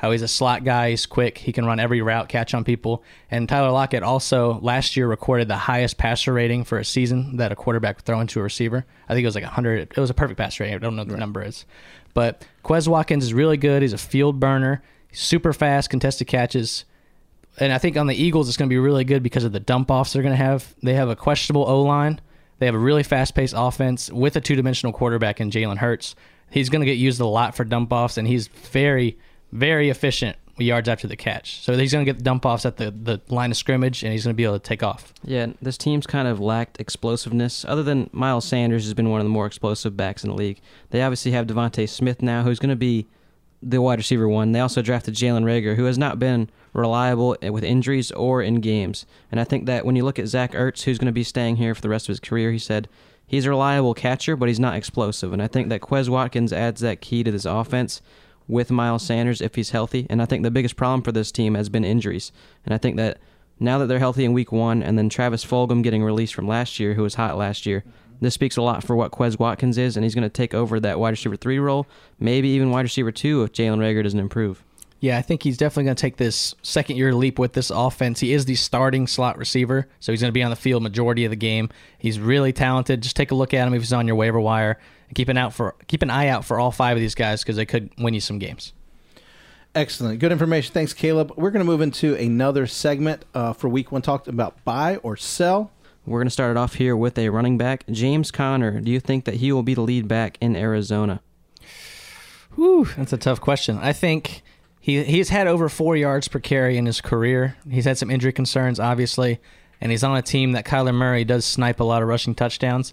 how 0.00 0.10
he's 0.10 0.22
a 0.22 0.28
slot 0.28 0.64
guy. 0.64 0.90
He's 0.90 1.06
quick. 1.06 1.38
He 1.38 1.52
can 1.52 1.66
run 1.66 1.78
every 1.78 2.00
route, 2.00 2.28
catch 2.28 2.54
on 2.54 2.64
people. 2.64 3.04
And 3.30 3.48
Tyler 3.48 3.70
Lockett 3.70 4.02
also 4.02 4.58
last 4.60 4.96
year 4.96 5.06
recorded 5.06 5.48
the 5.48 5.56
highest 5.56 5.98
passer 5.98 6.32
rating 6.32 6.64
for 6.64 6.78
a 6.78 6.84
season 6.84 7.36
that 7.36 7.52
a 7.52 7.56
quarterback 7.56 7.96
would 7.96 8.04
throw 8.04 8.20
into 8.20 8.40
a 8.40 8.42
receiver. 8.42 8.86
I 9.08 9.14
think 9.14 9.24
it 9.24 9.28
was 9.28 9.34
like 9.34 9.44
100. 9.44 9.92
It 9.94 9.96
was 9.98 10.10
a 10.10 10.14
perfect 10.14 10.38
passer 10.38 10.64
rating. 10.64 10.76
I 10.76 10.78
don't 10.78 10.96
know 10.96 11.02
what 11.02 11.08
the 11.08 11.16
number 11.16 11.42
is. 11.42 11.66
But 12.14 12.46
Quez 12.64 12.88
Watkins 12.88 13.24
is 13.24 13.34
really 13.34 13.56
good. 13.56 13.82
He's 13.82 13.92
a 13.92 13.98
field 13.98 14.40
burner. 14.40 14.82
Super 15.12 15.52
fast, 15.52 15.90
contested 15.90 16.28
catches 16.28 16.84
and 17.58 17.72
I 17.72 17.78
think 17.78 17.96
on 17.96 18.06
the 18.06 18.14
Eagles 18.14 18.48
it's 18.48 18.56
going 18.56 18.68
to 18.68 18.72
be 18.72 18.78
really 18.78 19.04
good 19.04 19.22
because 19.22 19.44
of 19.44 19.52
the 19.52 19.60
dump 19.60 19.90
offs 19.90 20.12
they're 20.12 20.22
going 20.22 20.36
to 20.36 20.42
have. 20.42 20.74
They 20.82 20.94
have 20.94 21.08
a 21.08 21.16
questionable 21.16 21.64
O 21.68 21.82
line. 21.82 22.20
They 22.58 22.66
have 22.66 22.74
a 22.74 22.78
really 22.78 23.02
fast 23.02 23.34
paced 23.34 23.54
offense 23.56 24.10
with 24.10 24.36
a 24.36 24.40
two 24.40 24.54
dimensional 24.54 24.92
quarterback 24.92 25.40
in 25.40 25.50
Jalen 25.50 25.78
Hurts. 25.78 26.14
He's 26.50 26.68
going 26.68 26.80
to 26.80 26.86
get 26.86 26.98
used 26.98 27.20
a 27.20 27.26
lot 27.26 27.54
for 27.54 27.64
dump 27.64 27.92
offs, 27.92 28.18
and 28.18 28.26
he's 28.26 28.48
very, 28.48 29.18
very 29.52 29.90
efficient 29.90 30.36
yards 30.58 30.88
after 30.88 31.06
the 31.06 31.16
catch. 31.16 31.60
So 31.62 31.76
he's 31.76 31.92
going 31.92 32.04
to 32.04 32.12
get 32.12 32.22
dump 32.22 32.44
offs 32.44 32.66
at 32.66 32.76
the, 32.76 32.90
the 32.90 33.20
line 33.28 33.50
of 33.50 33.56
scrimmage, 33.56 34.02
and 34.02 34.12
he's 34.12 34.24
going 34.24 34.34
to 34.34 34.36
be 34.36 34.44
able 34.44 34.58
to 34.58 34.62
take 34.62 34.82
off. 34.82 35.14
Yeah, 35.24 35.48
this 35.62 35.78
team's 35.78 36.06
kind 36.06 36.28
of 36.28 36.40
lacked 36.40 36.80
explosiveness. 36.80 37.64
Other 37.64 37.82
than 37.82 38.10
Miles 38.12 38.44
Sanders 38.44 38.84
has 38.84 38.94
been 38.94 39.10
one 39.10 39.20
of 39.20 39.24
the 39.24 39.30
more 39.30 39.46
explosive 39.46 39.96
backs 39.96 40.22
in 40.22 40.30
the 40.30 40.36
league. 40.36 40.60
They 40.90 41.02
obviously 41.02 41.32
have 41.32 41.46
DeVonta 41.46 41.88
Smith 41.88 42.22
now, 42.22 42.42
who's 42.42 42.58
going 42.58 42.70
to 42.70 42.76
be 42.76 43.06
the 43.62 43.80
wide 43.80 43.98
receiver 43.98 44.28
one. 44.28 44.52
They 44.52 44.60
also 44.60 44.82
drafted 44.82 45.14
Jalen 45.14 45.44
Reagor, 45.44 45.76
who 45.76 45.84
has 45.84 45.98
not 45.98 46.18
been 46.18 46.48
reliable 46.72 47.36
with 47.42 47.64
injuries 47.64 48.10
or 48.12 48.42
in 48.42 48.56
games. 48.60 49.04
And 49.30 49.40
I 49.40 49.44
think 49.44 49.66
that 49.66 49.84
when 49.84 49.96
you 49.96 50.04
look 50.04 50.18
at 50.18 50.28
Zach 50.28 50.52
Ertz, 50.52 50.82
who's 50.82 50.98
going 50.98 51.06
to 51.06 51.12
be 51.12 51.24
staying 51.24 51.56
here 51.56 51.74
for 51.74 51.80
the 51.80 51.88
rest 51.88 52.06
of 52.06 52.12
his 52.12 52.20
career, 52.20 52.52
he 52.52 52.58
said 52.58 52.88
he's 53.26 53.44
a 53.44 53.50
reliable 53.50 53.92
catcher, 53.92 54.36
but 54.36 54.48
he's 54.48 54.60
not 54.60 54.76
explosive. 54.76 55.32
And 55.32 55.42
I 55.42 55.46
think 55.46 55.68
that 55.68 55.82
Quez 55.82 56.08
Watkins 56.08 56.52
adds 56.52 56.80
that 56.80 57.00
key 57.00 57.22
to 57.22 57.30
this 57.30 57.44
offense 57.44 58.00
with 58.50 58.70
Miles 58.70 59.02
Sanders 59.02 59.40
if 59.40 59.54
he's 59.54 59.70
healthy. 59.70 60.06
And 60.10 60.20
I 60.20 60.24
think 60.24 60.42
the 60.42 60.50
biggest 60.50 60.76
problem 60.76 61.02
for 61.02 61.12
this 61.12 61.32
team 61.32 61.54
has 61.54 61.68
been 61.68 61.84
injuries. 61.84 62.32
And 62.64 62.74
I 62.74 62.78
think 62.78 62.96
that 62.96 63.18
now 63.58 63.78
that 63.78 63.86
they're 63.86 63.98
healthy 63.98 64.24
in 64.24 64.32
week 64.32 64.52
one, 64.52 64.82
and 64.82 64.98
then 64.98 65.08
Travis 65.08 65.44
Fulgham 65.44 65.82
getting 65.82 66.02
released 66.02 66.34
from 66.34 66.48
last 66.48 66.80
year, 66.80 66.94
who 66.94 67.02
was 67.02 67.14
hot 67.14 67.36
last 67.36 67.66
year, 67.66 67.84
this 68.20 68.34
speaks 68.34 68.56
a 68.56 68.62
lot 68.62 68.84
for 68.84 68.96
what 68.96 69.12
Quez 69.12 69.38
Watkins 69.38 69.78
is, 69.78 69.96
and 69.96 70.04
he's 70.04 70.14
going 70.14 70.22
to 70.22 70.28
take 70.28 70.54
over 70.54 70.78
that 70.80 70.98
wide 70.98 71.10
receiver 71.10 71.36
three 71.36 71.58
role, 71.58 71.86
maybe 72.18 72.48
even 72.48 72.70
wide 72.70 72.82
receiver 72.82 73.12
two 73.12 73.42
if 73.42 73.52
Jalen 73.52 73.78
Reagor 73.78 74.02
doesn't 74.02 74.20
improve. 74.20 74.62
Yeah, 75.00 75.16
I 75.16 75.22
think 75.22 75.42
he's 75.42 75.56
definitely 75.56 75.84
going 75.84 75.96
to 75.96 76.00
take 76.00 76.18
this 76.18 76.54
second 76.60 76.96
year 76.96 77.14
leap 77.14 77.38
with 77.38 77.54
this 77.54 77.70
offense. 77.70 78.20
He 78.20 78.34
is 78.34 78.44
the 78.44 78.54
starting 78.54 79.06
slot 79.06 79.38
receiver, 79.38 79.88
so 79.98 80.12
he's 80.12 80.20
going 80.20 80.28
to 80.28 80.34
be 80.34 80.42
on 80.42 80.50
the 80.50 80.56
field 80.56 80.82
majority 80.82 81.24
of 81.24 81.30
the 81.30 81.36
game. 81.36 81.70
He's 81.96 82.20
really 82.20 82.52
talented. 82.52 83.02
Just 83.02 83.16
take 83.16 83.30
a 83.30 83.34
look 83.34 83.54
at 83.54 83.66
him 83.66 83.72
if 83.72 83.80
he's 83.80 83.94
on 83.94 84.06
your 84.06 84.16
waiver 84.16 84.40
wire, 84.40 84.78
keep 85.14 85.28
an 85.28 85.36
out 85.36 85.52
for 85.54 85.74
keep 85.86 86.02
an 86.02 86.10
eye 86.10 86.28
out 86.28 86.44
for 86.44 86.58
all 86.58 86.70
five 86.70 86.96
of 86.96 87.00
these 87.00 87.14
guys 87.14 87.42
because 87.42 87.56
they 87.56 87.66
could 87.66 87.90
win 87.98 88.14
you 88.14 88.20
some 88.20 88.38
games. 88.38 88.72
Excellent. 89.74 90.18
Good 90.18 90.32
information. 90.32 90.72
Thanks, 90.74 90.92
Caleb. 90.92 91.32
We're 91.36 91.50
going 91.52 91.64
to 91.64 91.70
move 91.70 91.80
into 91.80 92.16
another 92.16 92.66
segment 92.66 93.24
uh, 93.34 93.52
for 93.52 93.68
week 93.68 93.92
one, 93.92 94.02
talked 94.02 94.26
about 94.26 94.64
buy 94.64 94.96
or 94.96 95.16
sell. 95.16 95.70
We're 96.06 96.18
going 96.18 96.26
to 96.26 96.32
start 96.32 96.50
it 96.50 96.56
off 96.56 96.74
here 96.74 96.96
with 96.96 97.16
a 97.18 97.28
running 97.28 97.56
back, 97.56 97.86
James 97.88 98.32
Conner. 98.32 98.80
Do 98.80 98.90
you 98.90 98.98
think 98.98 99.26
that 99.26 99.34
he 99.34 99.52
will 99.52 99.62
be 99.62 99.74
the 99.74 99.82
lead 99.82 100.08
back 100.08 100.38
in 100.40 100.56
Arizona? 100.56 101.20
Whew, 102.56 102.86
that's 102.96 103.12
a 103.12 103.16
tough 103.16 103.40
question. 103.40 103.78
I 103.78 103.92
think 103.92 104.42
he 104.80 105.04
he's 105.04 105.28
had 105.28 105.46
over 105.46 105.68
four 105.68 105.96
yards 105.96 106.26
per 106.26 106.40
carry 106.40 106.76
in 106.76 106.86
his 106.86 107.00
career. 107.00 107.56
He's 107.70 107.84
had 107.84 107.96
some 107.96 108.10
injury 108.10 108.32
concerns, 108.32 108.80
obviously, 108.80 109.38
and 109.80 109.92
he's 109.92 110.02
on 110.02 110.16
a 110.16 110.22
team 110.22 110.52
that 110.52 110.64
Kyler 110.64 110.94
Murray 110.94 111.24
does 111.24 111.44
snipe 111.44 111.78
a 111.78 111.84
lot 111.84 112.02
of 112.02 112.08
rushing 112.08 112.34
touchdowns. 112.34 112.92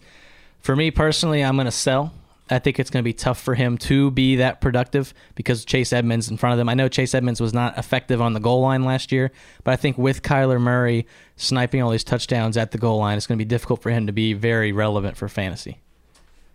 For 0.60 0.76
me 0.76 0.92
personally, 0.92 1.44
I'm 1.44 1.56
going 1.56 1.66
to 1.66 1.72
sell. 1.72 2.14
I 2.50 2.60
think 2.60 2.80
it's 2.80 2.90
going 2.90 3.04
to 3.04 3.08
be 3.08 3.14
tough 3.14 3.42
for 3.42 3.56
him 3.56 3.78
to 3.80 4.10
be 4.12 4.38
that 4.38 4.62
productive 4.62 5.14
because 5.36 5.66
Chase 5.66 5.92
Edmonds 5.92 6.30
in 6.30 6.38
front 6.38 6.54
of 6.54 6.58
them. 6.58 6.70
I 6.70 6.76
know 6.76 6.88
Chase 6.88 7.14
Edmonds 7.14 7.42
was 7.42 7.54
not 7.54 7.78
effective 7.78 8.22
on 8.22 8.34
the 8.34 8.40
goal 8.40 8.62
line 8.62 8.84
last 8.84 9.12
year, 9.12 9.32
but 9.64 9.72
I 9.72 9.76
think 9.76 9.98
with 9.98 10.22
Kyler 10.22 10.60
Murray 10.60 11.06
sniping 11.36 11.82
all 11.82 11.90
these 11.90 12.04
touchdowns 12.06 12.56
at 12.56 12.72
the 12.72 12.78
goal 12.78 13.00
line, 13.00 13.18
it's 13.18 13.28
going 13.28 13.38
to 13.38 13.44
be 13.44 13.50
difficult 13.50 13.82
for 13.82 13.90
him 13.90 14.08
to 14.08 14.14
be 14.14 14.34
very 14.34 14.72
relevant 14.72 15.18
for 15.18 15.28
fantasy. 15.28 15.80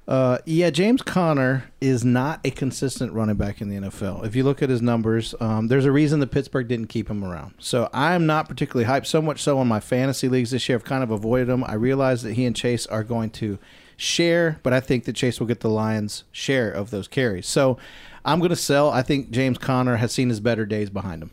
Uh, 0.08 0.38
yeah, 0.46 0.68
James 0.68 1.00
Conner 1.00 1.70
is 1.80 2.04
not 2.04 2.40
a 2.44 2.50
consistent 2.50 3.12
running 3.12 3.36
back 3.36 3.60
in 3.60 3.68
the 3.68 3.88
NFL. 3.88 4.24
If 4.24 4.34
you 4.34 4.42
look 4.42 4.60
at 4.60 4.68
his 4.68 4.82
numbers, 4.82 5.34
um, 5.40 5.68
there's 5.68 5.84
a 5.84 5.92
reason 5.92 6.18
that 6.20 6.32
Pittsburgh 6.32 6.66
didn't 6.66 6.88
keep 6.88 7.08
him 7.08 7.22
around. 7.22 7.54
So 7.58 7.88
I'm 7.92 8.26
not 8.26 8.48
particularly 8.48 8.90
hyped. 8.90 9.06
So 9.06 9.22
much 9.22 9.40
so 9.40 9.58
on 9.58 9.68
my 9.68 9.78
fantasy 9.78 10.28
leagues 10.28 10.50
this 10.50 10.68
year, 10.68 10.76
I've 10.76 10.84
kind 10.84 11.04
of 11.04 11.12
avoided 11.12 11.48
him. 11.48 11.62
I 11.64 11.74
realize 11.74 12.22
that 12.24 12.34
he 12.34 12.44
and 12.46 12.56
Chase 12.56 12.86
are 12.86 13.04
going 13.04 13.30
to 13.30 13.58
share, 14.02 14.58
but 14.62 14.72
I 14.72 14.80
think 14.80 15.04
that 15.04 15.14
Chase 15.14 15.38
will 15.40 15.46
get 15.46 15.60
the 15.60 15.70
Lions' 15.70 16.24
share 16.32 16.70
of 16.70 16.90
those 16.90 17.08
carries. 17.08 17.46
So 17.46 17.78
I'm 18.24 18.38
going 18.38 18.50
to 18.50 18.56
sell. 18.56 18.90
I 18.90 19.02
think 19.02 19.30
James 19.30 19.58
Conner 19.58 19.96
has 19.96 20.12
seen 20.12 20.28
his 20.28 20.40
better 20.40 20.66
days 20.66 20.90
behind 20.90 21.22
him. 21.22 21.30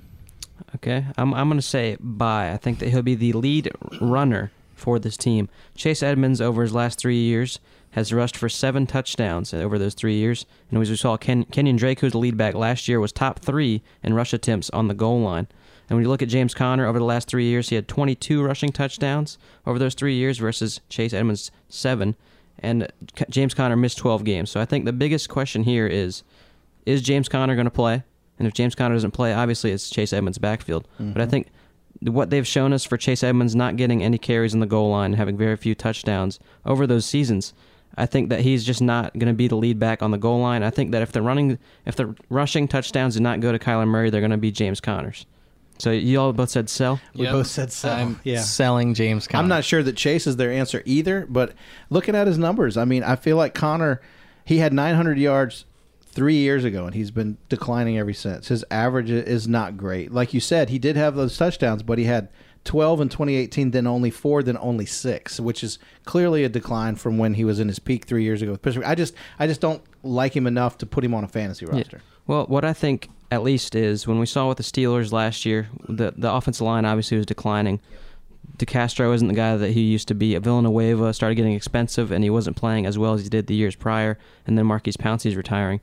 Okay, 0.76 1.06
I'm 1.18 1.34
I'm 1.34 1.48
going 1.50 1.60
to 1.60 1.66
say 1.66 1.98
buy. 2.00 2.52
I 2.52 2.58
think 2.58 2.80
that 2.80 2.90
he'll 2.90 3.02
be 3.02 3.16
the 3.16 3.34
lead 3.34 3.72
runner 4.00 4.52
for 4.76 5.00
this 5.00 5.18
team. 5.18 5.50
Chase 5.76 6.04
Edmonds 6.04 6.40
over 6.40 6.62
his 6.62 6.74
last 6.74 7.00
three 7.00 7.18
years 7.18 7.60
has 7.92 8.14
rushed 8.14 8.38
for 8.38 8.48
seven 8.48 8.86
touchdowns 8.86 9.54
over 9.54 9.80
those 9.80 9.96
three 9.96 10.16
years. 10.16 10.46
And 10.70 10.80
as 10.80 10.90
we 10.90 10.96
saw, 10.96 11.18
Ken, 11.18 11.46
Kenyan 11.46 11.78
Drake, 11.78 12.00
who's 12.02 12.12
the 12.12 12.20
lead 12.20 12.38
back 12.38 12.54
last 12.54 12.88
year, 12.88 13.00
was 13.00 13.12
top 13.12 13.40
three 13.40 13.82
in 14.04 14.14
rush 14.14 14.32
attempts 14.32 14.70
on 14.70 14.88
the 14.88 14.94
goal 14.94 15.20
line. 15.22 15.48
And 15.90 15.98
when 15.98 16.04
you 16.04 16.10
look 16.10 16.22
at 16.22 16.30
James 16.30 16.54
Conner 16.54 16.86
over 16.86 17.00
the 17.00 17.06
last 17.06 17.28
three 17.28 17.46
years, 17.46 17.70
he 17.70 17.76
had 17.76 17.88
22 17.88 18.44
rushing 18.44 18.72
touchdowns 18.72 19.40
over 19.66 19.80
those 19.80 19.96
three 19.96 20.14
years 20.16 20.38
versus 20.38 20.82
Chase 20.88 21.14
Edmonds' 21.14 21.50
seven. 21.68 22.16
And 22.62 22.92
James 23.30 23.54
Conner 23.54 23.76
missed 23.76 23.98
12 23.98 24.24
games. 24.24 24.50
So 24.50 24.60
I 24.60 24.66
think 24.66 24.86
the 24.86 24.94
biggest 24.94 25.30
question 25.30 25.64
here 25.64 25.88
is 25.88 26.24
is 26.86 27.02
James 27.02 27.30
Conner 27.30 27.56
going 27.56 27.66
to 27.66 27.72
play? 27.72 28.04
And 28.38 28.48
if 28.48 28.54
James 28.54 28.74
Conner 28.74 28.96
doesn't 28.96 29.12
play, 29.12 29.34
obviously 29.34 29.72
it's 29.72 29.90
Chase 29.90 30.14
Edmonds' 30.14 30.38
backfield. 30.38 30.88
Mm-hmm. 30.96 31.12
But 31.12 31.22
I 31.22 31.26
think 31.26 31.48
what 32.02 32.30
they've 32.30 32.48
shown 32.48 32.74
us 32.74 32.86
for 32.86 32.98
Chase 32.98 33.24
Edmonds 33.24 33.56
not 33.56 33.76
getting 33.76 34.02
any 34.02 34.18
carries 34.18 34.54
on 34.54 34.60
the 34.60 34.66
goal 34.66 34.90
line, 34.90 35.14
having 35.14 35.38
very 35.38 35.58
few 35.58 35.76
touchdowns 35.76 36.40
over 36.66 36.88
those 36.88 37.06
seasons, 37.06 37.54
I 37.98 38.06
think 38.06 38.30
that 38.30 38.42
he's 38.42 38.64
just 38.64 38.82
not 38.82 39.14
going 39.14 39.28
to 39.28 39.34
be 39.34 39.48
the 39.48 39.58
lead 39.58 39.78
back 39.78 40.02
on 40.02 40.12
the 40.12 40.18
goal 40.18 40.40
line. 40.40 40.64
I 40.64 40.70
think 40.70 40.92
that 40.92 41.02
if 41.02 41.12
the 41.12 41.22
running, 41.22 41.60
if 41.86 41.96
the 41.96 42.16
rushing 42.30 42.68
touchdowns 42.68 43.16
do 43.16 43.20
not 43.22 43.42
go 43.42 43.52
to 43.52 43.60
Kyler 43.60 43.88
Murray, 43.88 44.10
they're 44.10 44.22
going 44.22 44.32
to 44.32 44.38
be 44.38 44.52
James 44.52 44.80
Conner's. 44.80 45.26
So 45.80 45.92
you 45.92 46.20
all 46.20 46.34
both 46.34 46.50
said 46.50 46.70
sell. 46.70 47.00
We 47.16 47.24
yep. 47.24 47.32
both 47.32 47.48
said 47.48 47.72
sell. 47.72 47.96
I'm 47.96 48.20
yeah. 48.24 48.42
selling 48.42 48.94
James 48.94 49.28
Conner. 49.28 49.42
I'm 49.42 49.50
not 49.50 49.64
sure 49.64 49.82
that 49.82 49.96
Chase 49.96 50.28
is 50.28 50.36
their 50.36 50.52
answer 50.52 50.84
either, 50.86 51.26
but 51.30 51.54
looking 51.90 52.16
at 52.16 52.28
his 52.28 52.38
numbers, 52.38 52.76
I 52.76 52.84
mean, 52.84 53.02
I 53.02 53.16
feel 53.16 53.38
like 53.38 53.54
Conner, 53.54 54.02
he 54.44 54.58
had 54.58 54.74
900 54.74 55.18
yards 55.18 55.64
three 56.02 56.36
years 56.36 56.66
ago, 56.66 56.86
and 56.86 56.94
he's 56.94 57.12
been 57.12 57.38
declining 57.48 57.98
ever 57.98 58.12
since. 58.12 58.50
His 58.50 58.66
average 58.70 59.10
is 59.10 59.48
not 59.48 59.78
great. 59.78 60.12
Like 60.12 60.34
you 60.34 60.42
said, 60.42 60.70
he 60.70 60.80
did 60.80 60.98
have 60.98 61.16
those 61.16 61.38
touchdowns, 61.38 61.82
but 61.82 61.98
he 61.98 62.04
had 62.04 62.28
12 62.66 63.02
in 63.02 63.10
2018, 63.10 63.72
then 63.72 63.88
only 63.88 64.10
four, 64.10 64.44
then 64.44 64.58
only 64.60 64.86
six, 64.86 65.40
which 65.40 65.64
is 65.64 65.80
clearly 66.04 66.44
a 66.44 66.50
decline 66.50 66.96
from 66.98 67.18
when 67.18 67.36
he 67.36 67.46
was 67.46 67.58
in 67.58 67.70
his 67.70 67.80
peak 67.80 68.06
three 68.06 68.24
years 68.24 68.42
ago 68.42 68.52
with 68.52 68.62
Pittsburgh. 68.62 68.84
I 68.84 68.96
just, 68.96 69.14
I 69.40 69.48
just 69.48 69.62
don't 69.62 69.82
like 70.04 70.36
him 70.36 70.46
enough 70.46 70.78
to 70.80 70.86
put 70.86 71.06
him 71.06 71.14
on 71.14 71.24
a 71.24 71.28
fantasy 71.30 71.66
roster. 71.66 71.98
Yeah. 71.98 72.18
Well, 72.28 72.46
what 72.48 72.66
I 72.66 72.74
think 72.74 73.10
at 73.32 73.44
least 73.44 73.76
is 73.76 74.08
when 74.08 74.20
we 74.20 74.26
saw 74.26 74.48
with 74.48 74.58
the 74.58 74.64
Steelers 74.64 75.12
last 75.12 75.46
year, 75.46 75.70
the 75.88 76.14
the 76.16 76.32
offensive 76.32 76.66
line 76.66 76.86
obviously 76.86 77.18
was 77.18 77.26
declining. 77.26 77.80
DeCastro 78.58 79.14
isn't 79.14 79.28
the 79.28 79.34
guy 79.34 79.56
that 79.56 79.72
he 79.72 79.82
used 79.82 80.08
to 80.10 80.16
be. 80.16 80.38
Villanueva 80.38 81.14
started 81.14 81.36
getting 81.36 81.54
expensive, 81.54 82.12
and 82.12 82.24
he 82.24 82.30
wasn't 82.30 82.58
playing 82.58 82.86
as 82.86 82.98
well 82.98 83.14
as 83.14 83.24
he 83.24 83.30
did 83.30 83.48
the 83.48 83.56
years 83.56 83.76
prior. 83.76 84.18
And 84.46 84.58
then 84.58 84.66
Maurkice 84.66 84.98
Pouncey's 84.98 85.36
retiring. 85.36 85.80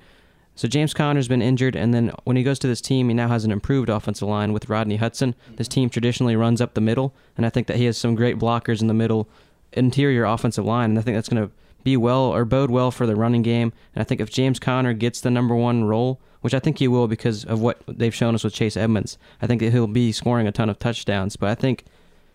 So 0.57 0.69
James 0.69 0.95
Conner's 0.95 1.29
been 1.29 1.43
injured, 1.43 1.77
and 1.77 1.93
then 1.93 2.13
when 2.25 2.37
he 2.37 2.43
goes 2.43 2.59
to 2.61 2.67
this 2.67 2.81
team, 2.81 3.09
he 3.09 3.15
now 3.15 3.29
has 3.29 3.45
an 3.45 3.53
improved 3.53 3.91
offensive 3.91 4.27
line 4.27 4.55
with 4.55 4.71
Rodney 4.71 4.97
Hudson. 4.97 5.35
This 5.57 5.69
team 5.69 5.91
traditionally 5.91 6.35
runs 6.35 6.63
up 6.63 6.73
the 6.73 6.81
middle, 6.81 7.15
and 7.37 7.45
I 7.45 7.51
think 7.51 7.67
that 7.67 7.77
he 7.77 7.85
has 7.85 7.99
some 7.99 8.15
great 8.15 8.39
blockers 8.39 8.81
in 8.81 8.87
the 8.87 8.95
middle, 8.95 9.29
interior 9.73 10.25
offensive 10.25 10.65
line, 10.65 10.91
and 10.91 10.99
I 10.99 11.03
think 11.03 11.15
that's 11.15 11.29
going 11.29 11.47
to 11.47 11.53
be 11.85 11.97
well 11.97 12.23
or 12.23 12.47
bode 12.47 12.71
well 12.71 12.91
for 12.91 13.07
the 13.07 13.15
running 13.15 13.43
game. 13.43 13.71
And 13.95 14.01
I 14.01 14.05
think 14.05 14.21
if 14.21 14.31
James 14.31 14.59
Conner 14.59 14.95
gets 14.95 15.21
the 15.21 15.31
number 15.31 15.55
one 15.55 15.85
role, 15.85 16.21
which 16.47 16.55
I 16.55 16.61
think 16.61 16.79
he 16.79 16.87
will 16.87 17.09
because 17.09 17.45
of 17.45 17.61
what 17.61 17.83
they've 17.89 18.15
shown 18.15 18.37
us 18.37 18.45
with 18.45 18.55
Chase 18.55 18.77
Edmonds, 18.77 19.19
I 19.43 19.49
think 19.49 19.61
that 19.63 19.73
he'll 19.73 19.89
be 19.89 20.13
scoring 20.13 20.47
a 20.47 20.53
ton 20.53 20.71
of 20.71 20.79
touchdowns. 20.79 21.35
But 21.35 21.49
I 21.49 21.57
think 21.57 21.83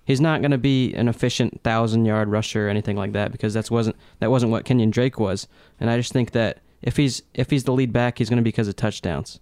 he's 0.04 0.20
not 0.20 0.42
going 0.42 0.52
to 0.52 0.58
be 0.58 0.94
an 0.96 1.08
efficient 1.08 1.64
thousand 1.64 2.04
yard 2.04 2.28
rusher 2.28 2.68
or 2.68 2.70
anything 2.70 2.98
like 2.98 3.14
that 3.14 3.32
because 3.32 3.54
that's 3.54 3.72
wasn't 3.72 3.96
that 4.20 4.30
wasn't 4.30 4.52
what 4.52 4.66
Kenyan 4.66 4.92
Drake 4.92 5.18
was. 5.18 5.48
And 5.80 5.90
I 5.90 5.96
just 5.96 6.12
think 6.12 6.32
that 6.32 6.58
if 6.82 6.98
he's 6.98 7.24
if 7.34 7.52
he's 7.52 7.64
the 7.64 7.72
lead 7.72 7.94
back, 7.94 8.18
he's 8.18 8.30
going 8.30 8.36
to 8.36 8.44
be 8.44 8.50
because 8.50 8.68
of 8.68 8.76
touchdowns. 8.76 9.40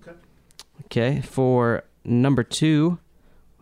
Okay. 0.00 0.16
Okay. 0.86 1.20
For 1.20 1.84
number 2.02 2.42
two, 2.42 2.98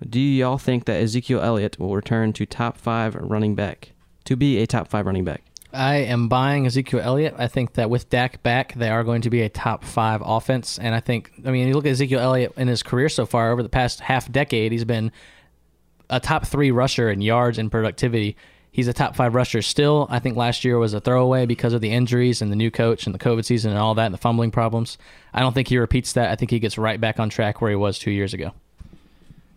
do 0.08 0.20
y'all 0.20 0.56
think 0.56 0.84
that 0.84 1.02
Ezekiel 1.02 1.40
Elliott 1.40 1.80
will 1.80 1.96
return 1.96 2.32
to 2.34 2.46
top 2.46 2.78
five 2.78 3.16
running 3.16 3.56
back 3.56 3.90
to 4.26 4.36
be 4.36 4.58
a 4.58 4.68
top 4.68 4.86
five 4.86 5.04
running 5.04 5.24
back? 5.24 5.42
I 5.74 5.96
am 5.96 6.28
buying 6.28 6.66
Ezekiel 6.66 7.00
Elliott. 7.00 7.34
I 7.36 7.48
think 7.48 7.74
that 7.74 7.90
with 7.90 8.08
Dak 8.08 8.42
back, 8.42 8.74
they 8.74 8.88
are 8.88 9.04
going 9.04 9.22
to 9.22 9.30
be 9.30 9.42
a 9.42 9.48
top 9.48 9.84
five 9.84 10.22
offense. 10.24 10.78
And 10.78 10.94
I 10.94 11.00
think, 11.00 11.32
I 11.44 11.50
mean, 11.50 11.68
you 11.68 11.74
look 11.74 11.86
at 11.86 11.92
Ezekiel 11.92 12.20
Elliott 12.20 12.54
in 12.56 12.68
his 12.68 12.82
career 12.82 13.08
so 13.08 13.26
far 13.26 13.50
over 13.50 13.62
the 13.62 13.68
past 13.68 14.00
half 14.00 14.30
decade, 14.30 14.72
he's 14.72 14.84
been 14.84 15.12
a 16.08 16.20
top 16.20 16.46
three 16.46 16.70
rusher 16.70 17.10
in 17.10 17.20
yards 17.20 17.58
and 17.58 17.70
productivity 17.70 18.36
he's 18.74 18.88
a 18.88 18.92
top 18.92 19.14
five 19.14 19.36
rusher 19.36 19.62
still. 19.62 20.08
I 20.10 20.18
think 20.18 20.36
last 20.36 20.64
year 20.64 20.78
was 20.78 20.94
a 20.94 21.00
throwaway 21.00 21.46
because 21.46 21.72
of 21.74 21.80
the 21.80 21.92
injuries 21.92 22.42
and 22.42 22.50
the 22.50 22.56
new 22.56 22.72
coach 22.72 23.06
and 23.06 23.14
the 23.14 23.20
COVID 23.20 23.44
season 23.44 23.70
and 23.70 23.78
all 23.78 23.94
that 23.94 24.06
and 24.06 24.12
the 24.12 24.18
fumbling 24.18 24.50
problems. 24.50 24.98
I 25.32 25.40
don't 25.40 25.52
think 25.52 25.68
he 25.68 25.78
repeats 25.78 26.14
that. 26.14 26.30
I 26.30 26.34
think 26.34 26.50
he 26.50 26.58
gets 26.58 26.76
right 26.76 27.00
back 27.00 27.20
on 27.20 27.30
track 27.30 27.60
where 27.60 27.70
he 27.70 27.76
was 27.76 28.00
two 28.00 28.10
years 28.10 28.34
ago. 28.34 28.50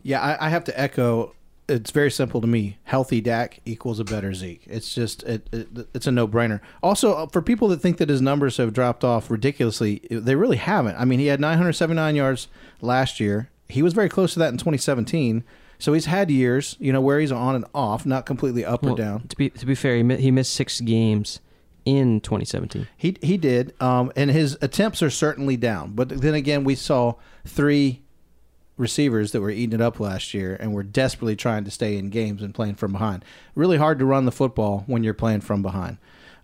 Yeah, 0.03 0.21
I, 0.21 0.45
I 0.45 0.49
have 0.49 0.65
to 0.65 0.79
echo. 0.79 1.33
It's 1.69 1.91
very 1.91 2.11
simple 2.11 2.39
to 2.39 2.47
me. 2.47 2.77
Healthy 2.83 3.21
Dak 3.21 3.59
equals 3.65 3.99
a 3.99 4.05
better 4.05 4.33
Zeke. 4.33 4.63
It's 4.67 4.93
just 4.95 5.23
it, 5.23 5.49
it 5.51 5.87
it's 5.93 6.07
a 6.07 6.11
no 6.11 6.27
brainer. 6.27 6.61
Also, 6.81 7.13
uh, 7.13 7.27
for 7.27 7.41
people 7.41 7.67
that 7.69 7.81
think 7.81 7.97
that 7.97 8.07
his 8.07 8.21
numbers 8.21 8.57
have 8.57 8.73
dropped 8.73 9.03
off 9.03 9.29
ridiculously, 9.29 10.01
they 10.09 10.35
really 10.35 10.57
haven't. 10.57 10.95
I 10.95 11.03
mean, 11.03 11.19
he 11.19 11.27
had 11.27 11.41
979 11.41 12.15
yards 12.15 12.47
last 12.79 13.19
year. 13.19 13.49
He 13.67 13.81
was 13.81 13.93
very 13.93 14.07
close 14.07 14.33
to 14.33 14.39
that 14.39 14.49
in 14.49 14.57
2017. 14.57 15.43
So 15.79 15.93
he's 15.93 16.05
had 16.05 16.31
years, 16.31 16.75
you 16.79 16.91
know, 16.91 17.01
where 17.01 17.19
he's 17.19 17.31
on 17.31 17.55
and 17.55 17.65
off, 17.75 18.05
not 18.05 18.25
completely 18.25 18.65
up 18.65 18.83
well, 18.83 18.93
or 18.93 18.97
down. 18.97 19.27
To 19.27 19.35
be 19.35 19.49
to 19.49 19.65
be 19.65 19.75
fair, 19.75 19.97
he, 19.97 20.15
he 20.15 20.31
missed 20.31 20.53
six 20.53 20.81
games 20.81 21.41
in 21.85 22.21
2017. 22.21 22.87
He 22.97 23.17
he 23.21 23.37
did, 23.37 23.73
um, 23.81 24.11
and 24.15 24.31
his 24.31 24.57
attempts 24.61 25.03
are 25.03 25.09
certainly 25.09 25.57
down. 25.57 25.91
But 25.91 26.09
then 26.09 26.33
again, 26.33 26.63
we 26.63 26.75
saw 26.75 27.15
three 27.45 28.01
receivers 28.77 29.31
that 29.31 29.41
were 29.41 29.49
eating 29.49 29.73
it 29.73 29.81
up 29.81 29.99
last 29.99 30.33
year 30.33 30.55
and 30.59 30.73
were 30.73 30.83
desperately 30.83 31.35
trying 31.35 31.63
to 31.65 31.71
stay 31.71 31.97
in 31.97 32.09
games 32.09 32.41
and 32.41 32.53
playing 32.53 32.75
from 32.75 32.91
behind. 32.93 33.25
Really 33.55 33.77
hard 33.77 33.99
to 33.99 34.05
run 34.05 34.25
the 34.25 34.31
football 34.31 34.83
when 34.87 35.03
you're 35.03 35.13
playing 35.13 35.41
from 35.41 35.61
behind. 35.61 35.97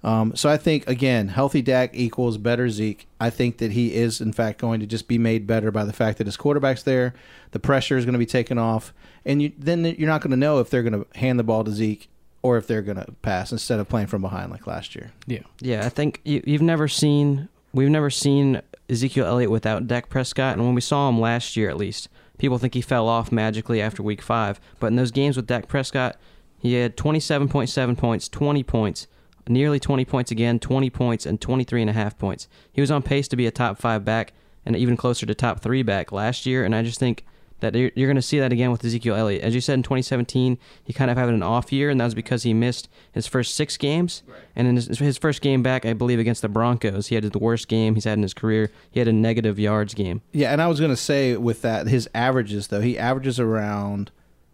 Um, 0.04 0.36
so 0.36 0.50
I 0.50 0.58
think 0.58 0.88
again, 0.88 1.30
healthy 1.30 1.62
Dak 1.62 1.92
equals 1.94 2.38
better 2.38 2.70
Zeke. 2.70 3.08
I 3.22 3.30
think 3.30 3.60
that 3.60 3.72
he 3.72 3.94
is 3.94 4.20
in 4.20 4.34
fact 4.34 4.60
going 4.60 4.82
to 4.82 4.86
just 4.86 5.08
be 5.08 5.18
made 5.18 5.48
better 5.48 5.72
by 5.72 5.86
the 5.86 5.94
fact 5.94 6.18
that 6.18 6.28
his 6.28 6.36
quarterback's 6.36 6.84
there. 6.84 7.14
The 7.52 7.60
pressure 7.60 7.98
is 7.98 8.04
going 8.04 8.14
to 8.14 8.20
be 8.20 8.26
taken 8.26 8.58
off, 8.58 8.94
and 9.24 9.42
you, 9.42 9.54
then 9.58 9.86
you're 9.86 10.10
not 10.10 10.22
going 10.22 10.32
to 10.32 10.38
know 10.38 10.60
if 10.60 10.70
they're 10.70 10.84
going 10.84 11.06
to 11.06 11.20
hand 11.20 11.40
the 11.40 11.44
ball 11.44 11.64
to 11.64 11.72
Zeke 11.72 12.10
or 12.42 12.58
if 12.58 12.68
they're 12.68 12.82
going 12.82 12.98
to 12.98 13.10
pass 13.22 13.54
instead 13.54 13.80
of 13.80 13.88
playing 13.88 14.08
from 14.08 14.22
behind 14.22 14.52
like 14.52 14.68
last 14.68 14.94
year. 14.94 15.14
Yeah, 15.26 15.44
yeah. 15.62 15.86
I 15.86 15.90
think 15.90 16.20
you, 16.26 16.44
you've 16.46 16.62
never 16.62 16.90
seen 16.90 17.48
we've 17.74 17.90
never 17.90 18.10
seen 18.10 18.62
Ezekiel 18.90 19.26
Elliott 19.26 19.52
without 19.52 19.88
Dak 19.88 20.10
Prescott, 20.10 20.54
and 20.54 20.66
when 20.66 20.76
we 20.76 20.82
saw 20.82 21.08
him 21.08 21.20
last 21.20 21.56
year, 21.56 21.70
at 21.70 21.78
least 21.78 22.10
people 22.38 22.58
think 22.58 22.74
he 22.74 22.82
fell 22.82 23.08
off 23.08 23.32
magically 23.32 23.82
after 23.82 24.04
Week 24.04 24.22
Five. 24.22 24.60
But 24.80 24.88
in 24.88 24.96
those 24.96 25.12
games 25.12 25.36
with 25.36 25.48
Dak 25.48 25.68
Prescott, 25.68 26.18
he 26.60 26.76
had 26.76 26.96
27.7 26.98 27.98
points, 27.98 28.30
20 28.30 28.64
points 28.64 29.08
nearly 29.50 29.80
20 29.80 30.06
points 30.06 30.32
again, 30.32 30.60
20 30.60 30.90
points, 30.90 31.26
and 31.26 31.40
23 31.40 31.82
and 31.82 31.90
a 31.90 31.94
half 31.94 32.18
points. 32.18 32.48
He 32.72 32.82
was 32.82 32.92
on 32.92 33.02
pace 33.02 33.28
to 33.30 33.36
be 33.36 33.46
a 33.46 33.52
top 33.52 33.78
five 33.78 34.06
back 34.06 34.34
and 34.66 34.76
even 34.76 34.96
closer 34.96 35.26
to 35.26 35.36
top 35.36 35.60
three 35.60 35.84
back 35.84 36.12
last 36.12 36.46
year, 36.46 36.64
and 36.64 36.76
I 36.76 36.84
just 36.84 37.00
think 37.00 37.26
that 37.64 37.74
you're, 37.76 37.92
you're 37.96 38.08
going 38.08 38.16
to 38.16 38.22
see 38.22 38.40
that 38.40 38.52
again 38.52 38.72
with 38.72 38.86
Ezekiel 38.86 39.16
Elliott. 39.16 39.44
As 39.44 39.56
you 39.56 39.62
said 39.62 39.74
in 39.74 39.84
2017, 39.84 40.58
he 40.84 40.94
kind 40.94 41.10
of 41.10 41.18
had 41.18 41.30
an 41.30 41.42
off 41.42 41.74
year, 41.74 41.90
and 41.90 42.00
that 42.00 42.06
was 42.06 42.14
because 42.14 42.44
he 42.44 42.54
missed 42.54 42.88
his 43.12 43.26
first 43.28 43.56
six 43.56 43.78
games. 43.78 44.24
And 44.56 44.68
in 44.68 44.76
his, 44.76 45.00
his 45.00 45.18
first 45.18 45.42
game 45.42 45.64
back, 45.64 45.86
I 45.86 45.94
believe 45.94 46.20
against 46.20 46.42
the 46.42 46.50
Broncos, 46.50 47.08
he 47.08 47.16
had 47.16 47.24
the 47.24 47.40
worst 47.40 47.68
game 47.68 47.96
he's 47.96 48.04
had 48.04 48.18
in 48.18 48.22
his 48.22 48.34
career. 48.34 48.72
He 48.92 49.00
had 49.00 49.08
a 49.08 49.14
negative 49.14 49.58
yards 49.58 49.94
game. 49.94 50.22
Yeah, 50.32 50.52
and 50.52 50.62
I 50.62 50.68
was 50.68 50.80
going 50.80 50.92
to 50.92 50.98
say 50.98 51.36
with 51.38 51.62
that, 51.64 51.88
his 51.88 52.10
averages 52.14 52.68
though, 52.68 52.82
he 52.82 52.98
averages 52.98 53.40
around 53.40 54.12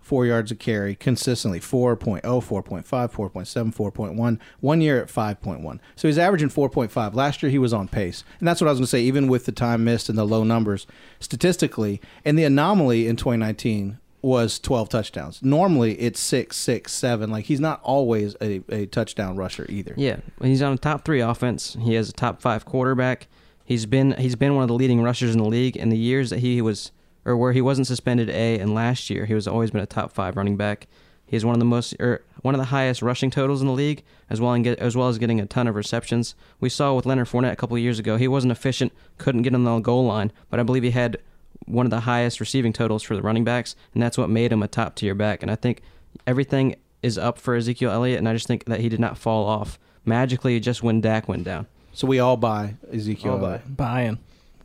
four 0.10 0.26
yards 0.26 0.50
a 0.50 0.56
carry 0.56 0.96
consistently 0.96 1.60
4.0, 1.60 2.22
4.5, 2.24 2.84
4.7, 2.84 3.76
4.1. 3.76 4.40
One 4.60 4.82
year 4.82 5.00
at 5.00 5.08
5.1. 5.08 5.80
So 5.96 6.08
he's 6.08 6.18
averaging 6.18 6.50
4.5. 6.50 7.14
Last 7.14 7.44
year 7.44 7.52
he 7.52 7.60
was 7.60 7.74
on 7.74 7.88
pace. 7.88 8.24
And 8.40 8.48
that's 8.48 8.60
what 8.60 8.68
I 8.68 8.72
was 8.72 8.80
going 8.80 8.86
to 8.86 8.90
say, 8.90 9.02
even 9.02 9.28
with 9.28 9.46
the 9.46 9.52
time 9.52 9.84
missed 9.84 10.10
and 10.10 10.18
the 10.18 10.26
low 10.26 10.44
numbers 10.44 10.88
statistically. 11.20 12.02
And 12.26 12.40
the 12.40 12.44
anomaly 12.44 13.08
in 13.08 13.18
2019 13.18 14.00
was 14.24 14.58
12 14.58 14.90
touchdowns. 14.90 15.44
Normally 15.44 15.94
it's 16.02 16.20
six, 16.20 16.58
six, 16.58 16.92
seven. 16.92 17.30
Like 17.30 17.46
he's 17.46 17.60
not 17.60 17.80
always 17.84 18.36
a, 18.42 18.64
a 18.70 18.88
touchdown 18.88 19.38
rusher 19.38 19.68
either. 19.70 19.94
Yeah, 19.96 20.18
he's 20.42 20.64
on 20.64 20.74
a 20.74 20.78
top 20.78 21.06
three 21.06 21.22
offense. 21.22 21.78
He 21.80 21.94
has 21.94 22.10
a 22.10 22.14
top 22.14 22.42
five 22.42 22.66
quarterback. 22.66 23.28
He's 23.64 23.86
been 23.86 24.14
he's 24.18 24.36
been 24.36 24.56
one 24.56 24.64
of 24.64 24.70
the 24.70 24.74
leading 24.74 25.04
rushers 25.04 25.36
in 25.36 25.38
the 25.38 25.48
league 25.48 25.78
in 25.78 25.90
the 25.90 25.98
years 25.98 26.32
that 26.32 26.40
he 26.40 26.60
was 26.64 26.92
or 27.30 27.38
where 27.38 27.54
he 27.54 27.62
wasn't 27.62 27.86
suspended 27.86 28.28
A 28.30 28.58
and 28.60 28.74
last 28.74 29.10
year 29.10 29.26
he 29.26 29.36
was 29.36 29.48
always 29.48 29.70
been 29.70 29.82
a 29.82 29.86
top 29.86 30.12
five 30.12 30.36
running 30.36 30.58
back. 30.58 30.88
He's 31.28 31.46
one 31.46 31.54
of 31.54 31.60
the 31.60 31.66
most 31.66 31.94
or 32.00 32.24
one 32.42 32.56
of 32.56 32.60
the 32.60 32.66
highest 32.66 33.04
rushing 33.04 33.30
totals 33.30 33.62
in 33.62 33.68
the 33.68 33.74
league, 33.74 34.04
as 34.32 34.42
well 34.42 34.54
and 34.54 34.64
get, 34.64 34.80
as 34.80 34.98
well 34.98 35.10
as 35.10 35.20
getting 35.20 35.40
a 35.40 35.46
ton 35.46 35.68
of 35.68 35.76
receptions. 35.76 36.34
We 36.60 36.70
saw 36.70 36.96
with 36.96 37.06
Leonard 37.06 37.28
Fournette 37.28 37.52
a 37.52 37.56
couple 37.56 37.78
of 37.78 37.84
years 37.84 38.00
ago, 38.00 38.18
he 38.18 38.28
wasn't 38.28 38.52
efficient, 38.52 38.92
couldn't 39.20 39.44
get 39.44 39.54
on 39.54 39.64
the 39.64 39.80
goal 39.80 40.06
line, 40.06 40.32
but 40.50 40.60
I 40.60 40.64
believe 40.64 40.82
he 40.82 40.90
had 40.90 41.20
one 41.66 41.86
of 41.86 41.92
the 41.92 42.00
highest 42.00 42.40
receiving 42.40 42.74
totals 42.74 43.04
for 43.04 43.16
the 43.16 43.22
running 43.22 43.44
backs, 43.44 43.76
and 43.94 44.02
that's 44.02 44.18
what 44.18 44.30
made 44.30 44.52
him 44.52 44.64
a 44.64 44.68
top 44.68 44.96
tier 44.96 45.14
back. 45.14 45.44
And 45.44 45.52
I 45.52 45.56
think 45.56 45.84
everything 46.26 46.78
is 47.04 47.20
up 47.20 47.38
for 47.38 47.56
Ezekiel 47.56 47.92
Elliott, 47.92 48.18
and 48.18 48.28
I 48.28 48.34
just 48.34 48.48
think 48.48 48.66
that 48.66 48.80
he 48.80 48.90
did 48.90 49.00
not 49.00 49.16
fall 49.16 49.46
off 49.46 49.78
magically 50.06 50.60
just 50.60 50.82
when 50.82 51.00
Dak 51.00 51.28
went 51.28 51.44
down. 51.44 51.68
So 51.94 52.08
we 52.08 52.20
all 52.20 52.38
buy 52.38 52.76
Ezekiel. 52.92 53.34
All 53.34 53.40
buy. 53.40 53.58
Buying. 53.68 54.18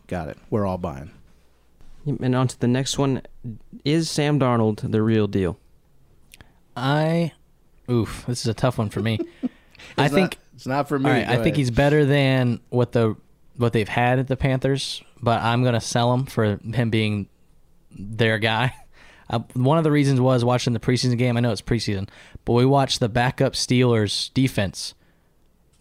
Got 0.06 0.28
it. 0.28 0.38
We're 0.48 0.64
all 0.64 0.78
buying. 0.78 1.10
And 2.06 2.34
on 2.34 2.48
to 2.48 2.60
the 2.60 2.68
next 2.68 2.98
one. 2.98 3.22
Is 3.84 4.10
Sam 4.10 4.38
Darnold 4.38 4.90
the 4.90 5.02
real 5.02 5.26
deal? 5.26 5.58
I, 6.76 7.32
oof, 7.90 8.24
this 8.26 8.40
is 8.40 8.46
a 8.46 8.54
tough 8.54 8.78
one 8.78 8.90
for 8.90 9.00
me. 9.00 9.18
I 9.98 10.08
think 10.08 10.32
not, 10.32 10.38
it's 10.54 10.66
not 10.66 10.88
for 10.88 10.98
me. 10.98 11.08
All 11.08 11.16
right, 11.16 11.26
Go 11.26 11.32
I 11.32 11.42
think 11.42 11.56
he's 11.56 11.70
better 11.70 12.04
than 12.04 12.60
what 12.70 12.92
the 12.92 13.16
what 13.56 13.72
they've 13.72 13.88
had 13.88 14.18
at 14.18 14.26
the 14.26 14.36
Panthers, 14.36 15.02
but 15.22 15.40
I'm 15.42 15.62
gonna 15.62 15.80
sell 15.80 16.12
him 16.12 16.26
for 16.26 16.56
him 16.56 16.90
being 16.90 17.28
their 17.90 18.38
guy. 18.38 18.74
Uh, 19.30 19.38
one 19.54 19.78
of 19.78 19.84
the 19.84 19.90
reasons 19.90 20.20
was 20.20 20.44
watching 20.44 20.74
the 20.74 20.78
preseason 20.78 21.16
game. 21.16 21.38
I 21.38 21.40
know 21.40 21.50
it's 21.50 21.62
preseason, 21.62 22.10
but 22.44 22.52
we 22.52 22.66
watched 22.66 23.00
the 23.00 23.08
backup 23.08 23.54
Steelers 23.54 24.30
defense 24.34 24.92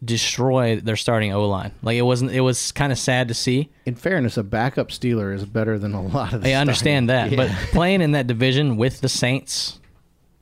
destroy 0.03 0.79
their 0.79 0.95
starting 0.95 1.33
O 1.33 1.47
line. 1.47 1.71
Like 1.81 1.97
it 1.97 2.01
wasn't. 2.03 2.31
It 2.31 2.41
was 2.41 2.71
kind 2.71 2.91
of 2.91 2.97
sad 2.99 3.27
to 3.29 3.33
see. 3.33 3.69
In 3.85 3.95
fairness, 3.95 4.37
a 4.37 4.43
backup 4.43 4.89
Steeler 4.89 5.33
is 5.33 5.45
better 5.45 5.77
than 5.79 5.93
a 5.93 6.01
lot 6.01 6.33
of. 6.33 6.41
The 6.43 6.53
I 6.53 6.59
understand 6.59 7.09
that, 7.09 7.31
starting- 7.31 7.37
but 7.37 7.49
playing 7.71 8.01
in 8.01 8.11
that 8.11 8.27
division 8.27 8.77
with 8.77 9.01
the 9.01 9.09
Saints 9.09 9.79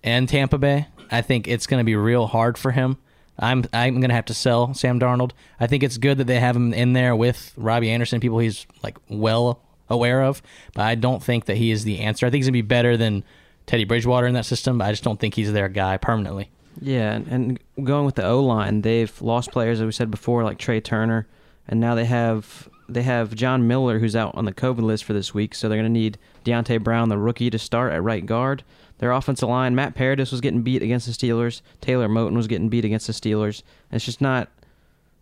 and 0.03 0.27
Tampa 0.27 0.57
Bay, 0.57 0.87
I 1.11 1.21
think 1.21 1.47
it's 1.47 1.67
going 1.67 1.79
to 1.79 1.85
be 1.85 1.95
real 1.95 2.27
hard 2.27 2.57
for 2.57 2.71
him. 2.71 2.97
I'm 3.39 3.63
I'm 3.73 3.95
going 3.99 4.09
to 4.09 4.15
have 4.15 4.25
to 4.25 4.33
sell 4.33 4.73
Sam 4.73 4.99
Darnold. 4.99 5.31
I 5.59 5.67
think 5.67 5.83
it's 5.83 5.97
good 5.97 6.17
that 6.19 6.27
they 6.27 6.39
have 6.39 6.55
him 6.55 6.73
in 6.73 6.93
there 6.93 7.15
with 7.15 7.53
Robbie 7.57 7.89
Anderson, 7.89 8.19
people 8.19 8.39
he's 8.39 8.65
like 8.83 8.97
well 9.09 9.61
aware 9.89 10.21
of, 10.23 10.41
but 10.73 10.83
I 10.83 10.95
don't 10.95 11.21
think 11.21 11.45
that 11.45 11.57
he 11.57 11.71
is 11.71 11.83
the 11.83 11.99
answer. 11.99 12.25
I 12.25 12.29
think 12.29 12.39
he's 12.39 12.45
going 12.47 12.53
to 12.53 12.63
be 12.63 12.67
better 12.67 12.95
than 12.97 13.23
Teddy 13.65 13.83
Bridgewater 13.83 14.25
in 14.27 14.33
that 14.35 14.45
system, 14.45 14.77
but 14.77 14.85
I 14.85 14.91
just 14.91 15.03
don't 15.03 15.19
think 15.19 15.33
he's 15.35 15.51
their 15.51 15.67
guy 15.69 15.97
permanently. 15.97 16.49
Yeah, 16.79 17.13
and, 17.13 17.27
and 17.27 17.59
going 17.85 18.05
with 18.05 18.15
the 18.15 18.25
O 18.25 18.41
line, 18.43 18.81
they've 18.81 19.21
lost 19.21 19.51
players 19.51 19.79
as 19.79 19.85
we 19.85 19.91
said 19.91 20.09
before, 20.09 20.43
like 20.43 20.57
Trai 20.57 20.83
Turner, 20.83 21.27
and 21.67 21.79
now 21.79 21.95
they 21.95 22.05
have 22.05 22.69
they 22.87 23.03
have 23.03 23.35
John 23.35 23.67
Miller 23.67 23.99
who's 23.99 24.15
out 24.15 24.35
on 24.35 24.45
the 24.45 24.53
COVID 24.53 24.81
list 24.81 25.03
for 25.03 25.13
this 25.13 25.33
week, 25.33 25.55
so 25.55 25.67
they're 25.67 25.77
going 25.77 25.91
to 25.91 25.99
need 25.99 26.17
Deonte 26.45 26.83
Brown, 26.83 27.09
the 27.09 27.17
rookie, 27.17 27.49
to 27.49 27.59
start 27.59 27.93
at 27.93 28.03
right 28.03 28.25
guard. 28.25 28.63
Their 28.97 29.11
offensive 29.11 29.49
line, 29.49 29.73
Matt 29.73 29.95
Paradis 29.95 30.31
was 30.31 30.41
getting 30.41 30.61
beat 30.61 30.83
against 30.83 31.07
the 31.07 31.13
Steelers. 31.13 31.61
Taylor 31.79 32.07
Moton 32.07 32.35
was 32.35 32.47
getting 32.47 32.69
beat 32.69 32.85
against 32.85 33.07
the 33.07 33.13
Steelers. 33.13 33.63
It's 33.91 34.05
just 34.05 34.21
not 34.21 34.49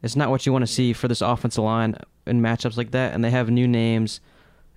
it's 0.01 0.15
not 0.15 0.29
what 0.29 0.45
you 0.45 0.51
want 0.51 0.63
to 0.63 0.71
see 0.71 0.93
for 0.93 1.07
this 1.07 1.21
offensive 1.21 1.63
line 1.63 1.95
in 2.25 2.41
matchups 2.41 2.77
like 2.77 2.91
that. 2.91 3.13
And 3.13 3.23
they 3.23 3.31
have 3.31 3.49
new 3.49 3.67
names 3.67 4.21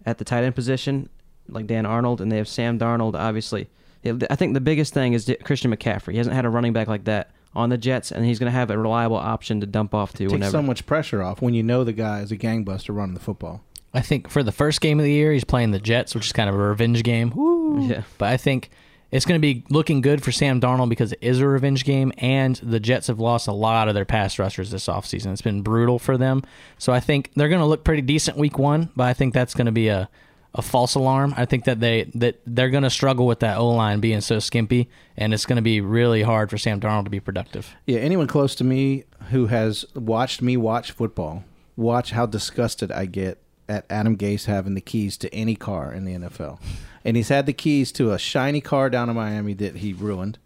at 0.05 0.19
the 0.19 0.25
tight 0.25 0.45
end 0.45 0.55
position, 0.55 1.09
like 1.49 1.67
Dan 1.67 1.87
Arnold, 1.87 2.21
and 2.21 2.31
they 2.31 2.37
have 2.37 2.49
Sam 2.49 2.79
Darnold, 2.79 3.15
obviously. 3.15 3.69
Yeah, 4.03 4.15
I 4.31 4.37
think 4.37 4.55
the 4.55 4.61
biggest 4.61 4.93
thing 4.95 5.13
is 5.13 5.33
Christian 5.45 5.75
McCaffrey. 5.75 6.13
He 6.13 6.19
hasn't 6.19 6.35
had 6.35 6.45
a 6.45 6.51
running 6.51 6.73
back 6.73 6.89
like 6.89 7.05
that 7.05 7.31
on 7.55 7.69
the 7.69 7.79
Jets, 7.79 8.11
and 8.11 8.25
he's 8.25 8.39
going 8.39 8.51
to 8.51 8.57
have 8.57 8.71
a 8.71 8.79
reliable 8.79 9.17
option 9.17 9.61
to 9.61 9.67
dump 9.67 9.95
off 9.95 10.13
to 10.13 10.19
takes 10.19 10.33
whenever. 10.33 10.53
so 10.53 10.63
much 10.63 10.87
pressure 10.87 11.23
off 11.23 11.43
when 11.43 11.55
you 11.55 11.63
know 11.63 11.85
the 11.85 11.93
guy 11.93 12.21
is 12.21 12.33
a 12.33 12.37
gangbuster 12.37 12.95
running 12.95 13.15
the 13.15 13.21
football. 13.21 13.63
I 13.95 14.01
think 14.01 14.31
for 14.31 14.43
the 14.43 14.53
first 14.53 14.81
game 14.81 14.99
of 14.99 15.05
the 15.05 15.13
year, 15.13 15.33
he's 15.33 15.45
playing 15.45 15.71
the 15.71 15.79
Jets, 15.79 16.15
which 16.15 16.27
is 16.27 16.33
kind 16.33 16.49
of 16.49 16.55
a 16.55 16.59
revenge 16.59 17.03
game. 17.03 17.31
Woo. 17.31 17.87
Yeah. 17.87 18.03
But 18.17 18.31
I 18.31 18.39
think 18.39 18.71
it's 19.11 19.27
going 19.27 19.39
to 19.39 19.43
be 19.43 19.65
looking 19.69 20.01
good 20.01 20.25
for 20.25 20.33
Sam 20.33 20.61
Darnold 20.61 20.89
because 20.89 21.13
it 21.13 21.19
is 21.21 21.41
a 21.41 21.47
revenge 21.47 21.85
game, 21.85 22.11
and 22.17 22.57
the 22.57 22.81
Jets 22.81 23.09
have 23.09 23.21
lost 23.21 23.49
a 23.49 23.53
lot 23.53 23.89
of 23.89 23.95
their 23.95 24.07
pass 24.07 24.39
rushers 24.39 24.71
this 24.71 24.87
offseason. 24.87 25.33
It's 25.33 25.43
been 25.43 25.61
brutal 25.61 25.99
for 25.99 26.17
them. 26.17 26.43
So 26.79 26.93
I 26.95 27.01
think 27.01 27.31
they're 27.37 27.51
going 27.51 27.61
to 27.61 27.67
look 27.67 27.85
pretty 27.85 28.01
decent 28.01 28.39
week 28.39 28.59
one, 28.59 28.91
but 28.97 29.05
I 29.05 29.13
think 29.13 29.35
that's 29.35 29.53
going 29.53 29.67
to 29.67 29.73
be 29.73 29.89
a, 29.89 30.09
a 30.55 30.63
false 30.63 30.95
alarm. 30.95 31.35
I 31.37 31.47
think 31.47 31.65
that 31.65 31.81
they 31.81 32.05
that 32.15 32.41
they're 32.47 32.71
going 32.71 32.83
to 32.83 32.91
struggle 32.91 33.27
with 33.27 33.41
that 33.41 33.59
O 33.59 33.69
line 33.69 34.01
being 34.01 34.21
so 34.21 34.39
skimpy, 34.39 34.89
and 35.17 35.33
it's 35.33 35.47
going 35.47 35.57
to 35.57 35.63
be 35.63 35.81
really 35.81 36.23
hard 36.23 36.51
for 36.51 36.59
Sam 36.59 36.81
Darnold 36.81 37.05
to 37.05 37.11
be 37.11 37.21
productive. 37.21 37.75
Yeah, 37.87 38.01
anyone 38.01 38.27
close 38.27 38.55
to 38.57 38.65
me 38.65 39.05
who 39.31 39.47
has 39.47 39.85
watched 39.95 40.43
me 40.43 40.57
watch 40.57 40.93
football, 40.93 41.45
watch 41.77 42.11
how 42.11 42.27
disgusted 42.27 42.93
I 42.93 43.07
get 43.07 43.39
at 43.69 43.87
Adam 43.89 44.17
Gase 44.17 44.45
having 44.45 44.75
the 44.75 44.81
keys 44.81 45.17
to 45.19 45.35
any 45.35 45.55
car 45.55 45.93
in 45.93 46.05
the 46.05 46.15
NFL. 46.15 46.61
And 47.05 47.17
he's 47.17 47.31
had 47.31 47.47
the 47.47 47.53
keys 47.53 47.91
to 47.93 48.13
a 48.13 48.19
shiny 48.19 48.61
car 48.61 48.91
down 48.91 49.09
in 49.09 49.17
Miami 49.17 49.55
that 49.55 49.77
he 49.77 49.93
ruined, 49.93 50.39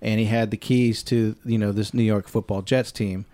and 0.00 0.20
he 0.20 0.26
had 0.26 0.50
the 0.50 0.56
keys 0.56 1.02
to 1.04 1.36
you 1.44 1.58
know 1.58 1.72
this 1.72 1.92
New 1.92 2.02
York 2.02 2.28
Football 2.28 2.62
Jets 2.62 2.92
team. 2.92 3.26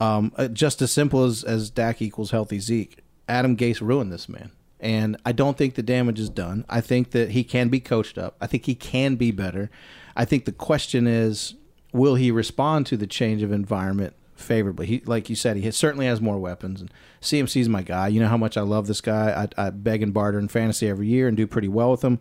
Um, 0.00 0.32
uh, 0.36 0.48
just 0.48 0.82
as 0.82 0.90
simple 0.90 1.24
as 1.24 1.44
as 1.44 1.70
Dak 1.70 2.02
equals 2.02 2.32
healthy 2.32 2.58
Zeke. 2.58 2.98
Adam 3.26 3.56
Gase 3.56 3.80
ruined 3.80 4.12
this 4.12 4.28
man, 4.28 4.50
and 4.80 5.16
I 5.24 5.32
don't 5.32 5.56
think 5.56 5.74
the 5.74 5.82
damage 5.82 6.20
is 6.20 6.28
done. 6.28 6.64
I 6.68 6.80
think 6.80 7.12
that 7.12 7.30
he 7.30 7.44
can 7.44 7.68
be 7.68 7.80
coached 7.80 8.18
up. 8.18 8.36
I 8.40 8.46
think 8.46 8.66
he 8.66 8.74
can 8.74 9.16
be 9.16 9.30
better. 9.30 9.70
I 10.16 10.24
think 10.24 10.44
the 10.44 10.52
question 10.52 11.06
is, 11.06 11.54
will 11.92 12.16
he 12.16 12.30
respond 12.30 12.86
to 12.86 12.96
the 12.96 13.06
change 13.06 13.42
of 13.42 13.52
environment 13.52 14.14
favorably? 14.34 14.86
He, 14.86 15.02
like 15.06 15.30
you 15.30 15.36
said, 15.36 15.56
he 15.56 15.70
certainly 15.70 16.06
has 16.06 16.20
more 16.20 16.38
weapons, 16.38 16.80
and 16.80 16.90
CMC's 17.22 17.68
my 17.68 17.82
guy. 17.82 18.08
You 18.08 18.20
know 18.20 18.28
how 18.28 18.36
much 18.36 18.56
I 18.56 18.62
love 18.62 18.86
this 18.86 19.00
guy. 19.00 19.48
I, 19.56 19.66
I 19.66 19.70
beg 19.70 20.02
and 20.02 20.12
barter 20.12 20.38
in 20.38 20.48
fantasy 20.48 20.88
every 20.88 21.06
year 21.06 21.28
and 21.28 21.36
do 21.36 21.46
pretty 21.46 21.68
well 21.68 21.90
with 21.90 22.02
him. 22.02 22.18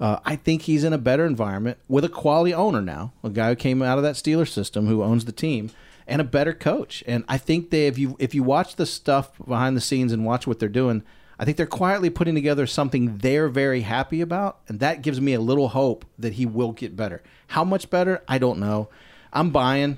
Uh, 0.00 0.18
I 0.24 0.36
think 0.36 0.62
he's 0.62 0.82
in 0.82 0.94
a 0.94 0.98
better 0.98 1.26
environment 1.26 1.76
with 1.86 2.04
a 2.04 2.08
quality 2.08 2.54
owner 2.54 2.80
now, 2.80 3.12
a 3.22 3.28
guy 3.28 3.50
who 3.50 3.56
came 3.56 3.82
out 3.82 3.98
of 3.98 4.04
that 4.04 4.14
Steeler 4.14 4.48
system 4.48 4.86
who 4.86 5.02
owns 5.02 5.26
the 5.26 5.32
team, 5.32 5.70
and 6.06 6.22
a 6.22 6.24
better 6.24 6.54
coach. 6.54 7.04
And 7.06 7.22
I 7.28 7.36
think 7.36 7.68
they, 7.68 7.86
if 7.86 7.98
you 7.98 8.16
if 8.18 8.34
you 8.34 8.42
watch 8.42 8.76
the 8.76 8.86
stuff 8.86 9.30
behind 9.46 9.76
the 9.76 9.80
scenes 9.82 10.12
and 10.12 10.24
watch 10.24 10.46
what 10.46 10.58
they're 10.58 10.70
doing, 10.70 11.02
I 11.40 11.46
think 11.46 11.56
they're 11.56 11.64
quietly 11.64 12.10
putting 12.10 12.34
together 12.34 12.66
something 12.66 13.16
they're 13.16 13.48
very 13.48 13.80
happy 13.80 14.20
about, 14.20 14.58
and 14.68 14.78
that 14.80 15.00
gives 15.00 15.22
me 15.22 15.32
a 15.32 15.40
little 15.40 15.68
hope 15.68 16.04
that 16.18 16.34
he 16.34 16.44
will 16.44 16.72
get 16.72 16.94
better. 16.94 17.22
How 17.46 17.64
much 17.64 17.88
better? 17.88 18.22
I 18.28 18.36
don't 18.36 18.58
know. 18.58 18.90
I'm 19.32 19.48
buying 19.48 19.96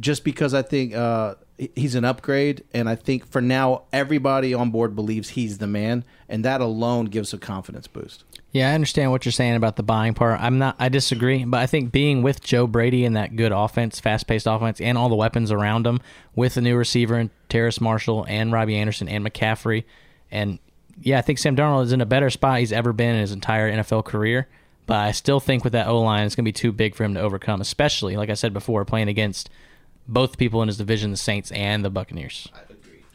just 0.00 0.24
because 0.24 0.54
I 0.54 0.62
think 0.62 0.94
uh, 0.94 1.34
he's 1.76 1.94
an 1.94 2.06
upgrade, 2.06 2.64
and 2.72 2.88
I 2.88 2.94
think 2.94 3.26
for 3.26 3.42
now 3.42 3.82
everybody 3.92 4.54
on 4.54 4.70
board 4.70 4.96
believes 4.96 5.28
he's 5.30 5.58
the 5.58 5.66
man, 5.66 6.04
and 6.26 6.42
that 6.46 6.62
alone 6.62 7.04
gives 7.04 7.34
a 7.34 7.38
confidence 7.38 7.86
boost. 7.86 8.24
Yeah, 8.52 8.70
I 8.70 8.74
understand 8.74 9.10
what 9.10 9.26
you're 9.26 9.32
saying 9.32 9.56
about 9.56 9.76
the 9.76 9.82
buying 9.82 10.14
part. 10.14 10.40
I'm 10.40 10.56
not. 10.56 10.76
I 10.78 10.88
disagree, 10.88 11.44
but 11.44 11.60
I 11.60 11.66
think 11.66 11.92
being 11.92 12.22
with 12.22 12.42
Joe 12.42 12.66
Brady 12.66 13.04
and 13.04 13.14
that 13.14 13.36
good 13.36 13.52
offense, 13.52 14.00
fast-paced 14.00 14.46
offense, 14.46 14.80
and 14.80 14.96
all 14.96 15.10
the 15.10 15.16
weapons 15.16 15.52
around 15.52 15.86
him, 15.86 16.00
with 16.34 16.54
the 16.54 16.62
new 16.62 16.78
receiver 16.78 17.16
and 17.16 17.28
Terrace 17.50 17.78
Marshall 17.78 18.24
and 18.26 18.52
Robbie 18.52 18.76
Anderson 18.76 19.06
and 19.06 19.22
McCaffrey, 19.22 19.84
and 20.30 20.58
yeah, 21.02 21.18
I 21.18 21.22
think 21.22 21.38
Sam 21.38 21.56
Darnold 21.56 21.84
is 21.84 21.92
in 21.92 22.00
a 22.00 22.06
better 22.06 22.30
spot 22.30 22.58
he's 22.60 22.72
ever 22.72 22.92
been 22.92 23.14
in 23.14 23.20
his 23.20 23.32
entire 23.32 23.70
NFL 23.70 24.04
career. 24.04 24.48
But 24.86 24.96
I 24.96 25.12
still 25.12 25.38
think 25.38 25.64
with 25.64 25.74
that 25.74 25.86
O 25.86 26.00
line, 26.00 26.24
it's 26.24 26.34
going 26.34 26.44
to 26.44 26.48
be 26.48 26.52
too 26.52 26.72
big 26.72 26.94
for 26.94 27.04
him 27.04 27.12
to 27.14 27.20
overcome, 27.20 27.60
especially 27.60 28.16
like 28.16 28.30
I 28.30 28.34
said 28.34 28.54
before, 28.54 28.84
playing 28.86 29.08
against 29.08 29.50
both 30.08 30.38
people 30.38 30.62
in 30.62 30.68
his 30.68 30.78
division, 30.78 31.10
the 31.10 31.18
Saints 31.18 31.52
and 31.52 31.84
the 31.84 31.90
Buccaneers. 31.90 32.48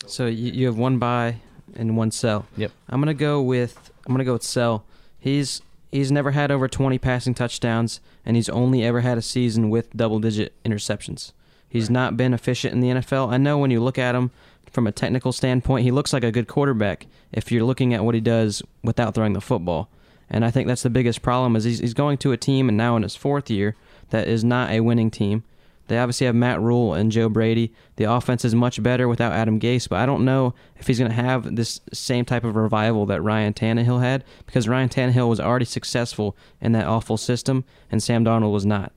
So 0.06 0.28
you, 0.28 0.52
you 0.52 0.66
have 0.68 0.78
one 0.78 1.00
buy 1.00 1.38
and 1.76 1.98
one 1.98 2.12
sell. 2.12 2.46
Yep. 2.58 2.72
I'm 2.90 3.02
gonna 3.02 3.16
go 3.16 3.42
with 3.42 3.92
I'm 4.06 4.14
gonna 4.14 4.24
go 4.24 4.34
with 4.34 4.44
sell. 4.44 4.86
He's 5.20 5.62
he's 5.92 6.12
never 6.12 6.32
had 6.32 6.52
over 6.52 6.68
20 6.68 7.00
passing 7.00 7.34
touchdowns, 7.34 8.00
and 8.24 8.36
he's 8.36 8.50
only 8.50 8.84
ever 8.84 9.02
had 9.02 9.18
a 9.18 9.22
season 9.22 9.72
with 9.72 9.96
double-digit 9.96 10.54
interceptions. 10.64 11.32
He's 11.68 11.90
not 11.90 12.16
been 12.16 12.36
efficient 12.36 12.74
in 12.76 12.82
the 12.82 13.02
NFL. 13.02 13.32
I 13.32 13.38
know 13.38 13.58
when 13.58 13.72
you 13.72 13.82
look 13.82 13.98
at 13.98 14.14
him 14.14 14.30
from 14.72 14.88
a 14.88 14.92
technical 14.92 15.32
standpoint, 15.32 15.84
he 15.84 15.92
looks 15.92 16.14
like 16.14 16.24
a 16.24 16.32
good 16.32 16.48
quarterback 16.48 17.08
if 17.32 17.52
you're 17.52 17.64
looking 17.64 17.94
at 17.94 18.04
what 18.04 18.16
he 18.16 18.22
does 18.22 18.62
without 18.84 19.14
throwing 19.14 19.34
the 19.34 19.42
football. 19.42 19.90
And 20.30 20.44
I 20.44 20.52
think 20.52 20.68
that's 20.68 20.84
the 20.84 20.90
biggest 20.90 21.22
problem 21.22 21.56
is 21.56 21.64
he's, 21.64 21.80
he's 21.80 21.94
going 21.94 22.18
to 22.20 22.32
a 22.32 22.38
team 22.38 22.70
and 22.70 22.78
now 22.78 22.96
in 22.96 23.04
his 23.04 23.16
fourth 23.16 23.50
year 23.50 23.76
that 24.10 24.28
is 24.28 24.44
not 24.44 24.72
a 24.72 24.80
winning 24.80 25.12
team. 25.12 25.44
They 25.88 26.00
obviously 26.00 26.28
have 26.28 26.36
Matt 26.36 26.62
Rhule 26.62 26.94
and 26.94 27.12
Joe 27.12 27.28
Brady. 27.28 27.74
The 27.98 28.06
offense 28.06 28.46
is 28.46 28.56
much 28.56 28.82
better 28.82 29.08
without 29.08 29.34
Adam 29.34 29.60
Gase, 29.60 29.90
but 29.90 30.00
I 30.00 30.06
don't 30.06 30.24
know 30.24 30.54
if 30.78 30.88
he's 30.88 30.98
going 30.98 31.12
to 31.12 31.16
have 31.16 31.56
this 31.56 31.82
same 31.92 32.24
type 32.24 32.46
of 32.46 32.56
revival 32.56 33.06
that 33.08 33.22
Ryan 33.22 33.54
Tannehill 33.54 34.02
had 34.02 34.24
because 34.46 34.68
Ryan 34.68 34.90
Tannehill 34.90 35.28
was 35.28 35.42
already 35.42 35.66
successful 35.66 36.38
in 36.62 36.72
that 36.72 36.88
awful 36.88 37.18
system 37.18 37.66
and 37.92 38.02
Sam 38.02 38.24
Donald 38.24 38.54
was 38.54 38.66
not. 38.66 38.94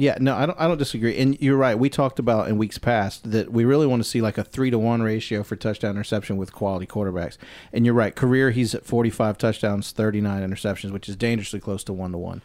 Yeah, 0.00 0.16
no, 0.18 0.34
I 0.34 0.46
don't. 0.46 0.58
I 0.58 0.66
don't 0.66 0.78
disagree. 0.78 1.18
And 1.18 1.38
you're 1.42 1.58
right. 1.58 1.78
We 1.78 1.90
talked 1.90 2.18
about 2.18 2.48
in 2.48 2.56
weeks 2.56 2.78
past 2.78 3.30
that 3.32 3.52
we 3.52 3.66
really 3.66 3.86
want 3.86 4.02
to 4.02 4.08
see 4.08 4.22
like 4.22 4.38
a 4.38 4.44
three 4.44 4.70
to 4.70 4.78
one 4.78 5.02
ratio 5.02 5.42
for 5.42 5.56
touchdown 5.56 5.90
interception 5.90 6.38
with 6.38 6.54
quality 6.54 6.86
quarterbacks. 6.86 7.36
And 7.70 7.84
you're 7.84 7.94
right. 7.94 8.16
Career, 8.16 8.50
he's 8.50 8.74
at 8.74 8.86
45 8.86 9.36
touchdowns, 9.36 9.92
39 9.92 10.50
interceptions, 10.50 10.90
which 10.90 11.06
is 11.06 11.16
dangerously 11.16 11.60
close 11.60 11.84
to 11.84 11.92
one 11.92 12.12
to 12.12 12.18
one. 12.18 12.40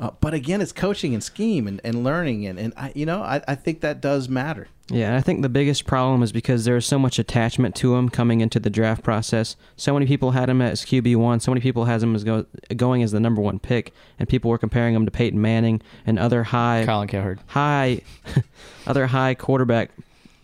Uh, 0.00 0.10
but 0.20 0.32
again, 0.32 0.62
it's 0.62 0.72
coaching 0.72 1.12
and 1.12 1.22
scheme 1.22 1.68
and, 1.68 1.78
and 1.84 2.02
learning, 2.02 2.46
and 2.46 2.58
and 2.58 2.72
I, 2.74 2.90
you 2.94 3.04
know, 3.04 3.22
I, 3.22 3.42
I 3.46 3.54
think 3.54 3.82
that 3.82 4.00
does 4.00 4.30
matter. 4.30 4.66
Yeah, 4.88 5.16
I 5.16 5.20
think 5.20 5.42
the 5.42 5.50
biggest 5.50 5.86
problem 5.86 6.22
is 6.22 6.32
because 6.32 6.64
there's 6.64 6.86
so 6.86 6.98
much 6.98 7.18
attachment 7.18 7.76
to 7.76 7.94
him 7.94 8.08
coming 8.08 8.40
into 8.40 8.58
the 8.58 8.70
draft 8.70 9.04
process. 9.04 9.54
So 9.76 9.92
many 9.92 10.06
people 10.06 10.32
had 10.32 10.48
him 10.48 10.62
as 10.62 10.80
QB 10.82 11.16
one. 11.16 11.38
So 11.38 11.52
many 11.52 11.60
people 11.60 11.84
has 11.84 12.02
him 12.02 12.14
as 12.14 12.24
go, 12.24 12.46
going 12.74 13.02
as 13.02 13.12
the 13.12 13.20
number 13.20 13.42
one 13.42 13.58
pick, 13.58 13.92
and 14.18 14.26
people 14.26 14.50
were 14.50 14.58
comparing 14.58 14.94
him 14.94 15.04
to 15.04 15.10
Peyton 15.10 15.40
Manning 15.40 15.82
and 16.06 16.18
other 16.18 16.44
high 16.44 16.84
Colin 16.86 17.06
Cowherd. 17.06 17.38
high, 17.48 18.00
other 18.86 19.06
high 19.06 19.34
quarterback 19.34 19.90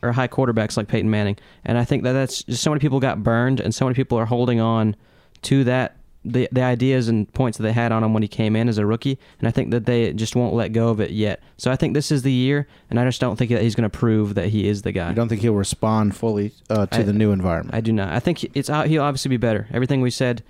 or 0.02 0.12
high 0.12 0.28
quarterbacks 0.28 0.76
like 0.76 0.86
Peyton 0.86 1.10
Manning. 1.10 1.38
And 1.64 1.78
I 1.78 1.84
think 1.84 2.02
that 2.02 2.12
that's 2.12 2.42
just 2.42 2.62
so 2.62 2.70
many 2.70 2.80
people 2.80 3.00
got 3.00 3.22
burned, 3.22 3.58
and 3.60 3.74
so 3.74 3.86
many 3.86 3.94
people 3.94 4.18
are 4.18 4.26
holding 4.26 4.60
on 4.60 4.96
to 5.42 5.64
that 5.64 5.95
the 6.32 6.48
the 6.52 6.62
ideas 6.62 7.08
and 7.08 7.32
points 7.32 7.58
that 7.58 7.62
they 7.62 7.72
had 7.72 7.92
on 7.92 8.02
him 8.04 8.12
when 8.12 8.22
he 8.22 8.28
came 8.28 8.56
in 8.56 8.68
as 8.68 8.78
a 8.78 8.86
rookie. 8.86 9.18
And 9.38 9.48
I 9.48 9.50
think 9.50 9.70
that 9.70 9.86
they 9.86 10.12
just 10.12 10.36
won't 10.36 10.54
let 10.54 10.72
go 10.72 10.88
of 10.88 11.00
it 11.00 11.10
yet. 11.10 11.42
So 11.56 11.70
I 11.70 11.76
think 11.76 11.94
this 11.94 12.10
is 12.10 12.22
the 12.22 12.32
year, 12.32 12.66
and 12.90 12.98
I 12.98 13.04
just 13.04 13.20
don't 13.20 13.36
think 13.36 13.50
that 13.50 13.62
he's 13.62 13.74
going 13.74 13.88
to 13.88 13.98
prove 13.98 14.34
that 14.34 14.48
he 14.48 14.68
is 14.68 14.82
the 14.82 14.92
guy. 14.92 15.10
I 15.10 15.14
don't 15.14 15.28
think 15.28 15.40
he'll 15.42 15.54
respond 15.54 16.16
fully 16.16 16.52
uh, 16.68 16.86
to 16.86 16.98
I- 16.98 17.02
the 17.02 17.12
new 17.12 17.32
environment. 17.32 17.74
I 17.74 17.80
do 17.80 17.92
not. 17.92 18.12
I 18.12 18.20
think 18.20 18.44
it's. 18.56 18.68
He'll 18.68 19.02
obviously 19.02 19.28
be 19.28 19.36
better. 19.36 19.68
Everything 19.72 20.00
we 20.00 20.10
said, 20.10 20.42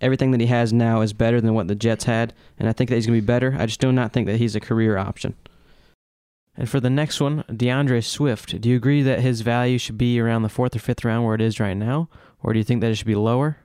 everything 0.00 0.30
that 0.32 0.40
he 0.40 0.46
has 0.46 0.72
now 0.72 1.00
is 1.00 1.12
better 1.12 1.40
than 1.40 1.54
what 1.54 1.68
the 1.68 1.74
Jets 1.74 2.04
had, 2.04 2.32
and 2.58 2.68
I 2.68 2.72
think 2.72 2.90
that 2.90 2.96
he's 2.96 3.06
going 3.06 3.18
to 3.18 3.22
be 3.22 3.26
better. 3.26 3.56
I 3.58 3.66
just 3.66 3.80
do 3.80 3.92
not 3.92 4.12
think 4.12 4.26
that 4.26 4.36
he's 4.36 4.56
a 4.56 4.60
career 4.60 4.96
option. 4.98 5.34
And 6.56 6.68
for 6.68 6.80
the 6.80 6.90
next 6.90 7.20
one, 7.20 7.44
D'Andre 7.56 8.00
Swift. 8.00 8.60
Do 8.60 8.68
you 8.68 8.74
agree 8.76 9.02
that 9.02 9.20
his 9.20 9.42
value 9.42 9.78
should 9.78 9.96
be 9.96 10.18
around 10.18 10.42
the 10.42 10.48
fourth 10.48 10.74
or 10.74 10.80
fifth 10.80 11.04
round 11.04 11.24
where 11.24 11.36
it 11.36 11.40
is 11.40 11.60
right 11.60 11.76
now, 11.76 12.08
or 12.42 12.52
do 12.52 12.58
you 12.58 12.64
think 12.64 12.80
that 12.80 12.90
it 12.90 12.96
should 12.96 13.06
be 13.06 13.14
lower? 13.14 13.58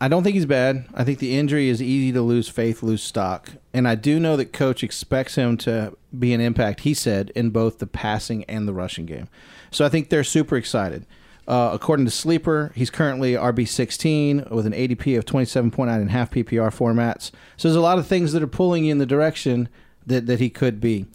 I- 0.00 0.08
don't 0.08 0.22
think 0.22 0.34
he's 0.34 0.46
bad. 0.46 0.86
I 0.94 1.04
think 1.04 1.18
the 1.18 1.36
injury 1.36 1.68
is 1.68 1.82
easy 1.82 2.12
to 2.12 2.22
lose 2.22 2.48
faith, 2.48 2.82
lose 2.82 3.02
stock. 3.02 3.50
And 3.72 3.86
I 3.86 3.94
do 3.94 4.18
know 4.18 4.36
that 4.36 4.52
coach 4.52 4.82
expects 4.82 5.34
him 5.34 5.56
to 5.58 5.96
be 6.18 6.32
an 6.32 6.40
impact, 6.40 6.80
he 6.80 6.94
said, 6.94 7.30
in 7.34 7.50
both 7.50 7.78
the 7.78 7.86
passing 7.86 8.44
and 8.44 8.66
the 8.66 8.72
rushing 8.72 9.04
game. 9.06 9.28
So 9.70 9.84
I 9.84 9.88
think 9.88 10.08
they're 10.08 10.24
super 10.24 10.56
excited. 10.56 11.06
Uh, 11.46 11.70
according 11.74 12.06
to 12.06 12.10
Sleeper, 12.10 12.72
he's 12.74 12.88
currently 12.88 13.34
RB16 13.34 14.50
with 14.50 14.64
an 14.64 14.72
ADP 14.72 15.18
of 15.18 15.26
27.9 15.26 16.00
in 16.00 16.08
half 16.08 16.30
PPR 16.30 16.70
formats. 16.70 17.30
So 17.58 17.68
there's 17.68 17.76
a 17.76 17.80
lot 17.80 17.98
of 17.98 18.06
things 18.06 18.32
that 18.32 18.42
are 18.42 18.46
pulling 18.46 18.84
you 18.86 18.92
in 18.92 18.98
the 18.98 19.06
direction 19.06 19.68
that, 20.06 20.26
that 20.26 20.40
he 20.40 20.48
could 20.48 20.80
be. 20.80 21.06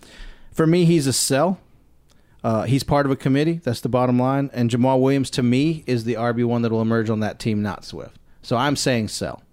For 0.51 0.67
me, 0.67 0.85
he's 0.85 1.07
a 1.07 1.13
sell. 1.13 1.59
Uh, 2.43 2.63
he's 2.63 2.83
part 2.83 3.05
of 3.05 3.11
a 3.11 3.15
committee. 3.15 3.59
That's 3.63 3.81
the 3.81 3.89
bottom 3.89 4.19
line. 4.19 4.49
And 4.53 4.69
Jamaal 4.69 5.01
Williams, 5.01 5.29
to 5.31 5.43
me, 5.43 5.83
is 5.87 6.03
the 6.03 6.13
RB1 6.13 6.61
that 6.61 6.71
will 6.71 6.81
emerge 6.81 7.09
on 7.09 7.21
that 7.21 7.39
team, 7.39 7.61
not 7.63 7.83
Swift. 7.83 8.17
So 8.49 8.57
I'm 8.57 8.75
saying 8.75 9.09
sell. 9.09 9.43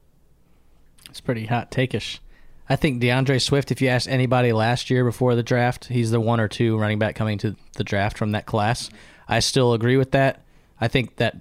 It's 1.11 1.21
pretty 1.21 1.45
hot 1.45 1.71
takeish. 1.71 2.19
I 2.67 2.77
think 2.77 2.99
D'Andre 2.99 3.39
Swift, 3.39 3.71
if 3.71 3.83
you 3.83 3.89
asked 3.89 4.09
anybody 4.09 4.55
last 4.55 4.89
year 4.89 5.05
before 5.05 5.35
the 5.35 5.43
draft, 5.43 5.89
he's 5.89 6.13
the 6.13 6.19
one 6.19 6.41
or 6.41 6.49
two 6.49 6.79
running 6.79 6.99
back 6.99 7.15
coming 7.15 7.37
to 7.41 7.57
the 7.75 7.85
draft 7.85 8.17
from 8.17 8.33
that 8.33 8.47
class. 8.47 8.89
I 9.29 9.41
still 9.41 9.75
agree 9.75 9.99
with 9.99 10.13
that. 10.13 10.47
I 10.81 10.89
think 10.89 11.17
that 11.17 11.37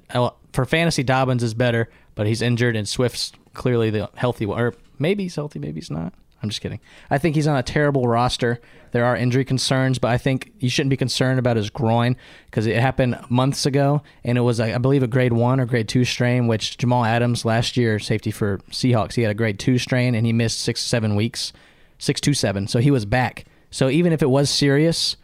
for 0.51 0.65
fantasy, 0.65 1.01
Dobbins 1.01 1.43
is 1.43 1.53
better, 1.53 1.89
but 2.13 2.27
he's 2.27 2.41
injured, 2.41 2.75
and 2.75 2.89
Swift's 2.89 3.31
clearly 3.53 3.89
the 3.89 4.09
healthy 4.15 4.45
one. 4.45 4.59
Or 4.59 4.73
maybe 4.99 5.23
he's 5.23 5.35
healthy, 5.35 5.59
maybe 5.59 5.79
he's 5.79 5.89
not. 5.89 6.13
I'm 6.45 6.49
just 6.49 6.61
kidding. 6.61 6.79
I 7.09 7.17
think 7.17 7.35
he's 7.35 7.47
on 7.47 7.57
a 7.57 7.63
terrible 7.63 8.07
roster. 8.07 8.61
There 8.91 9.03
are 9.03 9.17
injury 9.17 9.43
concerns, 9.43 9.99
but 9.99 10.11
I 10.11 10.17
think 10.17 10.53
you 10.59 10.69
shouldn't 10.69 10.91
be 10.91 10.97
concerned 10.97 11.39
about 11.39 11.57
his 11.57 11.69
groin 11.69 12.15
because 12.45 12.65
it 12.65 12.77
happened 12.77 13.19
months 13.29 13.65
ago, 13.65 14.03
and 14.23 14.37
it 14.37 14.41
was, 14.41 14.59
I 14.59 14.77
believe, 14.77 15.03
a 15.03 15.07
grade 15.07 15.33
one 15.33 15.59
or 15.59 15.65
grade 15.65 15.89
two 15.89 16.05
strain. 16.05 16.47
Which 16.47 16.77
Jamal 16.77 17.03
Adams 17.03 17.43
last 17.43 17.75
year, 17.75 17.99
safety 17.99 18.31
for 18.31 18.59
Seahawks, 18.71 19.15
he 19.15 19.23
had 19.23 19.31
a 19.31 19.35
grade 19.35 19.59
two 19.59 19.77
strain, 19.77 20.15
and 20.15 20.25
he 20.25 20.31
missed 20.31 20.61
six 20.61 20.81
seven 20.81 21.15
weeks, 21.15 21.51
six 21.97 22.21
two 22.21 22.33
seven. 22.33 22.67
So 22.67 22.79
he 22.79 22.91
was 22.91 23.05
back. 23.05 23.45
So 23.71 23.89
even 23.89 24.13
if 24.13 24.21
it 24.21 24.29
was 24.29 24.49
serious, 24.49 25.17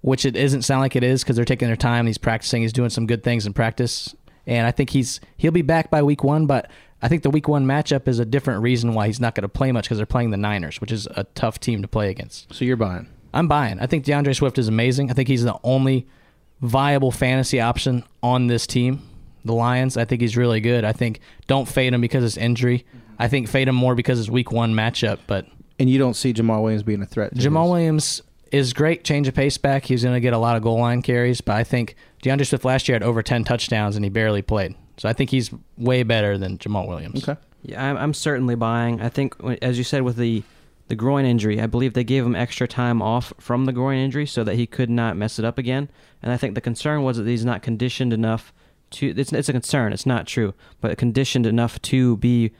which 0.00 0.24
it 0.24 0.32
doesn't 0.32 0.62
sound 0.62 0.80
like 0.80 0.96
it 0.96 1.04
is 1.04 1.22
because 1.22 1.36
they're 1.36 1.44
taking 1.44 1.68
their 1.68 1.76
time. 1.76 2.06
He's 2.06 2.18
practicing. 2.18 2.62
He's 2.62 2.72
doing 2.72 2.90
some 2.90 3.06
good 3.06 3.22
things 3.22 3.46
in 3.46 3.52
practice, 3.52 4.14
and 4.46 4.66
I 4.66 4.70
think 4.70 4.90
he's 4.90 5.20
he'll 5.36 5.52
be 5.52 5.62
back 5.62 5.90
by 5.90 6.02
week 6.02 6.22
one. 6.22 6.46
But 6.46 6.70
I 7.00 7.08
think 7.08 7.22
the 7.22 7.30
week 7.30 7.46
one 7.48 7.64
matchup 7.66 8.08
is 8.08 8.18
a 8.18 8.24
different 8.24 8.62
reason 8.62 8.92
why 8.94 9.06
he's 9.06 9.20
not 9.20 9.34
going 9.34 9.42
to 9.42 9.48
play 9.48 9.70
much 9.72 9.84
because 9.84 9.98
they're 9.98 10.06
playing 10.06 10.30
the 10.30 10.36
Niners, 10.36 10.80
which 10.80 10.90
is 10.92 11.06
a 11.14 11.24
tough 11.34 11.60
team 11.60 11.80
to 11.82 11.88
play 11.88 12.10
against. 12.10 12.52
So 12.52 12.64
you're 12.64 12.76
buying. 12.76 13.08
I'm 13.32 13.46
buying. 13.46 13.78
I 13.78 13.86
think 13.86 14.04
D'Andre 14.04 14.32
Swift 14.32 14.58
is 14.58 14.68
amazing. 14.68 15.10
I 15.10 15.14
think 15.14 15.28
he's 15.28 15.44
the 15.44 15.56
only 15.62 16.06
viable 16.60 17.12
fantasy 17.12 17.60
option 17.60 18.02
on 18.22 18.46
this 18.48 18.66
team, 18.66 19.02
the 19.44 19.52
Lions. 19.52 19.96
I 19.96 20.04
think 20.04 20.20
he's 20.22 20.36
really 20.36 20.60
good. 20.60 20.84
I 20.84 20.92
think 20.92 21.20
don't 21.46 21.68
fade 21.68 21.92
him 21.94 22.00
because 22.00 22.22
his 22.22 22.36
injury. 22.36 22.84
I 23.18 23.28
think 23.28 23.48
fade 23.48 23.68
him 23.68 23.74
more 23.76 23.94
because 23.94 24.18
it's 24.18 24.28
week 24.30 24.50
one 24.50 24.74
matchup. 24.74 25.18
But 25.26 25.46
And 25.78 25.88
you 25.88 25.98
don't 25.98 26.14
see 26.14 26.32
Jamaal 26.32 26.62
Williams 26.62 26.82
being 26.82 27.02
a 27.02 27.06
threat. 27.06 27.34
to 27.34 27.40
Jamaal 27.40 27.62
his- 27.64 27.70
Williams 27.70 28.22
is 28.50 28.72
great, 28.72 29.04
change 29.04 29.28
of 29.28 29.34
pace 29.34 29.58
back. 29.58 29.84
He's 29.84 30.02
going 30.02 30.14
to 30.14 30.20
get 30.20 30.32
a 30.32 30.38
lot 30.38 30.56
of 30.56 30.62
goal 30.62 30.78
line 30.80 31.02
carries, 31.02 31.40
but 31.40 31.54
I 31.54 31.64
think 31.64 31.94
D'Andre 32.22 32.44
Swift 32.44 32.64
last 32.64 32.88
year 32.88 32.94
had 32.94 33.02
over 33.02 33.22
10 33.22 33.44
touchdowns 33.44 33.94
and 33.94 34.04
he 34.04 34.08
barely 34.08 34.40
played. 34.42 34.74
So 34.98 35.08
I 35.08 35.12
think 35.12 35.30
he's 35.30 35.50
way 35.76 36.02
better 36.02 36.36
than 36.36 36.58
Jamaal 36.58 36.86
Williams. 36.86 37.26
Okay. 37.26 37.40
Yeah, 37.62 37.84
I'm, 37.84 37.96
I'm 37.96 38.14
certainly 38.14 38.54
buying. 38.54 39.00
I 39.00 39.08
think, 39.08 39.34
as 39.62 39.78
you 39.78 39.84
said, 39.84 40.02
with 40.02 40.16
the 40.16 40.42
the 40.88 40.94
groin 40.94 41.26
injury, 41.26 41.60
I 41.60 41.66
believe 41.66 41.92
they 41.92 42.04
gave 42.04 42.24
him 42.24 42.34
extra 42.34 42.66
time 42.66 43.02
off 43.02 43.32
from 43.38 43.66
the 43.66 43.72
groin 43.72 43.98
injury 43.98 44.24
so 44.24 44.42
that 44.44 44.54
he 44.54 44.66
could 44.66 44.88
not 44.88 45.18
mess 45.18 45.38
it 45.38 45.44
up 45.44 45.58
again. 45.58 45.90
And 46.22 46.32
I 46.32 46.38
think 46.38 46.54
the 46.54 46.62
concern 46.62 47.02
was 47.02 47.18
that 47.18 47.26
he's 47.26 47.44
not 47.44 47.62
conditioned 47.62 48.12
enough 48.12 48.52
to. 48.92 49.14
It's, 49.16 49.32
it's 49.32 49.48
a 49.48 49.52
concern. 49.52 49.92
It's 49.92 50.06
not 50.06 50.26
true, 50.26 50.54
but 50.80 50.96
conditioned 50.96 51.46
enough 51.46 51.80
to 51.82 52.16
be 52.16 52.52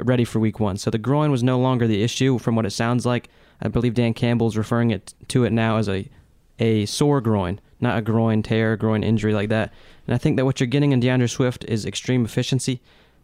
ready 0.00 0.24
for 0.24 0.40
week 0.40 0.60
one. 0.60 0.76
So 0.76 0.90
the 0.90 0.98
groin 0.98 1.30
was 1.30 1.42
no 1.42 1.58
longer 1.58 1.86
the 1.86 2.02
issue, 2.02 2.38
from 2.38 2.54
what 2.54 2.66
it 2.66 2.70
sounds 2.70 3.06
like. 3.06 3.28
I 3.62 3.68
believe 3.68 3.94
Dan 3.94 4.14
Campbell's 4.14 4.56
referring 4.56 4.90
it 4.90 5.14
to 5.28 5.44
it 5.44 5.52
now 5.52 5.76
as 5.78 5.88
a 5.88 6.08
a 6.58 6.86
sore 6.86 7.20
groin, 7.20 7.60
not 7.80 7.98
a 7.98 8.02
groin 8.02 8.42
tear, 8.42 8.76
groin 8.76 9.02
injury 9.02 9.34
like 9.34 9.48
that. 9.48 9.72
And 10.06 10.14
I 10.14 10.18
think 10.18 10.36
that 10.36 10.44
what 10.44 10.60
you're 10.60 10.66
getting 10.66 10.92
in 10.92 11.00
D'Andre 11.00 11.26
Swift 11.26 11.64
is 11.66 11.86
extreme 11.86 12.24
efficiency. 12.24 12.80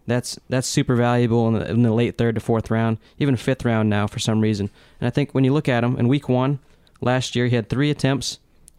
That's 0.06 0.38
that's 0.48 0.66
super 0.66 0.96
valuable 0.96 1.46
in 1.48 1.54
the, 1.54 1.70
in 1.70 1.82
the 1.82 1.92
late 1.92 2.16
third 2.16 2.34
to 2.34 2.40
fourth 2.40 2.70
round, 2.70 2.98
even 3.18 3.36
fifth 3.36 3.64
round 3.64 3.88
now 3.88 4.06
for 4.06 4.18
some 4.18 4.40
reason. 4.40 4.70
And 5.00 5.06
I 5.06 5.10
think 5.10 5.32
when 5.32 5.44
you 5.44 5.52
look 5.52 5.68
at 5.68 5.84
him 5.84 5.96
in 5.96 6.08
week 6.08 6.28
one 6.28 6.58
last 7.00 7.36
year, 7.36 7.46
he 7.46 7.56
had 7.56 7.68
three 7.68 7.90
attempts, 7.90 8.38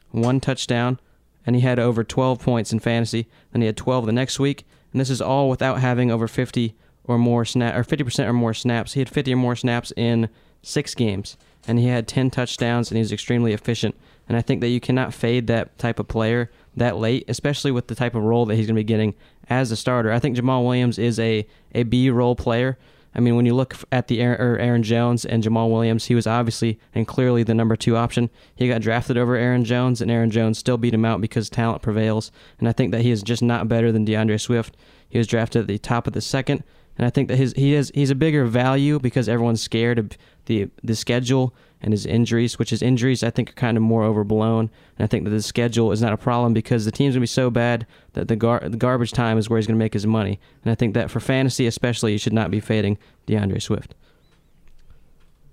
one 0.09 0.39
touchdown, 0.39 0.99
and 1.45 1.55
he 1.55 1.61
had 1.61 1.79
over 1.79 2.03
12 2.03 2.39
points 2.39 2.73
in 2.73 2.79
fantasy. 2.79 3.27
Then 3.51 3.61
he 3.61 3.65
had 3.67 3.77
12 3.77 4.07
the 4.07 4.11
next 4.11 4.39
week, 4.39 4.65
and 4.91 4.99
this 4.99 5.09
is 5.09 5.21
all 5.21 5.49
without 5.49 5.79
having 5.79 6.11
over 6.11 6.27
50 6.27 6.75
or 7.05 7.17
more 7.17 7.45
snap 7.45 7.75
or 7.75 7.83
50% 7.83 8.27
or 8.27 8.33
more 8.33 8.53
snaps. 8.53 8.93
He 8.93 8.99
had 8.99 9.09
50 9.09 9.33
or 9.33 9.37
more 9.37 9.55
snaps 9.55 9.91
in 9.95 10.29
six 10.61 10.93
games, 10.95 11.37
and 11.67 11.79
he 11.79 11.87
had 11.87 12.07
10 12.07 12.31
touchdowns, 12.31 12.89
and 12.89 12.97
he 12.97 13.01
was 13.01 13.11
extremely 13.11 13.53
efficient. 13.53 13.95
And 14.31 14.37
I 14.37 14.41
think 14.41 14.61
that 14.61 14.69
you 14.69 14.79
cannot 14.79 15.13
fade 15.13 15.47
that 15.47 15.77
type 15.77 15.99
of 15.99 16.07
player 16.07 16.49
that 16.77 16.95
late, 16.95 17.25
especially 17.27 17.69
with 17.69 17.87
the 17.87 17.95
type 17.95 18.15
of 18.15 18.23
role 18.23 18.45
that 18.45 18.55
he's 18.55 18.65
going 18.65 18.77
to 18.77 18.79
be 18.79 18.85
getting 18.85 19.13
as 19.49 19.73
a 19.73 19.75
starter. 19.75 20.09
I 20.09 20.19
think 20.19 20.37
Jamaal 20.37 20.63
Williams 20.63 20.97
is 20.97 21.19
a, 21.19 21.45
a 21.75 21.83
B 21.83 22.09
role 22.09 22.37
player. 22.37 22.77
I 23.13 23.19
mean, 23.19 23.35
when 23.35 23.45
you 23.45 23.53
look 23.53 23.75
at 23.91 24.07
the 24.07 24.21
Aaron, 24.21 24.39
or 24.39 24.57
Aaron 24.57 24.83
Jones 24.83 25.25
and 25.25 25.43
Jamaal 25.43 25.69
Williams, 25.69 26.05
he 26.05 26.15
was 26.15 26.27
obviously 26.27 26.79
and 26.95 27.05
clearly 27.05 27.43
the 27.43 27.53
number 27.53 27.75
two 27.75 27.97
option. 27.97 28.29
He 28.55 28.69
got 28.69 28.81
drafted 28.81 29.17
over 29.17 29.35
Aaron 29.35 29.65
Jones, 29.65 29.99
and 29.99 30.09
Aaron 30.09 30.31
Jones 30.31 30.57
still 30.57 30.77
beat 30.77 30.93
him 30.93 31.03
out 31.03 31.19
because 31.19 31.49
talent 31.49 31.81
prevails. 31.81 32.31
And 32.57 32.69
I 32.69 32.71
think 32.71 32.93
that 32.93 33.01
he 33.01 33.11
is 33.11 33.23
just 33.23 33.43
not 33.43 33.67
better 33.67 33.91
than 33.91 34.05
D'Andre 34.05 34.37
Swift. 34.37 34.77
He 35.09 35.17
was 35.17 35.27
drafted 35.27 35.63
at 35.63 35.67
the 35.67 35.77
top 35.77 36.07
of 36.07 36.13
the 36.13 36.21
second, 36.21 36.63
and 36.97 37.05
I 37.05 37.09
think 37.09 37.27
that 37.27 37.35
his 37.35 37.51
he 37.57 37.73
is 37.73 37.91
he's 37.93 38.11
a 38.11 38.15
bigger 38.15 38.45
value 38.45 38.97
because 38.97 39.27
everyone's 39.27 39.61
scared 39.61 39.99
of 39.99 40.17
the 40.45 40.69
the 40.81 40.95
schedule 40.95 41.53
and 41.81 41.93
his 41.93 42.05
injuries, 42.05 42.59
which 42.59 42.69
his 42.69 42.81
injuries 42.81 43.23
I 43.23 43.29
think 43.29 43.49
are 43.49 43.53
kind 43.53 43.77
of 43.77 43.83
more 43.83 44.03
overblown. 44.03 44.69
And 44.97 45.03
I 45.03 45.07
think 45.07 45.23
that 45.23 45.31
the 45.31 45.41
schedule 45.41 45.91
is 45.91 46.01
not 46.01 46.13
a 46.13 46.17
problem 46.17 46.53
because 46.53 46.85
the 46.85 46.91
team's 46.91 47.15
gonna 47.15 47.21
be 47.21 47.27
so 47.27 47.49
bad 47.49 47.87
that 48.13 48.27
the 48.27 48.35
gar- 48.35 48.67
the 48.67 48.77
garbage 48.77 49.11
time 49.11 49.37
is 49.37 49.49
where 49.49 49.57
he's 49.57 49.67
gonna 49.67 49.77
make 49.77 49.93
his 49.93 50.05
money. 50.07 50.39
And 50.63 50.71
I 50.71 50.75
think 50.75 50.93
that 50.93 51.09
for 51.09 51.19
fantasy 51.19 51.65
especially, 51.67 52.11
you 52.11 52.17
should 52.17 52.33
not 52.33 52.51
be 52.51 52.59
fading 52.59 52.97
D'Andre 53.25 53.59
Swift. 53.59 53.95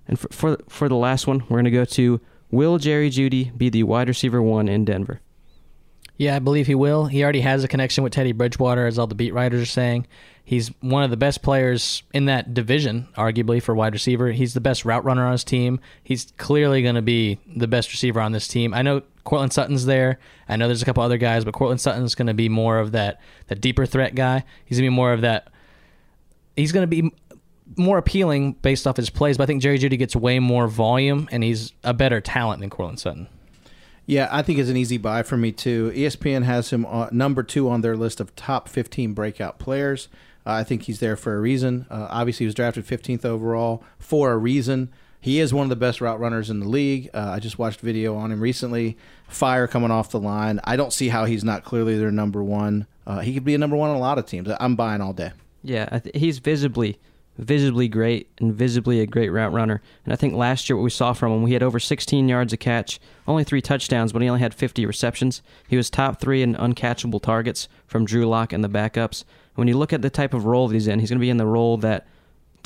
And 0.07 0.19
for 0.19 0.27
for, 0.31 0.57
for 0.67 0.89
the 0.89 0.95
last 0.95 1.27
one, 1.27 1.43
we're 1.49 1.59
gonna 1.59 1.71
go 1.71 1.85
to 1.85 2.21
Will 2.51 2.77
Jerry 2.77 3.09
Jeudy 3.09 3.55
be 3.57 3.69
the 3.69 3.83
wide 3.83 4.07
receiver 4.07 4.41
one 4.41 4.67
in 4.67 4.85
Denver? 4.85 5.21
Yeah, 6.19 6.35
I 6.35 6.39
believe 6.39 6.67
he 6.67 6.75
will. 6.75 7.05
He 7.05 7.23
already 7.23 7.39
has 7.39 7.63
a 7.63 7.67
connection 7.69 8.03
with 8.03 8.11
Teddy 8.11 8.33
Bridgewater, 8.33 8.85
as 8.85 8.99
all 8.99 9.07
the 9.07 9.15
beat 9.15 9.33
writers 9.33 9.61
are 9.61 9.65
saying. 9.65 10.05
He's 10.43 10.67
one 10.81 11.01
of 11.01 11.11
the 11.11 11.17
best 11.17 11.41
players 11.41 12.03
in 12.13 12.25
that 12.25 12.53
division, 12.53 13.07
arguably, 13.15 13.63
for 13.63 13.73
wide 13.73 13.93
receiver. 13.93 14.33
He's 14.33 14.53
the 14.53 14.59
best 14.59 14.83
route 14.83 15.05
runner 15.05 15.25
on 15.25 15.31
his 15.31 15.45
team. 15.45 15.79
He's 16.03 16.33
clearly 16.37 16.81
going 16.81 16.95
to 16.95 17.01
be 17.01 17.39
the 17.55 17.69
best 17.69 17.93
receiver 17.93 18.19
on 18.19 18.33
this 18.33 18.49
team. 18.49 18.73
I 18.73 18.81
know 18.81 19.01
Courtland 19.23 19.53
Sutton's 19.53 19.85
there. 19.85 20.19
I 20.49 20.57
know 20.57 20.67
there's 20.67 20.81
a 20.81 20.85
couple 20.85 21.03
other 21.03 21.17
guys, 21.17 21.45
but 21.45 21.53
Courtland 21.53 21.79
Sutton's 21.79 22.15
going 22.15 22.27
to 22.27 22.33
be 22.33 22.49
more 22.49 22.79
of 22.79 22.91
that, 22.91 23.21
that 23.47 23.61
deeper 23.61 23.85
threat 23.85 24.13
guy. 24.13 24.43
He's 24.65 24.77
going 24.77 24.87
to 24.87 24.91
be 24.91 24.95
more 24.95 25.13
of 25.13 25.21
that. 25.21 25.49
He's 26.57 26.73
going 26.73 26.83
to 26.83 26.87
be 26.87 27.13
more 27.77 27.97
appealing 27.97 28.53
based 28.53 28.85
off 28.87 28.97
his 28.97 29.09
plays, 29.09 29.37
but 29.37 29.43
I 29.43 29.45
think 29.45 29.61
Jerry 29.61 29.79
Jeudy 29.79 29.97
gets 29.97 30.17
way 30.17 30.39
more 30.39 30.67
volume, 30.67 31.29
and 31.31 31.45
he's 31.45 31.71
a 31.85 31.93
better 31.93 32.19
talent 32.19 32.59
than 32.59 32.69
Courtland 32.69 32.99
Sutton. 32.99 33.29
Yeah, 34.09 34.27
I 34.31 34.41
think 34.41 34.57
it's 34.57 34.71
an 34.71 34.75
easy 34.75 34.97
buy 34.97 35.21
for 35.21 35.37
me 35.37 35.51
too. 35.51 35.91
ESPN 35.95 36.41
has 36.41 36.71
him 36.71 36.83
uh, 36.83 37.09
number 37.11 37.43
two 37.43 37.69
on 37.69 37.81
their 37.81 37.95
list 37.95 38.19
of 38.19 38.35
top 38.35 38.67
15 38.67 39.13
breakout 39.13 39.59
players. 39.59 40.07
Uh, 40.47 40.53
I 40.53 40.63
think 40.63 40.81
he's 40.83 40.99
there 40.99 41.15
for 41.15 41.35
a 41.35 41.39
reason. 41.39 41.85
Uh, 41.91 42.07
obviously, 42.09 42.45
he 42.45 42.47
was 42.47 42.55
drafted 42.55 42.87
15th 42.87 43.23
overall 43.23 43.83
for 43.99 44.31
a 44.31 44.37
reason. 44.37 44.91
He 45.21 45.39
is 45.39 45.53
one 45.53 45.65
of 45.65 45.69
the 45.69 45.75
best 45.75 46.01
route 46.01 46.19
runners 46.19 46.49
in 46.49 46.59
the 46.59 46.67
league. 46.67 47.11
Uh, 47.13 47.33
I 47.35 47.39
just 47.39 47.59
watched 47.59 47.81
video 47.81 48.15
on 48.15 48.31
him 48.31 48.41
recently. 48.41 48.97
Fire 49.27 49.67
coming 49.67 49.91
off 49.91 50.09
the 50.09 50.19
line. 50.19 50.59
I 50.63 50.75
don't 50.75 50.91
see 50.91 51.09
how 51.09 51.25
he's 51.25 51.43
not 51.43 51.63
clearly 51.63 51.95
their 51.95 52.09
number 52.09 52.43
one. 52.43 52.87
Uh, 53.05 53.19
he 53.19 53.35
could 53.35 53.45
be 53.45 53.53
a 53.53 53.59
number 53.59 53.75
one 53.75 53.91
on 53.91 53.95
a 53.95 53.99
lot 53.99 54.17
of 54.17 54.25
teams. 54.25 54.49
I'm 54.59 54.75
buying 54.75 55.01
all 55.01 55.13
day. 55.13 55.33
Yeah, 55.61 55.99
he's 56.15 56.39
visibly, 56.39 56.97
visibly 57.39 57.87
great 57.87 58.29
and 58.39 58.53
visibly 58.53 58.99
a 58.99 59.07
great 59.07 59.29
route 59.29 59.53
runner. 59.53 59.81
And 60.03 60.13
I 60.13 60.17
think 60.17 60.33
last 60.33 60.69
year 60.69 60.75
what 60.75 60.83
we 60.83 60.89
saw 60.89 61.13
from 61.13 61.31
him, 61.31 61.41
we 61.41 61.53
had 61.53 61.63
over 61.63 61.79
16 61.79 62.27
yards 62.27 62.51
a 62.51 62.57
catch, 62.57 62.99
only 63.27 63.45
three 63.45 63.61
touchdowns, 63.61 64.11
but 64.11 64.21
he 64.21 64.27
only 64.27 64.41
had 64.41 64.53
50 64.53 64.85
receptions. 64.85 65.41
He 65.67 65.77
was 65.77 65.89
top 65.89 66.19
three 66.19 66.41
in 66.41 66.55
uncatchable 66.55 67.21
targets 67.21 67.69
from 67.87 68.05
Drew 68.05 68.25
Lock 68.25 68.51
and 68.51 68.63
the 68.63 68.69
backups. 68.69 69.23
When 69.55 69.67
you 69.67 69.77
look 69.77 69.93
at 69.93 70.01
the 70.01 70.09
type 70.09 70.33
of 70.33 70.45
role 70.45 70.67
that 70.67 70.73
he's 70.73 70.87
in, 70.87 70.99
he's 70.99 71.09
going 71.09 71.19
to 71.19 71.21
be 71.23 71.29
in 71.29 71.37
the 71.37 71.45
role 71.45 71.77
that 71.77 72.05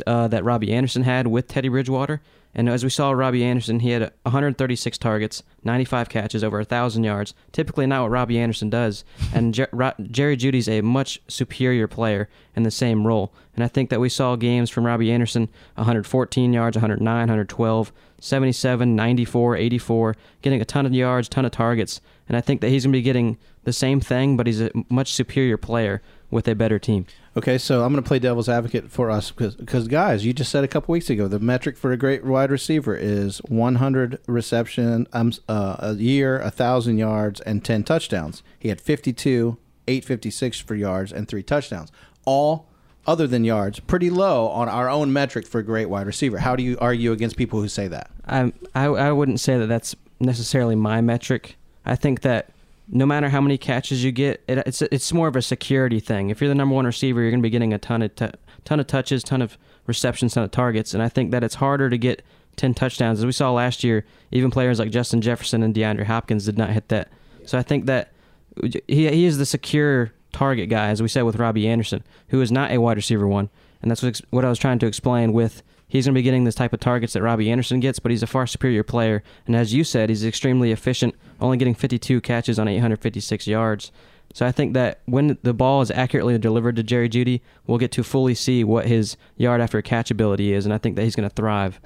uh, 0.08 0.28
that 0.28 0.44
Robbie 0.44 0.74
Anderson 0.74 1.04
had 1.04 1.28
with 1.28 1.48
Teddy 1.48 1.70
Bridgewater. 1.70 2.20
And 2.56 2.70
as 2.70 2.84
we 2.84 2.90
saw, 2.90 3.12
Robbie 3.12 3.44
Anderson, 3.44 3.80
he 3.80 3.90
had 3.90 4.12
136 4.24 4.98
targets, 5.00 5.42
95 5.64 6.08
catches, 6.10 6.44
over 6.44 6.58
1,000 6.58 7.04
yards. 7.04 7.34
Typically 7.52 7.88
not 7.88 8.04
what 8.04 8.12
Robbie 8.12 8.38
Anderson 8.40 8.70
does. 8.70 9.04
And 9.34 9.54
Jer- 9.54 9.70
Ro- 9.72 9.94
Jerry 10.12 10.38
Jeudy's 10.38 10.70
a 10.70 10.82
much 10.82 11.20
superior 11.28 11.88
player 11.88 12.30
in 12.56 12.64
the 12.64 12.70
same 12.72 13.08
role. 13.08 13.34
And 13.56 13.64
I 13.64 13.68
think 13.68 13.90
that 13.90 14.00
we 14.00 14.10
saw 14.10 14.36
games 14.36 14.70
from 14.70 14.86
Robbie 14.86 15.12
Anderson 15.12 15.50
114 15.76 16.54
yards, 16.54 16.78
109, 16.78 17.04
112, 17.04 17.92
77, 18.20 18.96
94, 18.96 19.58
84, 19.58 20.16
getting 20.42 20.62
a 20.62 20.66
ton 20.66 20.86
of 20.86 20.94
yards, 20.94 21.28
ton 21.28 21.46
of 21.46 21.52
targets. 21.52 22.02
And 22.28 22.38
I 22.38 22.42
think 22.42 22.62
that 22.62 22.70
he's 22.70 22.86
going 22.86 22.94
to 22.94 22.98
be 22.98 23.02
getting 23.02 23.38
the 23.64 23.74
same 23.74 24.00
thing, 24.00 24.38
but 24.38 24.48
he's 24.48 24.62
a 24.62 24.72
much 24.90 25.14
superior 25.14 25.58
player 25.58 26.02
with 26.30 26.48
a 26.48 26.56
better 26.56 26.80
team. 26.80 27.06
Okay, 27.36 27.58
so 27.58 27.84
I'm 27.84 27.92
going 27.92 28.04
to 28.04 28.08
play 28.08 28.20
devil's 28.20 28.48
advocate 28.48 28.92
for 28.92 29.10
us 29.10 29.32
because, 29.32 29.88
guys, 29.88 30.24
you 30.24 30.34
just 30.34 30.52
said 30.52 30.64
a 30.64 30.68
couple 30.68 30.92
weeks 30.92 31.10
ago 31.10 31.28
the 31.28 31.40
metric 31.40 31.78
for 31.78 31.92
a 31.92 31.98
great 31.98 32.24
wide 32.24 32.52
receiver 32.52 32.96
is 32.96 33.40
100 33.48 34.20
reception 34.28 35.08
um, 35.14 35.34
uh, 35.50 35.78
a 35.80 35.94
year, 35.94 36.40
a 36.40 36.52
thousand 36.52 37.00
yards, 37.00 37.42
and 37.42 37.66
10 37.66 37.86
touchdowns. 37.86 38.44
He 38.60 38.70
had 38.70 38.80
52, 38.80 39.58
856 39.88 40.60
for 40.60 40.76
yards, 40.76 41.12
and 41.12 41.28
three 41.28 41.42
touchdowns. 41.42 41.92
All 42.26 42.68
other 43.08 43.26
than 43.26 43.44
yards, 43.44 43.80
pretty 43.80 44.12
low 44.12 44.48
on 44.50 44.70
our 44.70 44.88
own 44.88 45.12
metric 45.12 45.48
for 45.48 45.58
a 45.58 45.64
great 45.64 45.90
wide 45.90 46.06
receiver. 46.06 46.38
How 46.38 46.56
do 46.56 46.62
you 46.62 46.78
argue 46.80 47.12
against 47.12 47.36
people 47.36 47.60
who 47.60 47.68
say 47.68 47.88
that? 47.88 48.12
I 48.28 48.54
I, 48.76 48.86
I 48.86 49.12
wouldn't 49.12 49.40
say 49.40 49.58
that 49.58 49.68
that's 49.68 49.96
necessarily 50.20 50.76
my 50.76 51.02
metric. 51.02 51.58
I 51.84 51.96
think 51.96 52.22
that 52.22 52.53
no 52.88 53.06
matter 53.06 53.30
how 53.30 53.42
many 53.42 53.58
catches 53.58 54.04
you 54.04 54.12
get, 54.12 54.44
it, 54.48 54.60
it's 54.66 54.82
it's 54.82 55.14
more 55.14 55.28
of 55.28 55.36
a 55.36 55.42
security 55.42 56.00
thing. 56.00 56.30
If 56.30 56.42
you're 56.42 56.50
the 56.50 56.56
number 56.56 56.76
one 56.76 56.86
receiver, 56.86 57.22
you're 57.22 57.32
going 57.32 57.42
to 57.42 57.44
be 57.44 57.50
getting 57.50 57.74
a 57.74 57.78
ton 57.78 58.02
of 58.02 58.16
t- 58.16 58.30
ton 58.66 58.80
of 58.80 58.88
touches, 58.88 59.24
ton 59.24 59.42
of 59.42 59.58
receptions, 59.88 60.34
ton 60.34 60.44
of 60.44 60.52
targets, 60.52 60.94
and 60.94 61.02
I 61.02 61.10
think 61.10 61.32
that 61.32 61.44
it's 61.44 61.56
harder 61.56 61.90
to 61.90 61.98
get 61.98 62.24
ten 62.56 62.74
touchdowns. 62.74 63.20
As 63.20 63.26
we 63.26 63.32
saw 63.32 63.52
last 63.52 63.84
year, 63.84 64.06
even 64.32 64.52
players 64.52 64.80
like 64.80 64.92
Justin 64.92 65.22
Jefferson 65.22 65.64
and 65.64 65.74
DeAndre 65.74 66.06
Hopkins 66.06 66.46
did 66.46 66.58
not 66.58 66.72
hit 66.72 66.90
that. 66.90 67.10
So 67.46 67.58
I 67.58 67.64
think 67.64 67.86
that 67.86 68.12
he 68.62 68.82
he 68.88 69.26
is 69.26 69.38
the 69.38 69.46
secure 69.46 70.12
target 70.32 70.70
guy, 70.70 70.90
as 70.90 71.02
we 71.02 71.08
said 71.08 71.24
with 71.24 71.38
Robbie 71.38 71.68
Anderson, 71.68 72.04
who 72.30 72.42
is 72.42 72.52
not 72.52 72.72
a 72.72 72.80
wide 72.80 72.98
receiver 72.98 73.28
one, 73.28 73.50
and 73.82 73.90
that's 73.90 74.04
what, 74.04 74.20
what 74.30 74.46
I 74.46 74.50
was 74.50 74.60
trying 74.60 74.80
to 74.80 74.88
explain 74.88 75.32
with 75.32 75.64
he's 75.94 76.06
going 76.06 76.16
to 76.16 76.18
be 76.18 76.24
getting 76.24 76.44
this 76.44 76.56
type 76.56 76.74
of 76.74 76.80
targets 76.80 77.14
that 77.14 77.22
Robbie 77.22 77.52
Anderson 77.52 77.80
gets, 77.80 78.00
but 78.00 78.10
he's 78.10 78.24
a 78.24 78.28
far 78.28 78.48
superior 78.48 78.82
player. 78.84 79.22
And 79.46 79.56
as 79.56 79.76
you 79.76 79.84
said, 79.84 80.10
he's 80.10 80.26
extremely 80.26 80.72
efficient, 80.72 81.14
only 81.40 81.56
getting 81.56 81.76
52 81.76 82.20
catches 82.20 82.58
on 82.58 82.68
856 82.68 83.46
yards. 83.46 83.92
So 84.34 84.44
I 84.48 84.52
think 84.52 84.74
that 84.74 85.02
when 85.06 85.38
the 85.44 85.54
ball 85.54 85.84
is 85.84 85.92
accurately 85.92 86.36
delivered 86.40 86.78
to 86.78 86.84
Jerry 86.84 87.08
Jeudy, 87.10 87.42
we'll 87.68 87.78
get 87.78 87.92
to 87.92 88.04
fully 88.04 88.34
see 88.34 88.64
what 88.64 88.88
his 88.88 89.16
yard 89.38 89.62
after 89.62 89.80
catch 89.84 90.10
ability 90.10 90.52
is, 90.52 90.66
and 90.66 90.74
I 90.74 90.80
think 90.80 90.96
that 90.96 91.04
he's 91.04 91.16
going 91.16 91.30
to 91.30 91.36
thrive. 91.36 91.80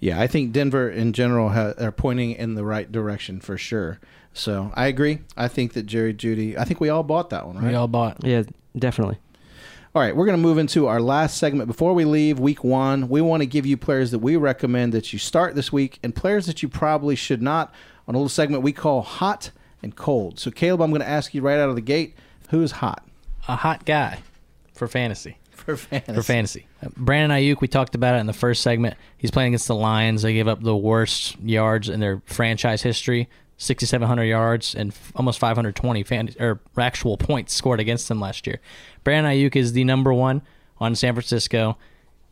Yeah, 0.00 0.20
I 0.20 0.26
think 0.26 0.50
Denver 0.50 0.90
in 0.90 1.12
general 1.12 1.50
ha- 1.50 1.74
are 1.78 1.92
pointing 1.92 2.32
in 2.32 2.56
the 2.56 2.64
right 2.64 2.90
direction 2.90 3.40
for 3.40 3.56
sure. 3.56 4.00
So 4.32 4.72
I 4.74 4.88
agree. 4.88 5.20
I 5.36 5.46
think 5.46 5.74
that 5.74 5.86
Jerry 5.86 6.12
Jeudy. 6.12 6.58
I 6.58 6.64
think 6.64 6.80
we 6.80 6.88
all 6.88 7.04
bought 7.04 7.30
that 7.30 7.46
one, 7.46 7.56
right? 7.56 7.68
We 7.68 7.74
all 7.74 7.86
bought. 7.86 8.24
Yeah, 8.24 8.42
definitely. 8.76 9.18
All 9.96 10.02
right, 10.02 10.16
we're 10.16 10.26
going 10.26 10.36
to 10.36 10.42
move 10.42 10.58
into 10.58 10.88
our 10.88 11.00
last 11.00 11.36
segment. 11.36 11.68
Before 11.68 11.94
we 11.94 12.04
leave 12.04 12.40
week 12.40 12.64
one, 12.64 13.08
we 13.08 13.20
want 13.20 13.42
to 13.42 13.46
give 13.46 13.64
you 13.64 13.76
players 13.76 14.10
that 14.10 14.18
we 14.18 14.34
recommend 14.34 14.92
that 14.92 15.12
you 15.12 15.20
start 15.20 15.54
this 15.54 15.72
week 15.72 16.00
and 16.02 16.12
players 16.12 16.46
that 16.46 16.64
you 16.64 16.68
probably 16.68 17.14
should 17.14 17.40
not 17.40 17.72
on 18.08 18.16
a 18.16 18.18
little 18.18 18.28
segment 18.28 18.64
we 18.64 18.72
call 18.72 19.02
Hot 19.02 19.52
and 19.84 19.94
Cold. 19.94 20.40
So, 20.40 20.50
Caleb, 20.50 20.82
I'm 20.82 20.90
going 20.90 21.00
to 21.00 21.08
ask 21.08 21.32
you 21.32 21.42
right 21.42 21.60
out 21.60 21.68
of 21.68 21.76
the 21.76 21.80
gate 21.80 22.16
who's 22.48 22.72
hot? 22.72 23.06
A 23.46 23.54
hot 23.54 23.84
guy 23.84 24.18
for 24.72 24.88
fantasy. 24.88 25.38
For 25.54 25.76
fantasy. 25.76 26.14
For 26.14 26.22
fantasy. 26.22 26.66
Brandon 26.96 27.38
Aiyuk, 27.38 27.60
we 27.60 27.68
talked 27.68 27.94
about 27.94 28.16
it 28.16 28.18
in 28.18 28.26
the 28.26 28.34
first 28.34 28.62
segment. 28.62 28.96
He's 29.16 29.30
playing 29.30 29.52
against 29.52 29.68
the 29.68 29.74
Lions. 29.74 30.20
They 30.20 30.34
gave 30.34 30.46
up 30.46 30.62
the 30.62 30.76
worst 30.76 31.40
yards 31.40 31.88
in 31.88 32.00
their 32.00 32.20
franchise 32.26 32.82
history. 32.82 33.30
6,700 33.56 34.24
yards 34.24 34.74
and 34.74 34.90
f- 34.90 35.12
almost 35.16 35.38
520 35.38 36.02
fan- 36.02 36.30
or 36.40 36.60
actual 36.76 37.16
points 37.16 37.54
scored 37.54 37.80
against 37.80 38.08
them 38.08 38.20
last 38.20 38.46
year. 38.46 38.60
Brandon 39.04 39.32
Aiyuk 39.32 39.56
is 39.56 39.72
the 39.72 39.84
number 39.84 40.12
one 40.12 40.42
on 40.78 40.94
San 40.94 41.14
Francisco. 41.14 41.78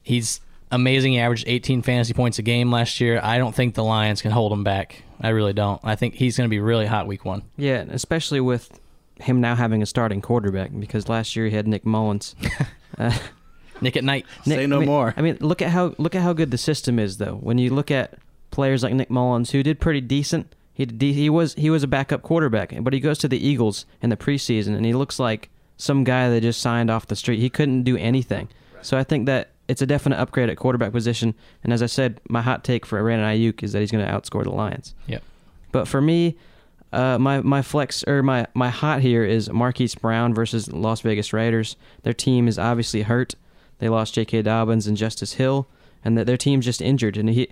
He's 0.03 0.41
amazing. 0.70 1.12
He 1.12 1.18
averaged 1.20 1.45
18 1.47 1.83
fantasy 1.83 2.12
points 2.14 2.39
a 2.39 2.43
game 2.43 2.70
last 2.73 3.01
year. 3.01 3.20
I 3.23 3.39
don't 3.39 3.55
think 3.55 3.75
the 3.75 3.85
Lions 3.85 4.20
can 4.23 4.33
hold 4.33 4.53
him 4.53 4.64
back. 4.64 5.03
I 5.20 5.29
really 5.29 5.53
don't. 5.53 5.81
I 5.85 5.95
think 5.95 6.14
he's 6.14 6.37
going 6.37 6.49
to 6.49 6.51
be 6.51 6.59
really 6.61 6.87
hot 6.87 7.07
week 7.07 7.25
one. 7.25 7.43
Yeah, 7.57 7.85
especially 7.91 8.41
with 8.41 8.81
him 9.20 9.41
now 9.41 9.55
having 9.55 9.83
a 9.83 9.87
starting 9.87 10.20
quarterback 10.20 10.70
because 10.77 11.09
last 11.09 11.37
year 11.37 11.47
he 11.47 11.55
had 11.55 11.68
Nick 11.68 11.85
Mullens. 11.85 12.35
uh, 12.99 13.16
Nick 13.81 13.97
at 13.97 14.03
night. 14.03 14.27
Say 14.45 14.66
no 14.66 14.77
I 14.77 14.79
mean- 14.81 14.89
more. 14.89 15.14
I 15.16 15.23
mean, 15.23 15.37
look 15.41 15.62
at 15.62 15.70
how 15.70 15.95
look 15.99 16.14
at 16.16 16.23
how 16.23 16.33
good 16.33 16.51
the 16.51 16.59
system 16.59 16.99
is, 16.99 17.18
though. 17.18 17.35
When 17.37 17.59
you 17.59 17.70
look 17.70 17.91
at 17.93 18.14
players 18.51 18.83
like 18.83 18.95
Nick 18.95 19.11
Mullens, 19.11 19.51
who 19.53 19.62
did 19.62 19.79
pretty 19.81 20.01
decent, 20.01 20.53
he 20.75 20.87
he 21.12 21.29
was 21.29 21.55
he 21.55 21.70
was 21.70 21.83
a 21.83 21.89
backup 21.89 22.23
quarterback, 22.23 22.75
but 22.81 22.93
he 22.93 23.01
goes 23.01 23.18
to 23.18 23.29
the 23.29 23.45
Eagles 23.45 23.87
in 24.01 24.11
the 24.11 24.16
preseason, 24.16 24.75
and 24.75 24.87
he 24.87 24.95
looks 24.95 25.18
like 25.18 25.51
some 25.77 26.05
guy 26.05 26.29
that 26.29 26.41
just 26.41 26.61
signed 26.61 26.91
off 26.91 27.07
the 27.07 27.16
street. 27.16 27.41
He 27.41 27.51
couldn't 27.51 27.83
do 27.83 27.97
anything. 27.97 28.49
So 28.83 28.97
I 28.97 29.05
think 29.05 29.27
that 29.27 29.51
it's 29.68 29.83
a 29.83 29.87
definite 29.87 30.18
upgrade 30.18 30.51
at 30.51 30.57
quarterback 30.57 30.93
position. 30.93 31.35
And 31.62 31.73
as 31.73 31.83
I 31.83 31.87
said, 31.87 32.20
my 32.29 32.43
hot 32.43 32.64
take 32.64 32.85
for 32.85 33.01
Brandon 33.01 33.29
Aiyuk 33.29 33.62
is 33.62 33.73
that 33.73 33.81
he's 33.81 33.91
going 33.91 34.05
to 34.05 34.11
outscore 34.11 34.45
the 34.45 34.51
Lions. 34.51 34.95
Yep. 35.07 35.23
But 35.70 35.89
for 35.89 36.01
me, 36.01 36.37
uh, 36.93 37.18
my 37.18 37.41
my 37.41 37.62
flex 37.62 38.05
or 38.05 38.23
my 38.23 38.47
my 38.55 38.68
hot 38.68 39.01
here 39.01 39.25
is 39.25 39.51
Marquise 39.51 39.95
Brown 39.95 40.35
versus 40.35 40.70
Las 40.73 41.01
Vegas 41.01 41.33
Raiders. 41.33 41.77
Their 42.03 42.12
team 42.12 42.49
is 42.49 42.59
obviously 42.59 43.03
hurt. 43.03 43.35
They 43.79 43.89
lost 43.89 44.14
J.K. 44.14 44.43
Dobbins 44.43 44.87
and 44.87 44.97
Justice 44.97 45.35
Hill, 45.35 45.66
and 46.05 46.16
that 46.16 46.27
their 46.27 46.37
team's 46.37 46.64
just 46.64 46.83
injured. 46.83 47.16
And 47.16 47.31
he, 47.31 47.51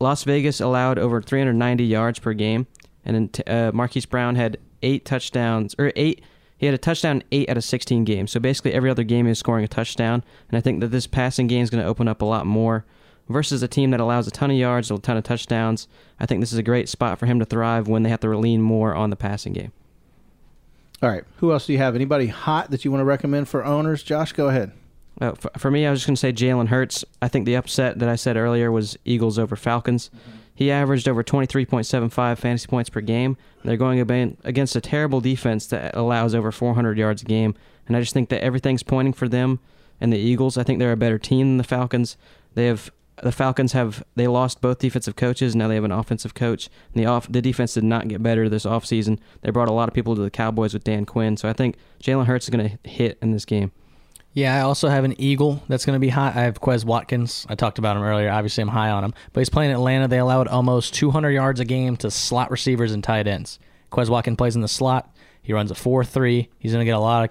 Las 0.00 0.24
Vegas 0.24 0.60
allowed 0.60 0.98
over 0.98 1.22
390 1.22 1.84
yards 1.84 2.18
per 2.18 2.32
game, 2.32 2.66
and 3.04 3.30
then 3.30 3.44
uh, 3.46 3.72
Marquise 3.72 4.06
Brown 4.06 4.36
had 4.36 4.58
eight 4.82 5.04
touchdowns 5.04 5.74
or 5.78 5.92
eight. 5.96 6.22
He 6.56 6.66
had 6.66 6.74
a 6.74 6.78
touchdown 6.78 7.22
eight 7.32 7.48
out 7.48 7.56
of 7.56 7.64
16 7.64 8.04
games. 8.04 8.30
So 8.30 8.40
basically, 8.40 8.72
every 8.72 8.90
other 8.90 9.04
game 9.04 9.26
he 9.26 9.30
was 9.30 9.38
scoring 9.38 9.64
a 9.64 9.68
touchdown. 9.68 10.24
And 10.48 10.56
I 10.56 10.60
think 10.60 10.80
that 10.80 10.88
this 10.88 11.06
passing 11.06 11.46
game 11.46 11.62
is 11.62 11.70
going 11.70 11.82
to 11.82 11.88
open 11.88 12.08
up 12.08 12.22
a 12.22 12.24
lot 12.24 12.46
more 12.46 12.84
versus 13.28 13.62
a 13.62 13.68
team 13.68 13.90
that 13.90 14.00
allows 14.00 14.26
a 14.26 14.30
ton 14.30 14.50
of 14.50 14.56
yards, 14.56 14.90
a 14.90 14.98
ton 14.98 15.16
of 15.16 15.24
touchdowns. 15.24 15.88
I 16.20 16.26
think 16.26 16.40
this 16.40 16.52
is 16.52 16.58
a 16.58 16.62
great 16.62 16.88
spot 16.88 17.18
for 17.18 17.26
him 17.26 17.38
to 17.40 17.44
thrive 17.44 17.88
when 17.88 18.02
they 18.02 18.10
have 18.10 18.20
to 18.20 18.28
lean 18.36 18.62
more 18.62 18.94
on 18.94 19.10
the 19.10 19.16
passing 19.16 19.52
game. 19.52 19.72
All 21.02 21.10
right, 21.10 21.24
who 21.38 21.52
else 21.52 21.66
do 21.66 21.72
you 21.72 21.78
have? 21.78 21.94
Anybody 21.94 22.28
hot 22.28 22.70
that 22.70 22.84
you 22.84 22.90
want 22.90 23.00
to 23.00 23.04
recommend 23.04 23.48
for 23.48 23.64
owners? 23.64 24.02
Josh, 24.02 24.32
go 24.32 24.48
ahead. 24.48 24.72
Uh, 25.20 25.32
for, 25.32 25.50
for 25.56 25.70
me, 25.70 25.86
I 25.86 25.90
was 25.90 26.00
just 26.00 26.06
going 26.06 26.16
to 26.16 26.20
say 26.20 26.32
Jalen 26.32 26.68
Hurts. 26.68 27.04
I 27.22 27.28
think 27.28 27.46
the 27.46 27.54
upset 27.54 27.98
that 27.98 28.08
I 28.08 28.16
said 28.16 28.36
earlier 28.36 28.70
was 28.72 28.98
Eagles 29.04 29.38
over 29.38 29.56
Falcons. 29.56 30.10
He 30.54 30.70
averaged 30.70 31.08
over 31.08 31.24
23.75 31.24 32.38
fantasy 32.38 32.66
points 32.66 32.90
per 32.90 33.00
game. 33.00 33.36
They're 33.64 33.76
going 33.76 33.98
against 34.44 34.76
a 34.76 34.80
terrible 34.80 35.20
defense 35.20 35.66
that 35.66 35.96
allows 35.96 36.34
over 36.34 36.52
400 36.52 36.96
yards 36.96 37.22
a 37.22 37.24
game. 37.24 37.54
And 37.86 37.96
I 37.96 38.00
just 38.00 38.12
think 38.12 38.28
that 38.28 38.42
everything's 38.42 38.82
pointing 38.82 39.12
for 39.14 39.28
them 39.28 39.60
and 40.00 40.12
the 40.12 40.18
Eagles. 40.18 40.56
I 40.56 40.62
think 40.62 40.78
they're 40.78 40.92
a 40.92 40.96
better 40.96 41.18
team 41.18 41.48
than 41.48 41.56
the 41.58 41.64
Falcons. 41.64 42.16
They 42.54 42.66
have 42.66 42.90
the 43.22 43.32
Falcons 43.32 43.72
have 43.72 44.04
they 44.16 44.26
lost 44.26 44.60
both 44.60 44.78
defensive 44.78 45.16
coaches. 45.16 45.54
Now 45.54 45.68
they 45.68 45.76
have 45.76 45.84
an 45.84 45.92
offensive 45.92 46.34
coach. 46.34 46.68
And 46.92 47.02
the 47.02 47.06
off 47.06 47.30
the 47.30 47.42
defense 47.42 47.74
did 47.74 47.84
not 47.84 48.08
get 48.08 48.22
better 48.22 48.48
this 48.48 48.64
offseason. 48.64 49.18
They 49.42 49.50
brought 49.50 49.68
a 49.68 49.72
lot 49.72 49.88
of 49.88 49.94
people 49.94 50.16
to 50.16 50.22
the 50.22 50.30
Cowboys 50.30 50.74
with 50.74 50.84
Dan 50.84 51.04
Quinn. 51.04 51.36
So 51.36 51.48
I 51.48 51.52
think 51.52 51.76
Jalen 52.02 52.26
Hurts 52.26 52.46
is 52.46 52.50
going 52.50 52.68
to 52.68 52.88
hit 52.88 53.18
in 53.22 53.32
this 53.32 53.44
game. 53.44 53.72
Yeah, 54.34 54.56
I 54.56 54.62
also 54.62 54.88
have 54.88 55.04
an 55.04 55.18
Eagle 55.20 55.62
that's 55.68 55.86
going 55.86 55.94
to 55.94 56.00
be 56.00 56.08
hot. 56.08 56.34
I 56.34 56.42
have 56.42 56.60
Quez 56.60 56.84
Watkins. 56.84 57.46
I 57.48 57.54
talked 57.54 57.78
about 57.78 57.96
him 57.96 58.02
earlier. 58.02 58.30
Obviously, 58.30 58.62
I'm 58.62 58.68
high 58.68 58.90
on 58.90 59.04
him. 59.04 59.14
But 59.32 59.40
he's 59.40 59.48
playing 59.48 59.70
Atlanta. 59.70 60.08
They 60.08 60.18
allowed 60.18 60.48
almost 60.48 60.92
200 60.94 61.30
yards 61.30 61.60
a 61.60 61.64
game 61.64 61.96
to 61.98 62.10
slot 62.10 62.50
receivers 62.50 62.92
and 62.92 63.02
tight 63.02 63.28
ends. 63.28 63.60
Quez 63.92 64.08
Watkins 64.08 64.36
plays 64.36 64.56
in 64.56 64.60
the 64.60 64.68
slot. 64.68 65.14
He 65.40 65.52
runs 65.52 65.70
a 65.70 65.74
4 65.76 66.04
3. 66.04 66.48
He's 66.58 66.72
going 66.72 66.80
to 66.80 66.84
get 66.84 66.96
a 66.96 67.00
lot 67.00 67.30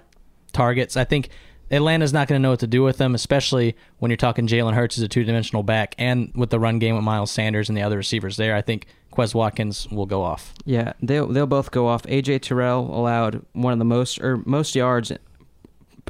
targets. 0.52 0.96
I 0.96 1.04
think 1.04 1.28
Atlanta's 1.70 2.12
not 2.12 2.28
going 2.28 2.38
to 2.38 2.42
know 2.42 2.50
what 2.50 2.60
to 2.60 2.66
do 2.66 2.82
with 2.82 2.98
him, 3.00 3.14
especially 3.14 3.76
when 3.98 4.10
you're 4.10 4.16
talking 4.16 4.46
Jalen 4.46 4.74
Hurts 4.74 4.96
as 4.96 5.04
a 5.04 5.08
two 5.08 5.24
dimensional 5.24 5.62
back 5.62 5.94
and 5.98 6.32
with 6.34 6.50
the 6.50 6.60
run 6.60 6.78
game 6.78 6.94
with 6.94 7.04
Miles 7.04 7.30
Sanders 7.30 7.68
and 7.68 7.76
the 7.76 7.82
other 7.82 7.96
receivers 7.96 8.36
there. 8.36 8.54
I 8.54 8.62
think 8.62 8.86
Quez 9.12 9.34
Watkins 9.34 9.88
will 9.90 10.06
go 10.06 10.22
off. 10.22 10.54
Yeah, 10.64 10.92
they'll 11.02 11.26
they'll 11.26 11.46
both 11.46 11.70
go 11.70 11.86
off. 11.86 12.04
AJ 12.04 12.42
Terrell 12.42 12.96
allowed 12.96 13.44
one 13.52 13.72
of 13.72 13.78
the 13.78 13.84
most 13.84 14.20
or 14.20 14.38
most 14.46 14.74
yards 14.74 15.12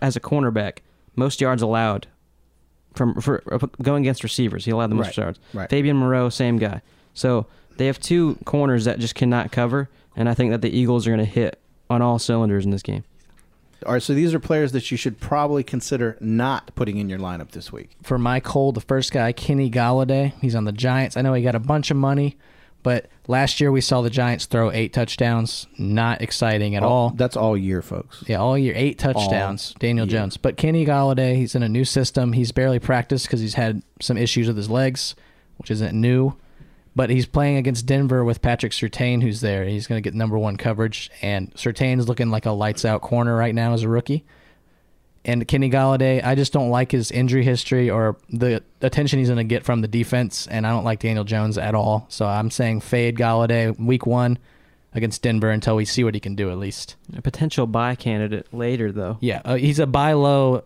as 0.03 0.17
a 0.17 0.21
cornerback, 0.21 0.79
most 1.17 1.41
yards 1.41 1.63
allowed 1.63 2.07
from 2.95 3.21
for 3.21 3.43
uh, 3.53 3.59
going 3.83 4.03
against 4.05 4.23
receivers. 4.23 4.65
He 4.65 4.71
allowed 4.71 4.91
the 4.91 4.95
most 4.97 5.07
Right, 5.09 5.17
yards. 5.19 5.41
right. 5.53 5.71
Fabian 5.71 5.97
Moreau, 5.97 6.29
same 6.29 6.59
guy. 6.59 6.81
So 7.13 7.47
they 7.77 7.87
have 7.87 7.99
two 8.01 8.37
corners 8.45 8.85
that 8.85 8.99
just 8.99 9.15
cannot 9.15 9.51
cover, 9.53 9.89
and 10.17 10.29
I 10.29 10.35
think 10.35 10.51
that 10.53 10.63
the 10.63 10.71
Eagles 10.71 11.07
are 11.07 11.11
going 11.11 11.19
to 11.19 11.25
hit 11.25 11.59
on 11.91 12.03
all 12.03 12.19
cylinders 12.19 12.65
in 12.65 12.71
this 12.71 12.83
game. 12.83 13.05
All 13.85 13.93
right, 13.93 14.03
so 14.03 14.15
these 14.15 14.33
are 14.33 14.39
players 14.41 14.73
that 14.73 14.91
you 14.91 14.97
should 14.97 15.21
probably 15.21 15.63
consider 15.63 16.17
not 16.19 16.75
putting 16.75 16.97
in 16.97 17.09
your 17.11 17.19
lineup 17.19 17.51
this 17.51 17.71
week. 17.71 17.91
For 18.03 18.17
my 18.17 18.41
cold, 18.41 18.77
the 18.77 18.81
first 18.81 19.13
guy, 19.13 19.33
Kenny 19.33 19.71
Golladay. 19.71 20.33
He's 20.41 20.55
on 20.55 20.65
the 20.65 20.73
Giants. 20.73 21.17
I 21.19 21.23
know 21.23 21.35
he 21.35 21.43
got 21.43 21.55
a 21.55 21.61
bunch 21.61 21.91
of 21.91 21.97
money, 21.99 22.39
but 22.85 23.07
last 23.27 23.61
year 23.61 23.73
we 23.73 23.81
saw 23.81 24.03
the 24.03 24.11
Giants 24.11 24.47
throw 24.47 24.71
eight 24.71 24.93
touchdowns. 24.93 25.67
Not 25.79 26.23
exciting 26.23 26.77
at 26.77 26.85
all. 26.85 27.11
That's 27.11 27.37
all 27.37 27.57
year, 27.57 27.83
folks. 27.83 28.23
Yeah, 28.29 28.37
all 28.37 28.57
year, 28.57 28.75
eight 28.77 28.99
touchdowns. 28.99 29.75
Daniel 29.81 30.07
Jones, 30.07 30.37
but 30.37 30.57
Kenny 30.57 30.87
Golladay, 30.87 31.35
he's 31.35 31.57
in 31.57 31.65
a 31.65 31.69
new 31.69 31.85
system. 31.85 32.35
He's 32.35 32.53
barely 32.53 32.79
practiced 32.79 33.27
because 33.27 33.41
he's 33.41 33.55
had 33.55 33.83
some 34.01 34.17
issues 34.17 34.47
with 34.47 34.57
his 34.57 34.71
legs, 34.71 35.17
which 35.57 35.73
isn't 35.73 35.99
new. 35.99 36.37
But 36.95 37.11
he's 37.11 37.27
playing 37.27 37.57
against 37.57 37.87
Denver 37.87 38.23
with 38.23 38.41
Patrick 38.41 38.71
Surtain, 38.71 39.21
who's 39.21 39.41
there. 39.41 39.65
He's 39.65 39.89
going 39.89 40.01
to 40.01 40.07
get 40.07 40.15
number 40.15 40.39
one 40.39 40.57
coverage, 40.57 41.11
and 41.23 41.53
Surtain's 41.55 42.07
looking 42.07 42.31
like 42.31 42.47
a 42.47 42.53
lights 42.53 42.85
out 42.85 43.01
corner 43.01 43.35
right 43.37 43.55
now 43.55 43.73
as 43.73 43.83
a 43.83 43.89
rookie. 43.89 44.25
And 45.25 45.47
Kenny 45.49 45.71
Golladay, 45.71 46.23
I 46.23 46.35
just 46.35 46.53
don't 46.53 46.69
like 46.69 46.93
his 46.93 47.11
injury 47.11 47.45
history 47.45 47.89
or 47.89 48.17
the 48.29 48.63
attention 48.83 49.19
he's 49.19 49.29
going 49.29 49.39
to 49.39 49.45
get 49.45 49.65
from 49.65 49.81
the 49.81 49.89
defense, 49.89 50.47
and 50.47 50.67
I 50.67 50.71
don't 50.71 50.85
like 50.85 51.01
Daniel 51.01 51.25
Jones 51.25 51.57
at 51.57 51.75
all. 51.75 52.07
So 52.11 52.27
I'm 52.27 52.51
saying 52.51 52.81
fade 52.83 53.17
Golladay 53.17 53.79
week 53.79 54.05
one 54.07 54.39
against 54.93 55.23
Denver 55.23 55.51
until 55.51 55.77
we 55.77 55.87
see 55.87 56.05
what 56.05 56.15
he 56.15 56.21
can 56.21 56.35
do 56.35 56.51
at 56.51 56.59
least. 56.59 56.97
A 57.17 57.23
potential 57.23 57.67
buy 57.67 57.95
candidate 57.95 58.53
later, 58.53 58.93
though. 58.93 59.17
Yeah, 59.21 59.41
uh, 59.45 59.55
he's 59.55 59.79
a 59.79 59.87
buy 59.87 60.13
low 60.13 60.65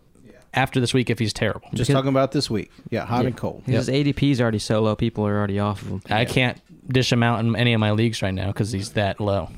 after 0.53 0.81
this 0.81 0.93
week 0.93 1.09
if 1.09 1.19
he's 1.21 1.33
terrible. 1.33 1.63
Just 1.73 1.89
Because- 1.89 1.89
talking 1.95 2.09
about 2.09 2.33
this 2.33 2.51
week. 2.51 2.71
Yeah, 2.91 3.05
hot 3.07 3.21
Yeah. 3.23 3.29
and 3.29 3.37
cold. 3.37 3.63
His 3.65 3.89
ADP 3.89 4.31
is 4.33 4.41
already 4.41 4.59
so 4.59 4.81
low, 4.83 4.97
people 4.97 5.25
are 5.27 5.37
already 5.39 5.61
off 5.61 5.83
of 5.83 5.89
him. 5.89 6.03
I 6.11 6.25
can't 6.25 6.59
dish 6.93 7.13
him 7.13 7.23
out 7.23 7.39
in 7.41 7.55
any 7.55 7.75
of 7.75 7.81
my 7.81 7.93
leagues 7.93 8.23
right 8.23 8.35
now 8.35 8.49
because 8.49 8.73
he's 8.73 8.91
that 8.95 9.21
low. 9.21 9.51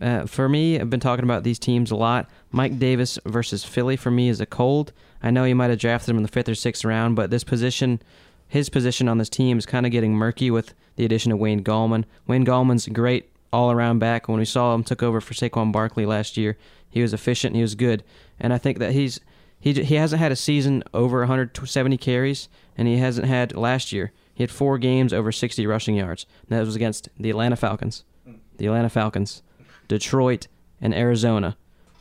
Uh, 0.00 0.26
for 0.26 0.48
me, 0.48 0.78
I've 0.78 0.90
been 0.90 1.00
talking 1.00 1.24
about 1.24 1.44
these 1.44 1.58
teams 1.58 1.90
a 1.90 1.96
lot. 1.96 2.28
Mike 2.50 2.78
Davis 2.78 3.18
versus 3.24 3.64
Philly 3.64 3.96
for 3.96 4.10
me 4.10 4.28
is 4.28 4.40
a 4.40 4.46
cold. 4.46 4.92
I 5.22 5.30
know 5.30 5.44
you 5.44 5.54
might 5.54 5.70
have 5.70 5.78
drafted 5.78 6.10
him 6.10 6.16
in 6.16 6.22
the 6.22 6.28
fifth 6.28 6.48
or 6.48 6.54
sixth 6.54 6.84
round, 6.84 7.16
but 7.16 7.30
this 7.30 7.44
position, 7.44 8.00
his 8.46 8.68
position 8.68 9.08
on 9.08 9.18
this 9.18 9.28
team 9.28 9.58
is 9.58 9.66
kind 9.66 9.86
of 9.86 9.92
getting 9.92 10.14
murky 10.14 10.50
with 10.50 10.74
the 10.96 11.04
addition 11.04 11.32
of 11.32 11.38
Wayne 11.38 11.64
Gallman. 11.64 12.04
Wayne 12.26 12.44
Gallman's 12.44 12.86
a 12.86 12.90
great 12.90 13.30
all-around 13.52 13.98
back. 13.98 14.28
When 14.28 14.38
we 14.38 14.44
saw 14.44 14.74
him 14.74 14.84
took 14.84 15.02
over 15.02 15.20
for 15.20 15.34
Saquon 15.34 15.72
Barkley 15.72 16.04
last 16.06 16.36
year, 16.36 16.56
he 16.90 17.02
was 17.02 17.14
efficient. 17.14 17.56
He 17.56 17.62
was 17.62 17.74
good, 17.74 18.04
and 18.38 18.52
I 18.52 18.58
think 18.58 18.78
that 18.78 18.92
he's 18.92 19.20
he 19.58 19.72
he 19.72 19.94
hasn't 19.94 20.20
had 20.20 20.32
a 20.32 20.36
season 20.36 20.82
over 20.92 21.20
170 21.20 21.96
carries, 21.96 22.48
and 22.76 22.86
he 22.86 22.98
hasn't 22.98 23.26
had 23.26 23.56
last 23.56 23.92
year. 23.92 24.12
He 24.34 24.42
had 24.42 24.50
four 24.50 24.78
games 24.78 25.12
over 25.12 25.32
60 25.32 25.66
rushing 25.66 25.96
yards. 25.96 26.26
And 26.48 26.58
that 26.58 26.66
was 26.66 26.76
against 26.76 27.08
the 27.18 27.30
Atlanta 27.30 27.56
Falcons, 27.56 28.04
the 28.58 28.66
Atlanta 28.66 28.90
Falcons, 28.90 29.42
Detroit, 29.88 30.46
and 30.80 30.94
Arizona. 30.94 31.56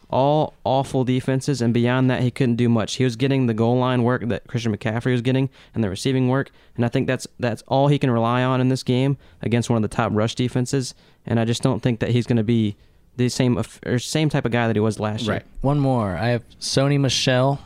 All 0.09 0.53
awful 0.63 1.03
defenses, 1.03 1.61
and 1.61 1.73
beyond 1.73 2.09
that, 2.09 2.21
he 2.21 2.29
couldn't 2.29 2.57
do 2.57 2.69
much. 2.69 2.95
He 2.95 3.03
was 3.03 3.15
getting 3.15 3.47
the 3.47 3.53
goal 3.53 3.77
line 3.77 4.03
work 4.03 4.27
that 4.27 4.45
Christian 4.47 4.75
McCaffrey 4.75 5.11
was 5.11 5.21
getting, 5.21 5.49
and 5.73 5.84
the 5.84 5.89
receiving 5.89 6.29
work, 6.29 6.51
and 6.75 6.86
I 6.86 6.88
think 6.88 7.07
that's 7.07 7.25
that's 7.39 7.63
all 7.67 7.88
he 7.88 7.97
can 7.97 8.11
rely 8.11 8.43
on 8.43 8.61
in 8.61 8.69
this 8.69 8.84
game 8.84 9.17
against 9.41 9.71
one 9.71 9.77
of 9.77 9.81
the 9.81 9.95
top 9.95 10.11
rush 10.13 10.36
defenses. 10.36 10.93
And 11.25 11.39
I 11.39 11.45
just 11.45 11.63
don't 11.63 11.81
think 11.81 11.99
that 12.01 12.09
he's 12.09 12.27
going 12.27 12.38
to 12.38 12.43
be 12.43 12.75
the 13.15 13.29
same 13.29 13.61
or 13.86 13.97
same 13.99 14.29
type 14.29 14.45
of 14.45 14.51
guy 14.51 14.67
that 14.67 14.75
he 14.75 14.79
was 14.79 14.99
last 14.99 15.23
year. 15.23 15.34
Right. 15.36 15.45
One 15.61 15.79
more. 15.79 16.15
I 16.15 16.27
have 16.27 16.47
Sony 16.59 16.99
Michel. 16.99 17.59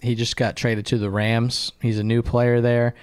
He 0.00 0.14
just 0.14 0.36
got 0.36 0.56
traded 0.56 0.84
to 0.86 0.98
the 0.98 1.08
Rams. 1.08 1.72
He's 1.80 1.98
a 1.98 2.04
new 2.04 2.22
player 2.22 2.60
there. 2.60 2.94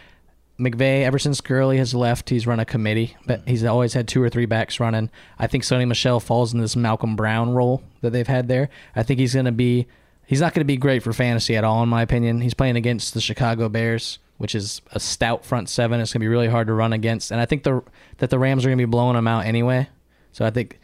McVay, 0.62 1.04
ever 1.04 1.20
since 1.20 1.42
Gurley 1.42 1.78
has 1.78 1.94
left, 1.94 2.30
he's 2.30 2.46
run 2.46 2.60
a 2.60 2.66
committee, 2.66 3.18
but 3.26 3.44
mm. 3.44 3.50
he's 3.50 3.64
always 3.64 3.94
had 3.94 4.08
two 4.08 4.22
or 4.22 4.30
three 4.30 4.46
backs 4.46 4.80
running. 4.80 5.10
I 5.40 5.48
think 5.48 5.64
Sony 5.64 5.88
Michel 5.88 6.20
falls 6.20 6.54
in 6.54 6.62
this 6.62 6.76
Malcolm 6.76 7.16
Brown 7.16 7.54
role 7.54 7.84
that 8.02 8.12
they've 8.12 8.28
had 8.28 8.48
there. 8.48 8.70
I 8.96 9.04
think 9.04 9.20
he's 9.20 9.34
going 9.34 9.46
to 9.46 9.52
be, 9.52 9.88
he's 10.26 10.40
not 10.42 10.54
going 10.54 10.62
to 10.62 10.66
be 10.66 10.78
great 10.78 11.04
for 11.04 11.14
fantasy 11.14 11.56
at 11.56 11.64
all, 11.64 11.82
in 11.82 11.90
my 11.90 12.02
opinion. 12.02 12.42
He's 12.42 12.54
playing 12.54 12.76
against 12.76 13.14
the 13.14 13.22
Chicago 13.22 13.68
Bears, 13.70 14.20
which 14.38 14.56
is 14.56 14.82
a 14.92 15.00
stout 15.00 15.44
front 15.44 15.68
seven. 15.68 16.00
It's 16.00 16.14
going 16.14 16.22
to 16.22 16.26
be 16.26 16.30
really 16.30 16.48
hard 16.48 16.68
to 16.68 16.74
run 16.74 16.94
against, 16.94 17.32
and 17.32 17.42
I 17.42 17.46
think 17.46 17.64
the 17.64 17.84
that 18.18 18.30
the 18.30 18.40
Rams 18.40 18.64
are 18.64 18.70
going 18.70 18.78
to 18.78 18.86
be 18.86 18.90
blowing 18.90 19.18
him 19.18 19.28
out 19.28 19.46
anyway. 19.46 19.90
So 20.32 20.46
I 20.46 20.52
think 20.52 20.80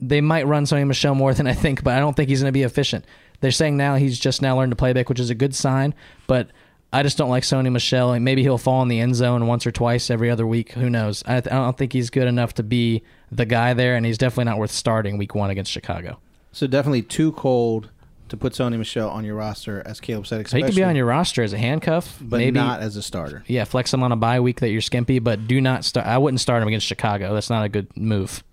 they 0.00 0.20
might 0.20 0.46
run 0.46 0.64
Sony 0.64 0.86
Michel 0.86 1.14
more 1.14 1.34
than 1.34 1.46
I 1.46 1.54
think, 1.54 1.82
but 1.82 1.94
I 1.94 2.00
don't 2.00 2.14
think 2.14 2.28
he's 2.28 2.40
going 2.40 2.48
to 2.48 2.52
be 2.52 2.62
efficient. 2.62 3.04
They're 3.40 3.50
saying 3.50 3.76
now 3.76 3.96
he's 3.96 4.18
just 4.18 4.42
now 4.42 4.56
learned 4.56 4.72
to 4.72 4.76
play 4.76 4.92
back, 4.92 5.08
which 5.08 5.20
is 5.20 5.30
a 5.30 5.34
good 5.34 5.54
sign, 5.54 5.94
but 6.26 6.48
I 6.94 7.02
just 7.02 7.18
don't 7.18 7.28
like 7.28 7.42
Sony 7.42 7.72
Michel. 7.72 8.18
Maybe 8.20 8.42
he'll 8.42 8.56
fall 8.56 8.80
in 8.82 8.88
the 8.88 9.00
end 9.00 9.16
zone 9.16 9.48
once 9.48 9.66
or 9.66 9.72
twice 9.72 10.10
every 10.10 10.30
other 10.30 10.46
week. 10.46 10.72
Who 10.72 10.88
knows? 10.88 11.24
I, 11.26 11.38
I 11.38 11.40
don't 11.40 11.76
think 11.76 11.92
he's 11.92 12.08
good 12.08 12.28
enough 12.28 12.54
to 12.54 12.62
be 12.62 13.02
the 13.32 13.44
guy 13.44 13.74
there, 13.74 13.96
and 13.96 14.06
he's 14.06 14.16
definitely 14.16 14.44
not 14.44 14.58
worth 14.58 14.70
starting 14.70 15.18
week 15.18 15.34
one 15.34 15.50
against 15.50 15.72
Chicago. 15.72 16.20
So 16.52 16.68
definitely 16.68 17.02
too 17.02 17.32
cold 17.32 17.90
to 18.28 18.36
put 18.36 18.52
Sony 18.52 18.78
Michel 18.78 19.10
on 19.10 19.24
your 19.24 19.34
roster, 19.34 19.82
as 19.84 20.00
Caleb 20.00 20.28
said. 20.28 20.46
So 20.48 20.56
he 20.56 20.62
could 20.62 20.76
be 20.76 20.84
on 20.84 20.94
your 20.94 21.06
roster 21.06 21.42
as 21.42 21.52
a 21.52 21.58
handcuff, 21.58 22.16
but 22.20 22.38
maybe. 22.38 22.58
not 22.58 22.80
as 22.80 22.94
a 22.96 23.02
starter. 23.02 23.42
yeah, 23.48 23.64
flex 23.64 23.92
him 23.92 24.04
on 24.04 24.12
a 24.12 24.16
bye 24.16 24.38
week 24.38 24.60
that 24.60 24.70
you're 24.70 24.80
skimpy, 24.80 25.18
but 25.18 25.48
do 25.48 25.60
not 25.60 25.84
start. 25.84 26.06
I 26.06 26.18
wouldn't 26.18 26.40
start 26.40 26.62
him 26.62 26.68
against 26.68 26.86
Chicago. 26.86 27.34
That's 27.34 27.50
not 27.50 27.64
a 27.64 27.68
good 27.68 27.88
move. 27.96 28.44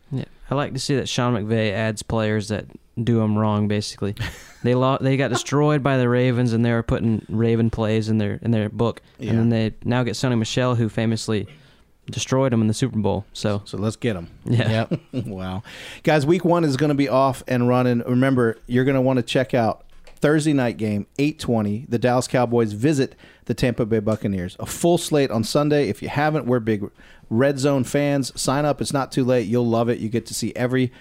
I 0.51 0.55
like 0.55 0.73
to 0.73 0.79
see 0.79 0.95
that 0.97 1.07
Sean 1.09 1.33
McVay 1.33 1.71
adds 1.71 2.03
players 2.03 2.49
that 2.49 2.65
do 3.01 3.19
them 3.19 3.37
wrong. 3.37 3.67
Basically, 3.67 4.15
they 4.63 4.75
lo- 4.75 4.97
they 4.99 5.15
got 5.17 5.29
destroyed 5.29 5.81
by 5.81 5.97
the 5.97 6.09
Ravens, 6.09 6.53
and 6.53 6.63
they 6.63 6.71
were 6.73 6.83
putting 6.83 7.25
Raven 7.29 7.69
plays 7.69 8.09
in 8.09 8.17
their 8.17 8.37
in 8.41 8.51
their 8.51 8.69
book, 8.69 9.01
Yeah. 9.17 9.31
and 9.31 9.39
then 9.39 9.49
they 9.49 9.73
now 9.83 10.03
get 10.03 10.13
Sony 10.15 10.37
Michel, 10.37 10.75
who 10.75 10.89
famously 10.89 11.47
destroyed 12.09 12.51
them 12.51 12.59
in 12.61 12.67
the 12.67 12.73
Super 12.73 12.99
Bowl. 12.99 13.25
So 13.31 13.61
So 13.65 13.77
let's 13.77 13.95
get 13.95 14.13
them. 14.13 14.27
yeah, 14.43 14.85
Yep. 14.89 14.99
wow. 15.27 15.63
Guys, 16.03 16.25
week 16.25 16.43
one 16.43 16.63
is 16.65 16.75
going 16.75 16.89
to 16.89 16.95
be 16.95 17.07
off 17.07 17.43
and 17.47 17.67
running. 17.69 17.99
Remember, 17.99 18.57
you're 18.67 18.83
going 18.83 18.95
to 18.95 19.01
want 19.01 19.17
to 19.17 19.23
check 19.23 19.53
out 19.53 19.85
Thursday 20.21 20.53
night 20.53 20.77
game, 20.77 21.07
820. 21.17 21.87
The 21.89 21.97
Dallas 21.99 22.27
Cowboys 22.27 22.73
visit 22.73 23.15
the 23.45 23.53
Tampa 23.53 23.85
Bay 23.85 23.99
Buccaneers. 23.99 24.55
A 24.59 24.65
full 24.65 24.97
slate 24.97 25.31
on 25.31 25.43
Sunday. 25.43 25.89
If 25.89 26.01
you 26.01 26.09
haven't, 26.09 26.45
we're 26.45 26.59
big 26.59 26.89
Red 27.29 27.57
Zone 27.57 27.83
fans. 27.83 28.39
Sign 28.39 28.63
up. 28.63 28.81
It's 28.81 28.93
not 28.93 29.11
too 29.11 29.23
late. 29.23 29.47
You'll 29.47 29.67
love 29.67 29.89
it. 29.89 29.99
You 29.99 30.09
get 30.09 30.27
to 30.27 30.33
see 30.33 30.53
every 30.55 30.91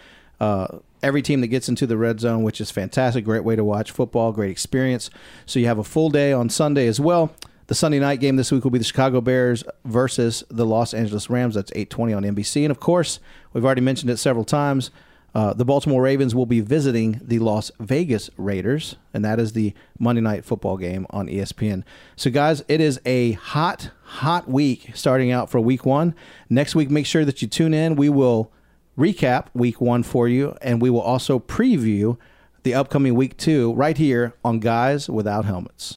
uh, 0.40 0.78
every 1.02 1.20
team 1.20 1.42
that 1.42 1.48
gets 1.48 1.68
into 1.68 1.86
the 1.86 1.98
red 1.98 2.18
zone, 2.18 2.42
which 2.42 2.60
is 2.62 2.70
fantastic. 2.70 3.24
Great 3.24 3.44
way 3.44 3.56
to 3.56 3.64
watch 3.64 3.90
football. 3.90 4.32
Great 4.32 4.50
experience. 4.50 5.10
So 5.44 5.58
you 5.58 5.66
have 5.66 5.78
a 5.78 5.84
full 5.84 6.08
day 6.08 6.32
on 6.32 6.48
Sunday 6.48 6.86
as 6.86 6.98
well. 6.98 7.34
The 7.66 7.74
Sunday 7.74 8.00
night 8.00 8.20
game 8.20 8.36
this 8.36 8.50
week 8.50 8.64
will 8.64 8.70
be 8.70 8.78
the 8.78 8.84
Chicago 8.84 9.20
Bears 9.20 9.62
versus 9.84 10.42
the 10.48 10.66
Los 10.66 10.94
Angeles 10.94 11.28
Rams. 11.28 11.54
That's 11.54 11.70
8:20 11.72 12.16
on 12.16 12.24
NBC. 12.24 12.64
And 12.64 12.70
of 12.70 12.80
course, 12.80 13.20
we've 13.52 13.64
already 13.64 13.82
mentioned 13.82 14.10
it 14.10 14.16
several 14.16 14.44
times. 14.44 14.90
Uh, 15.34 15.52
the 15.54 15.64
Baltimore 15.64 16.02
Ravens 16.02 16.34
will 16.34 16.46
be 16.46 16.60
visiting 16.60 17.20
the 17.22 17.38
Las 17.38 17.70
Vegas 17.78 18.30
Raiders, 18.36 18.96
and 19.14 19.24
that 19.24 19.38
is 19.38 19.52
the 19.52 19.74
Monday 19.98 20.20
night 20.20 20.44
football 20.44 20.76
game 20.76 21.06
on 21.10 21.28
ESPN. 21.28 21.84
So, 22.16 22.30
guys, 22.30 22.64
it 22.68 22.80
is 22.80 23.00
a 23.06 23.32
hot, 23.32 23.90
hot 24.02 24.48
week 24.48 24.90
starting 24.94 25.30
out 25.30 25.48
for 25.48 25.60
week 25.60 25.86
one. 25.86 26.14
Next 26.48 26.74
week, 26.74 26.90
make 26.90 27.06
sure 27.06 27.24
that 27.24 27.42
you 27.42 27.48
tune 27.48 27.74
in. 27.74 27.94
We 27.94 28.08
will 28.08 28.52
recap 28.98 29.46
week 29.54 29.80
one 29.80 30.02
for 30.02 30.26
you, 30.26 30.56
and 30.60 30.82
we 30.82 30.90
will 30.90 31.00
also 31.00 31.38
preview 31.38 32.18
the 32.62 32.74
upcoming 32.74 33.14
week 33.14 33.36
two 33.36 33.72
right 33.74 33.96
here 33.96 34.34
on 34.44 34.58
Guys 34.60 35.08
Without 35.08 35.44
Helmets. 35.44 35.96